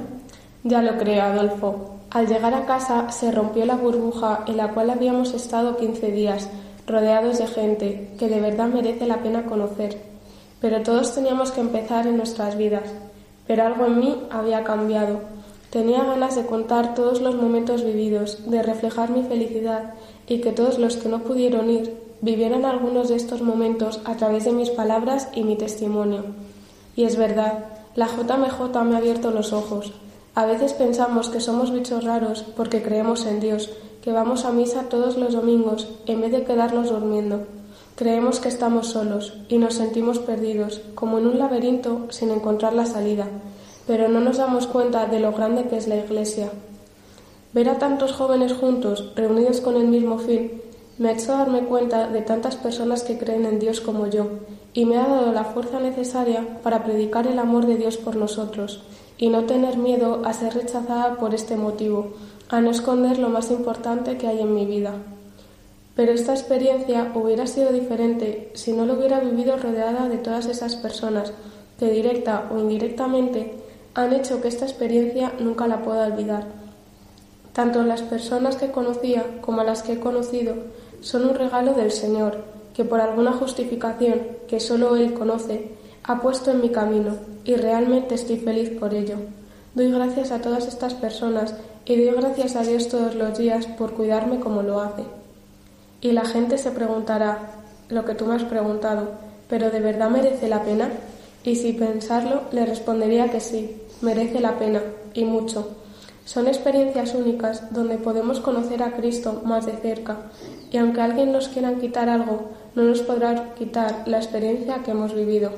Ya 0.64 0.83
lo 0.83 0.99
creo, 0.99 1.22
Adolfo. 1.22 2.01
Al 2.11 2.26
llegar 2.26 2.53
a 2.53 2.66
casa 2.66 3.11
se 3.11 3.33
rompió 3.33 3.64
la 3.64 3.76
burbuja 3.76 4.45
en 4.47 4.59
la 4.59 4.68
cual 4.68 4.91
habíamos 4.91 5.33
estado 5.33 5.78
15 5.78 6.12
días, 6.12 6.51
rodeados 6.93 7.38
de 7.38 7.47
gente 7.49 8.11
que 8.18 8.28
de 8.28 8.40
verdad 8.40 8.68
merece 8.68 9.07
la 9.07 9.22
pena 9.22 9.47
conocer. 9.47 9.99
Pero 10.61 10.82
todos 10.82 11.14
teníamos 11.14 11.51
que 11.51 11.61
empezar 11.61 12.07
en 12.07 12.18
nuestras 12.18 12.57
vidas. 12.57 12.93
Pero 13.47 13.64
algo 13.64 13.86
en 13.86 13.99
mí 13.99 14.22
había 14.30 14.62
cambiado. 14.62 15.20
Tenía 15.70 16.05
ganas 16.05 16.36
de 16.36 16.47
contar 16.47 16.95
todos 16.95 17.20
los 17.20 17.34
momentos 17.34 17.82
vividos, 17.82 18.49
de 18.51 18.62
reflejar 18.62 19.11
mi 19.11 19.22
felicidad 19.22 19.95
y 20.28 20.40
que 20.40 20.53
todos 20.53 20.78
los 20.78 20.97
que 20.97 21.09
no 21.09 21.20
pudieron 21.20 21.70
ir 21.70 21.97
vivieran 22.20 22.64
algunos 22.64 23.09
de 23.09 23.16
estos 23.16 23.43
momentos 23.43 24.01
a 24.05 24.16
través 24.16 24.45
de 24.45 24.53
mis 24.53 24.70
palabras 24.70 25.28
y 25.34 25.43
mi 25.43 25.57
testimonio. 25.57 26.24
Y 26.95 27.05
es 27.05 27.16
verdad, 27.16 27.64
la 27.97 28.07
JMJ 28.07 28.84
me 28.84 28.95
ha 28.95 28.99
abierto 28.99 29.30
los 29.30 29.53
ojos. 29.53 29.93
A 30.34 30.47
veces 30.47 30.72
pensamos 30.72 31.28
que 31.28 31.40
somos 31.40 31.72
bichos 31.72 32.05
raros 32.05 32.45
porque 32.57 32.82
creemos 32.82 33.26
en 33.26 33.40
Dios, 33.40 33.70
que 34.03 34.12
vamos 34.12 34.44
a 34.44 34.53
misa 34.53 34.88
todos 34.88 35.16
los 35.16 35.32
domingos 35.32 35.88
en 36.07 36.20
vez 36.20 36.32
de 36.32 36.44
quedarnos 36.44 36.90
durmiendo. 36.90 37.46
Creemos 37.94 38.40
que 38.40 38.48
estamos 38.48 38.88
solos 38.88 39.34
y 39.48 39.59
nos 39.59 39.74
sentimos 39.74 40.18
perdidos, 40.18 40.80
como 40.94 41.18
en 41.18 41.26
un 41.26 41.38
laberinto 41.38 42.07
sin 42.11 42.30
encontrar 42.30 42.74
la 42.74 42.86
salida, 42.86 43.28
pero 43.86 44.09
no 44.09 44.20
nos 44.20 44.38
damos 44.38 44.66
cuenta 44.66 45.07
de 45.07 45.20
lo 45.20 45.32
grande 45.32 45.68
que 45.68 45.76
es 45.76 45.86
la 45.86 45.96
Iglesia. 45.96 46.50
Ver 47.53 47.68
a 47.68 47.78
tantos 47.78 48.12
jóvenes 48.12 48.53
juntos, 48.55 49.12
reunidos 49.14 49.61
con 49.61 49.76
el 49.76 49.86
mismo 49.86 50.18
fin, 50.18 50.50
me 50.98 51.09
ha 51.09 51.12
hecho 51.12 51.32
darme 51.32 51.64
cuenta 51.64 52.09
de 52.09 52.22
tantas 52.22 52.57
personas 52.57 53.03
que 53.03 53.18
creen 53.18 53.44
en 53.46 53.59
Dios 53.59 53.80
como 53.80 54.07
yo 54.09 54.26
y 54.74 54.84
me 54.84 54.98
ha 54.98 55.07
dado 55.07 55.32
la 55.32 55.44
fuerza 55.44 55.80
necesaria 55.80 56.61
para 56.62 56.84
predicar 56.84 57.26
el 57.26 57.38
amor 57.38 57.66
de 57.66 57.76
Dios 57.76 57.96
por 57.96 58.16
nosotros 58.16 58.82
y 59.18 59.28
no 59.28 59.44
tener 59.44 59.76
miedo 59.76 60.22
a 60.24 60.32
ser 60.32 60.55
rechazada 60.55 61.16
por 61.16 61.34
este 61.34 61.57
motivo, 61.57 62.12
a 62.53 62.61
no 62.61 62.70
esconder 62.70 63.18
lo 63.18 63.30
más 63.30 63.50
importante 63.50 64.18
que 64.18 64.28
hay 64.28 64.40
en 64.40 64.55
mi 64.55 64.66
vida. 64.66 64.92
Pero 65.96 66.12
esta 66.12 66.32
experiencia 66.32 67.11
hubiera 67.14 67.46
sido 67.46 67.72
diferente 67.72 68.50
si 68.53 68.74
no 68.74 68.84
lo 68.84 68.94
hubiera 68.94 69.20
vivido 69.20 69.57
rodeada 69.57 70.11
de 70.11 70.18
todas 70.18 70.44
esas 70.46 70.76
personas 70.76 71.32
que 71.78 71.90
directa 71.90 72.50
o 72.53 72.59
indirectamente 72.59 73.55
han 73.94 74.12
hecho 74.12 74.42
que 74.42 74.48
esta 74.48 74.66
experiencia 74.66 75.32
nunca 75.40 75.66
la 75.66 75.82
pueda 75.82 76.07
olvidar. 76.07 76.44
Tanto 77.55 77.82
las 77.84 78.03
personas 78.03 78.57
que 78.57 78.70
conocía 78.70 79.24
como 79.40 79.64
las 79.64 79.82
que 79.82 79.94
he 79.94 80.00
conocido 80.00 80.55
son 81.00 81.24
un 81.30 81.34
regalo 81.34 81.72
del 81.72 81.90
Señor, 81.90 82.44
que 82.74 82.84
por 82.84 83.00
alguna 83.00 83.32
justificación 83.32 84.20
que 84.46 84.61
solo 84.61 84.94
Él 84.96 85.14
conoce, 85.14 85.70
ha 86.05 86.20
puesto 86.20 86.50
en 86.50 86.61
mi 86.61 86.68
camino, 86.68 87.16
y 87.44 87.55
realmente 87.55 88.14
estoy 88.14 88.36
feliz 88.36 88.70
por 88.78 88.92
ello. 88.92 89.16
Doy 89.74 89.90
gracias 89.90 90.32
a 90.32 90.42
todas 90.42 90.66
estas 90.66 90.92
personas 90.92 91.55
y 91.85 91.97
doy 91.97 92.14
gracias 92.14 92.57
a 92.57 92.62
Dios 92.62 92.89
todos 92.89 93.14
los 93.14 93.37
días 93.39 93.66
por 93.66 93.93
cuidarme 93.93 94.41
como 94.41 94.62
lo 94.62 94.80
hace. 94.80 95.05
Y 96.01 96.12
la 96.12 96.24
gente 96.24 96.59
se 96.59 96.70
preguntará 96.70 97.51
lo 97.89 98.05
que 98.05 98.14
tú 98.14 98.26
me 98.26 98.35
has 98.35 98.45
preguntado, 98.45 99.11
pero 99.49 99.70
¿de 99.70 99.80
verdad 99.80 100.11
merece 100.11 100.49
la 100.49 100.62
pena? 100.62 100.91
Y 101.45 101.57
si 101.57 101.72
pensarlo, 101.72 102.43
le 102.53 102.66
respondería 102.66 103.30
que 103.30 103.41
sí, 103.41 103.76
merece 104.01 104.41
la 104.41 104.59
pena, 104.59 104.80
y 105.14 105.24
mucho. 105.24 105.76
Son 106.24 106.47
experiencias 106.47 107.14
únicas 107.14 107.72
donde 107.74 107.99
podemos 107.99 108.41
conocer 108.41 108.83
a 108.83 108.93
Cristo 108.93 109.43
más 109.45 109.66
de 109.66 109.72
cerca 109.72 110.18
y 110.70 110.78
aunque 110.78 111.01
alguien 111.01 111.33
nos 111.33 111.49
quiera 111.49 111.74
quitar 111.74 112.09
algo, 112.09 112.51
no 112.74 112.85
nos 112.85 113.03
podrá 113.03 113.55
quitar 113.55 114.05
la 114.07 114.18
experiencia 114.18 114.83
que 114.85 114.93
hemos 114.93 115.14
vivido. 115.14 115.51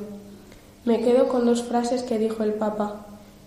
Me 0.84 1.00
quedo 1.00 1.28
con 1.28 1.46
dos 1.46 1.62
frases 1.62 2.02
que 2.02 2.18
dijo 2.18 2.42
el 2.42 2.54
Papa. 2.54 3.06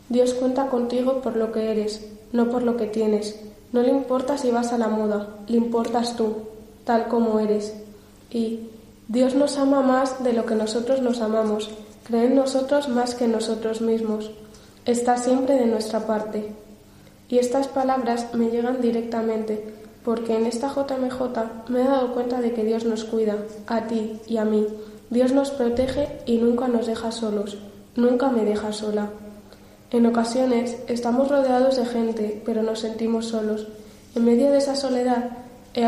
Dios 0.10 0.34
cuenta 0.34 0.68
contigo 0.68 1.22
por 1.22 1.36
lo 1.36 1.52
que 1.52 1.72
eres, 1.72 2.08
no 2.32 2.50
por 2.50 2.64
lo 2.64 2.78
que 2.78 2.88
tienes. 2.88 3.40
No 3.74 3.82
le 3.82 3.90
importa 3.90 4.38
si 4.38 4.52
vas 4.52 4.72
a 4.72 4.78
la 4.78 4.88
moda, 4.88 5.28
le 5.48 5.58
importas 5.58 6.16
tú, 6.16 6.36
tal 6.86 7.08
como 7.08 7.40
eres. 7.40 7.74
Y 8.32 8.70
Dios 9.10 9.36
nos 9.36 9.58
ama 9.58 9.82
más 9.82 10.24
de 10.24 10.34
lo 10.34 10.46
que 10.46 10.56
nosotros 10.56 11.02
nos 11.02 11.22
amamos, 11.22 11.70
cree 12.06 12.26
en 12.26 12.36
nosotros 12.36 12.88
más 12.88 13.16
que 13.16 13.26
en 13.26 13.34
nosotros 13.34 13.82
mismos. 13.82 14.32
Está 14.86 15.18
siempre 15.18 15.56
de 15.56 15.66
nuestra 15.66 16.08
parte. 16.08 16.54
Y 17.30 17.40
estas 17.40 17.68
palabras 17.68 18.34
me 18.34 18.50
llegan 18.50 18.82
directamente, 18.82 19.74
porque 20.06 20.38
en 20.38 20.46
esta 20.46 20.70
JMJ 20.70 21.68
me 21.68 21.82
he 21.82 21.84
dado 21.84 22.14
cuenta 22.14 22.40
de 22.40 22.54
que 22.54 22.64
Dios 22.64 22.86
nos 22.86 23.04
cuida, 23.04 23.36
a 23.68 23.88
ti 23.88 24.22
y 24.28 24.38
a 24.38 24.46
mí. 24.46 24.66
Dios 25.10 25.34
nos 25.34 25.52
protege 25.52 26.08
y 26.26 26.38
nunca 26.38 26.70
nos 26.70 26.88
deja 26.88 27.12
solos, 27.12 27.58
nunca 27.98 28.30
me 28.30 28.46
deja 28.46 28.72
sola. 28.72 29.10
En 29.90 30.06
ocasiones 30.06 30.76
estamos 30.88 31.30
rodeados 31.30 31.78
de 31.78 31.86
gente, 31.86 32.42
pero 32.46 32.62
nos 32.62 32.80
sentimos 32.80 33.28
solos. 33.28 33.68
En 34.16 34.26
medio 34.26 34.52
de 34.52 34.58
esa 34.58 34.76
soledad 34.76 35.30
he 35.74 35.86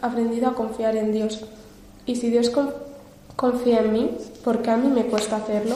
aprendido 0.00 0.48
a 0.48 0.54
confiar 0.54 0.96
en 0.96 1.12
Dios. 1.12 1.44
Y 2.06 2.16
si 2.16 2.30
Dios 2.30 2.50
confía 3.36 3.80
en 3.80 3.92
mí, 3.92 4.10
¿por 4.42 4.62
qué 4.62 4.70
a 4.70 4.78
mí 4.78 4.88
me 4.88 5.04
cuesta 5.06 5.36
hacerlo? 5.36 5.74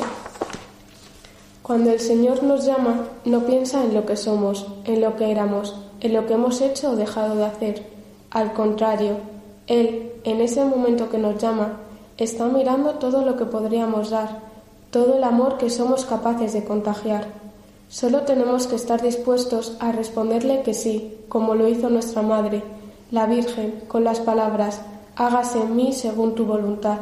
Cuando 1.63 1.91
el 1.91 2.01
Señor 2.01 2.43
nos 2.43 2.65
llama, 2.65 3.05
no 3.27 3.45
piensa 3.45 3.85
en 3.85 3.93
lo 3.93 4.07
que 4.07 4.17
somos, 4.17 4.67
en 4.87 5.03
lo 5.03 5.17
que 5.17 5.31
éramos, 5.31 5.77
en 6.01 6.15
lo 6.15 6.25
que 6.25 6.33
hemos 6.33 6.63
hecho 6.63 6.93
o 6.93 6.97
dejado 6.97 7.37
de 7.37 7.45
hacer. 7.45 7.87
Al 8.31 8.55
contrario, 8.55 9.19
Él, 9.67 10.13
en 10.25 10.41
ese 10.41 10.65
momento 10.65 11.11
que 11.11 11.19
nos 11.19 11.37
llama, 11.37 11.81
está 12.17 12.47
mirando 12.47 12.93
todo 12.95 13.27
lo 13.27 13.37
que 13.37 13.45
podríamos 13.45 14.09
dar, 14.09 14.41
todo 14.91 15.19
el 15.19 15.25
amor 15.25 15.59
que 15.59 15.69
somos 15.69 16.07
capaces 16.07 16.55
de 16.55 16.65
contagiar. 16.65 17.27
Solo 17.89 18.23
tenemos 18.23 18.67
que 18.67 18.77
estar 18.77 19.03
dispuestos 19.03 19.77
a 19.81 19.93
responderle 19.93 20.63
que 20.63 20.75
sí, 20.75 21.17
como 21.29 21.55
lo 21.55 21.69
hizo 21.69 21.89
nuestra 21.89 22.23
Madre, 22.23 22.63
la 23.11 23.27
Virgen, 23.27 23.83
con 23.89 24.05
las 24.05 24.21
palabras, 24.21 24.81
hágase 25.17 25.61
en 25.61 25.75
mí 25.75 25.93
según 25.93 26.35
tu 26.35 26.45
voluntad. 26.45 26.99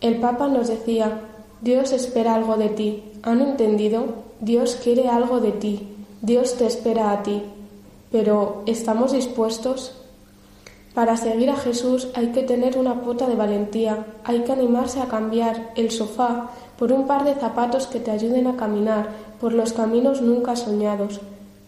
El 0.00 0.20
Papa 0.20 0.48
nos 0.48 0.68
decía, 0.68 1.20
Dios 1.60 1.92
espera 1.92 2.34
algo 2.34 2.56
de 2.56 2.68
ti, 2.68 3.02
¿Han 3.26 3.40
entendido? 3.40 4.04
Dios 4.40 4.78
quiere 4.84 5.08
algo 5.08 5.40
de 5.40 5.52
ti, 5.52 5.88
Dios 6.20 6.58
te 6.58 6.66
espera 6.66 7.10
a 7.10 7.22
ti. 7.22 7.42
Pero 8.12 8.62
¿estamos 8.66 9.12
dispuestos? 9.12 9.94
Para 10.92 11.16
seguir 11.16 11.48
a 11.48 11.56
Jesús 11.56 12.08
hay 12.14 12.32
que 12.32 12.42
tener 12.42 12.76
una 12.76 13.00
pota 13.00 13.26
de 13.26 13.34
valentía, 13.34 14.04
hay 14.24 14.40
que 14.40 14.52
animarse 14.52 15.00
a 15.00 15.06
cambiar 15.06 15.72
el 15.74 15.90
sofá 15.90 16.50
por 16.78 16.92
un 16.92 17.06
par 17.06 17.24
de 17.24 17.34
zapatos 17.34 17.86
que 17.86 17.98
te 17.98 18.10
ayuden 18.10 18.46
a 18.46 18.56
caminar 18.56 19.08
por 19.44 19.52
los 19.52 19.74
caminos 19.74 20.22
nunca 20.22 20.56
soñados, 20.56 21.20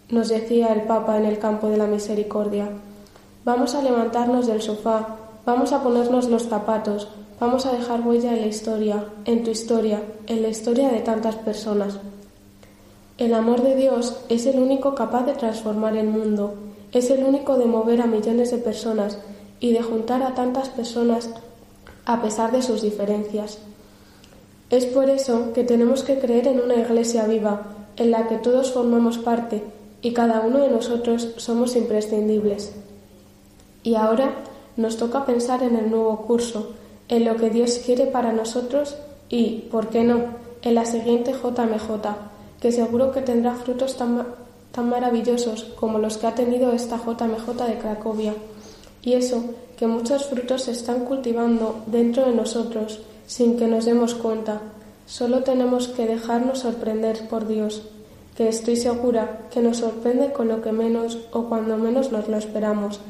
nos 0.09 0.31
decía 0.31 0.72
el 0.72 0.85
Papa 0.85 1.18
en 1.18 1.27
el 1.27 1.39
campo 1.39 1.68
de 1.68 1.77
la 1.77 1.87
misericordia. 1.87 2.70
Vamos 3.45 3.74
a 3.74 3.83
levantarnos 3.83 4.47
del 4.47 4.62
sofá, 4.62 5.16
vamos 5.45 5.74
a 5.74 5.83
ponernos 5.83 6.31
los 6.31 6.45
zapatos, 6.49 7.09
Vamos 7.39 7.66
a 7.66 7.72
dejar 7.72 8.01
huella 8.01 8.33
en 8.33 8.41
la 8.41 8.47
historia, 8.47 9.05
en 9.27 9.45
tu 9.45 9.51
historia, 9.51 10.03
en 10.27 10.41
la 10.41 10.49
historia 10.49 10.89
de 10.89 11.01
tantas 11.01 11.35
personas. 11.35 11.99
El 13.18 13.35
amor 13.35 13.62
de 13.62 13.77
Dios 13.77 14.24
es 14.31 14.47
el 14.47 14.59
único 14.59 14.95
capaz 14.95 15.27
de 15.27 15.35
transformar 15.35 15.99
el 15.99 16.07
mundo, 16.07 16.55
es 16.93 17.11
el 17.11 17.24
único 17.24 17.59
de 17.59 17.66
mover 17.66 18.01
a 18.01 18.07
millones 18.07 18.53
de 18.53 18.57
personas 18.57 19.18
y 19.61 19.74
de 19.74 19.83
juntar 19.83 20.22
a 20.22 20.35
tantas 20.35 20.70
personas 20.70 21.29
a 22.07 22.22
pesar 22.22 22.53
de 22.53 22.62
sus 22.62 22.81
diferencias. 22.81 23.59
Es 24.71 24.85
por 24.87 25.09
eso 25.09 25.53
que 25.53 25.62
tenemos 25.62 26.03
que 26.03 26.19
creer 26.19 26.49
en 26.49 26.61
una 26.61 26.75
iglesia 26.75 27.27
viva, 27.27 27.62
en 27.97 28.11
la 28.11 28.27
que 28.29 28.37
todos 28.37 28.73
formamos 28.73 29.19
parte 29.19 29.62
y 30.03 30.12
cada 30.12 30.41
uno 30.41 30.59
de 30.59 30.71
nosotros 30.71 31.29
somos 31.37 31.77
imprescindibles. 31.77 32.73
Y 33.83 33.95
ahora 33.95 34.35
nos 34.77 34.97
toca 34.97 35.25
pensar 35.25 35.62
en 35.62 35.77
el 35.77 35.91
nuevo 35.91 36.17
curso, 36.23 36.73
en 37.09 37.25
lo 37.25 37.37
que 37.37 37.51
Dios 37.51 37.81
quiere 37.85 38.07
para 38.07 38.33
nosotros 38.33 38.97
y, 39.29 39.69
¿por 39.71 39.89
qué 39.89 40.03
no?, 40.03 40.47
en 40.62 40.75
la 40.75 40.85
siguiente 40.85 41.33
JMJ, 41.33 42.17
que 42.61 42.73
seguro 42.73 43.12
que 43.12 43.21
tendrá 43.21 43.55
frutos 43.55 43.97
tan, 43.97 44.27
maravillosos 44.77 45.64
como 45.79 45.99
los 45.99 46.19
que 46.19 46.27
ha 46.27 46.35
tenido 46.35 46.73
esta 46.73 46.99
JMJ 46.99 47.67
de 47.67 47.79
Cracovia. 47.79 48.35
Y 49.03 49.14
eso, 49.14 49.43
que 49.77 49.87
muchos 49.87 50.27
frutos 50.27 50.64
se 50.64 50.73
están 50.73 51.05
cultivando 51.05 51.77
dentro 51.87 52.27
de 52.27 52.33
nosotros 52.33 53.01
sin 53.27 53.59
que 53.59 53.66
nos 53.66 53.85
demos 53.85 54.14
cuenta. 54.14 54.61
Solo 55.07 55.43
tenemos 55.43 55.89
que 55.89 56.07
dejarnos 56.07 56.61
sorprender 56.61 57.29
por 57.29 57.47
Dios, 57.47 57.83
que 58.37 58.49
estoy 58.49 58.77
segura 58.77 59.41
que 59.51 59.61
nos 59.61 59.79
sorprende 59.79 60.33
con 60.33 60.49
lo 60.49 60.62
que 60.62 60.72
menos 60.72 61.18
o 61.33 61.45
cuando 61.45 61.77
menos 61.77 62.12
nos 62.12 62.29
lo 62.29 62.37
esperamos. 62.37 63.01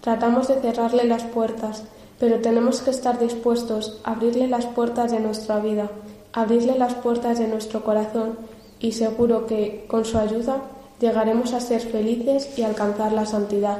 Tratamos 0.00 0.48
de 0.48 0.60
cerrarle 0.60 1.04
las 1.04 1.24
puertas, 1.24 1.84
pero 2.18 2.40
tenemos 2.40 2.80
que 2.80 2.90
estar 2.90 3.18
dispuestos 3.18 4.00
a 4.04 4.12
abrirle 4.12 4.48
las 4.48 4.66
puertas 4.66 5.12
de 5.12 5.20
nuestra 5.20 5.60
vida, 5.60 5.90
abrirle 6.32 6.78
las 6.78 6.94
puertas 6.94 7.38
de 7.38 7.48
nuestro 7.48 7.82
corazón 7.84 8.38
y 8.80 8.92
seguro 8.92 9.46
que 9.46 9.84
con 9.88 10.04
su 10.04 10.18
ayuda 10.18 10.62
llegaremos 11.00 11.52
a 11.52 11.60
ser 11.60 11.80
felices 11.80 12.48
y 12.56 12.62
alcanzar 12.62 13.12
la 13.12 13.26
santidad. 13.26 13.78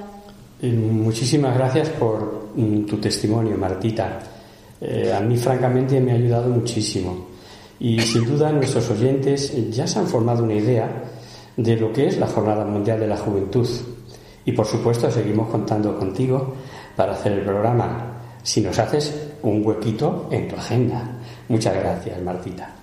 Muchísimas 0.62 1.54
gracias 1.54 1.90
por 1.90 2.48
mm, 2.56 2.86
tu 2.86 2.96
testimonio, 2.96 3.58
Martita. 3.58 4.35
Eh, 4.80 5.12
a 5.16 5.20
mí 5.20 5.36
francamente 5.36 6.00
me 6.00 6.12
ha 6.12 6.14
ayudado 6.14 6.48
muchísimo. 6.48 7.28
Y 7.78 8.00
sin 8.00 8.24
duda 8.24 8.52
nuestros 8.52 8.90
oyentes 8.90 9.52
ya 9.70 9.86
se 9.86 9.98
han 9.98 10.06
formado 10.06 10.44
una 10.44 10.54
idea 10.54 10.90
de 11.56 11.76
lo 11.76 11.92
que 11.92 12.06
es 12.06 12.18
la 12.18 12.26
Jornada 12.26 12.64
Mundial 12.64 13.00
de 13.00 13.06
la 13.06 13.16
Juventud. 13.16 13.68
Y 14.44 14.52
por 14.52 14.66
supuesto 14.66 15.10
seguimos 15.10 15.48
contando 15.48 15.98
contigo 15.98 16.54
para 16.94 17.12
hacer 17.12 17.32
el 17.32 17.40
programa, 17.42 18.22
si 18.42 18.60
nos 18.60 18.78
haces 18.78 19.32
un 19.42 19.66
huequito 19.66 20.28
en 20.30 20.48
tu 20.48 20.56
agenda. 20.56 21.18
Muchas 21.48 21.74
gracias, 21.74 22.22
Martita. 22.22 22.74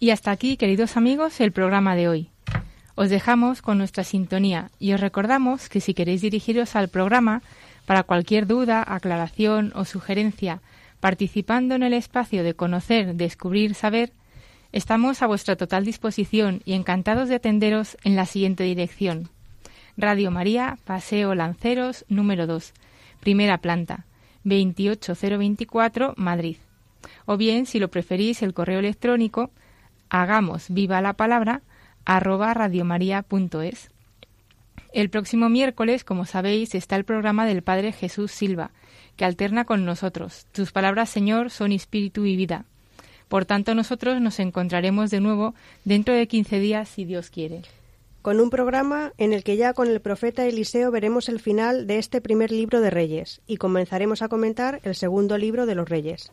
Y 0.00 0.10
hasta 0.10 0.30
aquí, 0.30 0.56
queridos 0.56 0.96
amigos, 0.96 1.40
el 1.40 1.50
programa 1.50 1.96
de 1.96 2.08
hoy. 2.08 2.30
Os 2.94 3.10
dejamos 3.10 3.62
con 3.62 3.78
nuestra 3.78 4.04
sintonía 4.04 4.70
y 4.78 4.92
os 4.92 5.00
recordamos 5.00 5.68
que 5.68 5.80
si 5.80 5.94
queréis 5.94 6.20
dirigiros 6.20 6.76
al 6.76 6.88
programa 6.88 7.42
para 7.86 8.02
cualquier 8.02 8.46
duda, 8.46 8.84
aclaración 8.86 9.72
o 9.74 9.84
sugerencia, 9.84 10.60
participando 11.00 11.74
en 11.74 11.82
el 11.82 11.92
espacio 11.92 12.42
de 12.42 12.54
conocer, 12.54 13.14
descubrir, 13.14 13.74
saber, 13.74 14.12
estamos 14.72 15.22
a 15.22 15.26
vuestra 15.26 15.56
total 15.56 15.84
disposición 15.84 16.62
y 16.64 16.74
encantados 16.74 17.28
de 17.28 17.36
atenderos 17.36 17.96
en 18.04 18.16
la 18.16 18.26
siguiente 18.26 18.64
dirección. 18.64 19.28
Radio 19.96 20.30
María, 20.30 20.78
Paseo 20.84 21.34
Lanceros, 21.34 22.04
número 22.08 22.46
2, 22.46 22.72
primera 23.20 23.58
planta, 23.58 24.04
28024, 24.44 26.14
Madrid. 26.16 26.56
O 27.26 27.36
bien, 27.36 27.66
si 27.66 27.78
lo 27.78 27.88
preferís, 27.88 28.42
el 28.42 28.54
correo 28.54 28.78
electrónico 28.78 29.50
hagamos 30.10 30.66
viva 30.70 31.00
la 31.00 31.14
palabra 31.14 31.62
arroba 32.04 32.54
radiomaria.es. 32.54 33.90
El 34.92 35.10
próximo 35.10 35.48
miércoles, 35.48 36.04
como 36.04 36.24
sabéis, 36.24 36.74
está 36.74 36.96
el 36.96 37.04
programa 37.04 37.44
del 37.44 37.62
Padre 37.62 37.92
Jesús 37.92 38.32
Silva, 38.32 38.70
que 39.18 39.26
alterna 39.26 39.66
con 39.66 39.84
nosotros. 39.84 40.46
Tus 40.52 40.72
palabras, 40.72 41.10
Señor, 41.10 41.50
son 41.50 41.72
espíritu 41.72 42.24
y 42.24 42.36
vida. 42.36 42.64
Por 43.28 43.44
tanto, 43.44 43.74
nosotros 43.74 44.22
nos 44.22 44.38
encontraremos 44.38 45.10
de 45.10 45.20
nuevo 45.20 45.54
dentro 45.84 46.14
de 46.14 46.26
15 46.26 46.60
días, 46.60 46.88
si 46.88 47.04
Dios 47.04 47.28
quiere. 47.28 47.62
Con 48.22 48.40
un 48.40 48.48
programa 48.48 49.12
en 49.18 49.32
el 49.32 49.44
que 49.44 49.56
ya 49.56 49.74
con 49.74 49.88
el 49.88 50.00
profeta 50.00 50.46
Eliseo 50.46 50.90
veremos 50.90 51.28
el 51.28 51.40
final 51.40 51.86
de 51.86 51.98
este 51.98 52.20
primer 52.20 52.50
libro 52.52 52.80
de 52.80 52.90
Reyes 52.90 53.42
y 53.46 53.56
comenzaremos 53.56 54.22
a 54.22 54.28
comentar 54.28 54.80
el 54.84 54.94
segundo 54.94 55.36
libro 55.36 55.66
de 55.66 55.74
los 55.74 55.88
Reyes. 55.88 56.32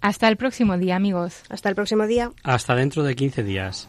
Hasta 0.00 0.28
el 0.28 0.36
próximo 0.36 0.76
día, 0.76 0.96
amigos. 0.96 1.42
Hasta 1.48 1.68
el 1.68 1.74
próximo 1.74 2.06
día. 2.06 2.32
Hasta 2.42 2.74
dentro 2.74 3.04
de 3.04 3.14
15 3.14 3.42
días. 3.44 3.88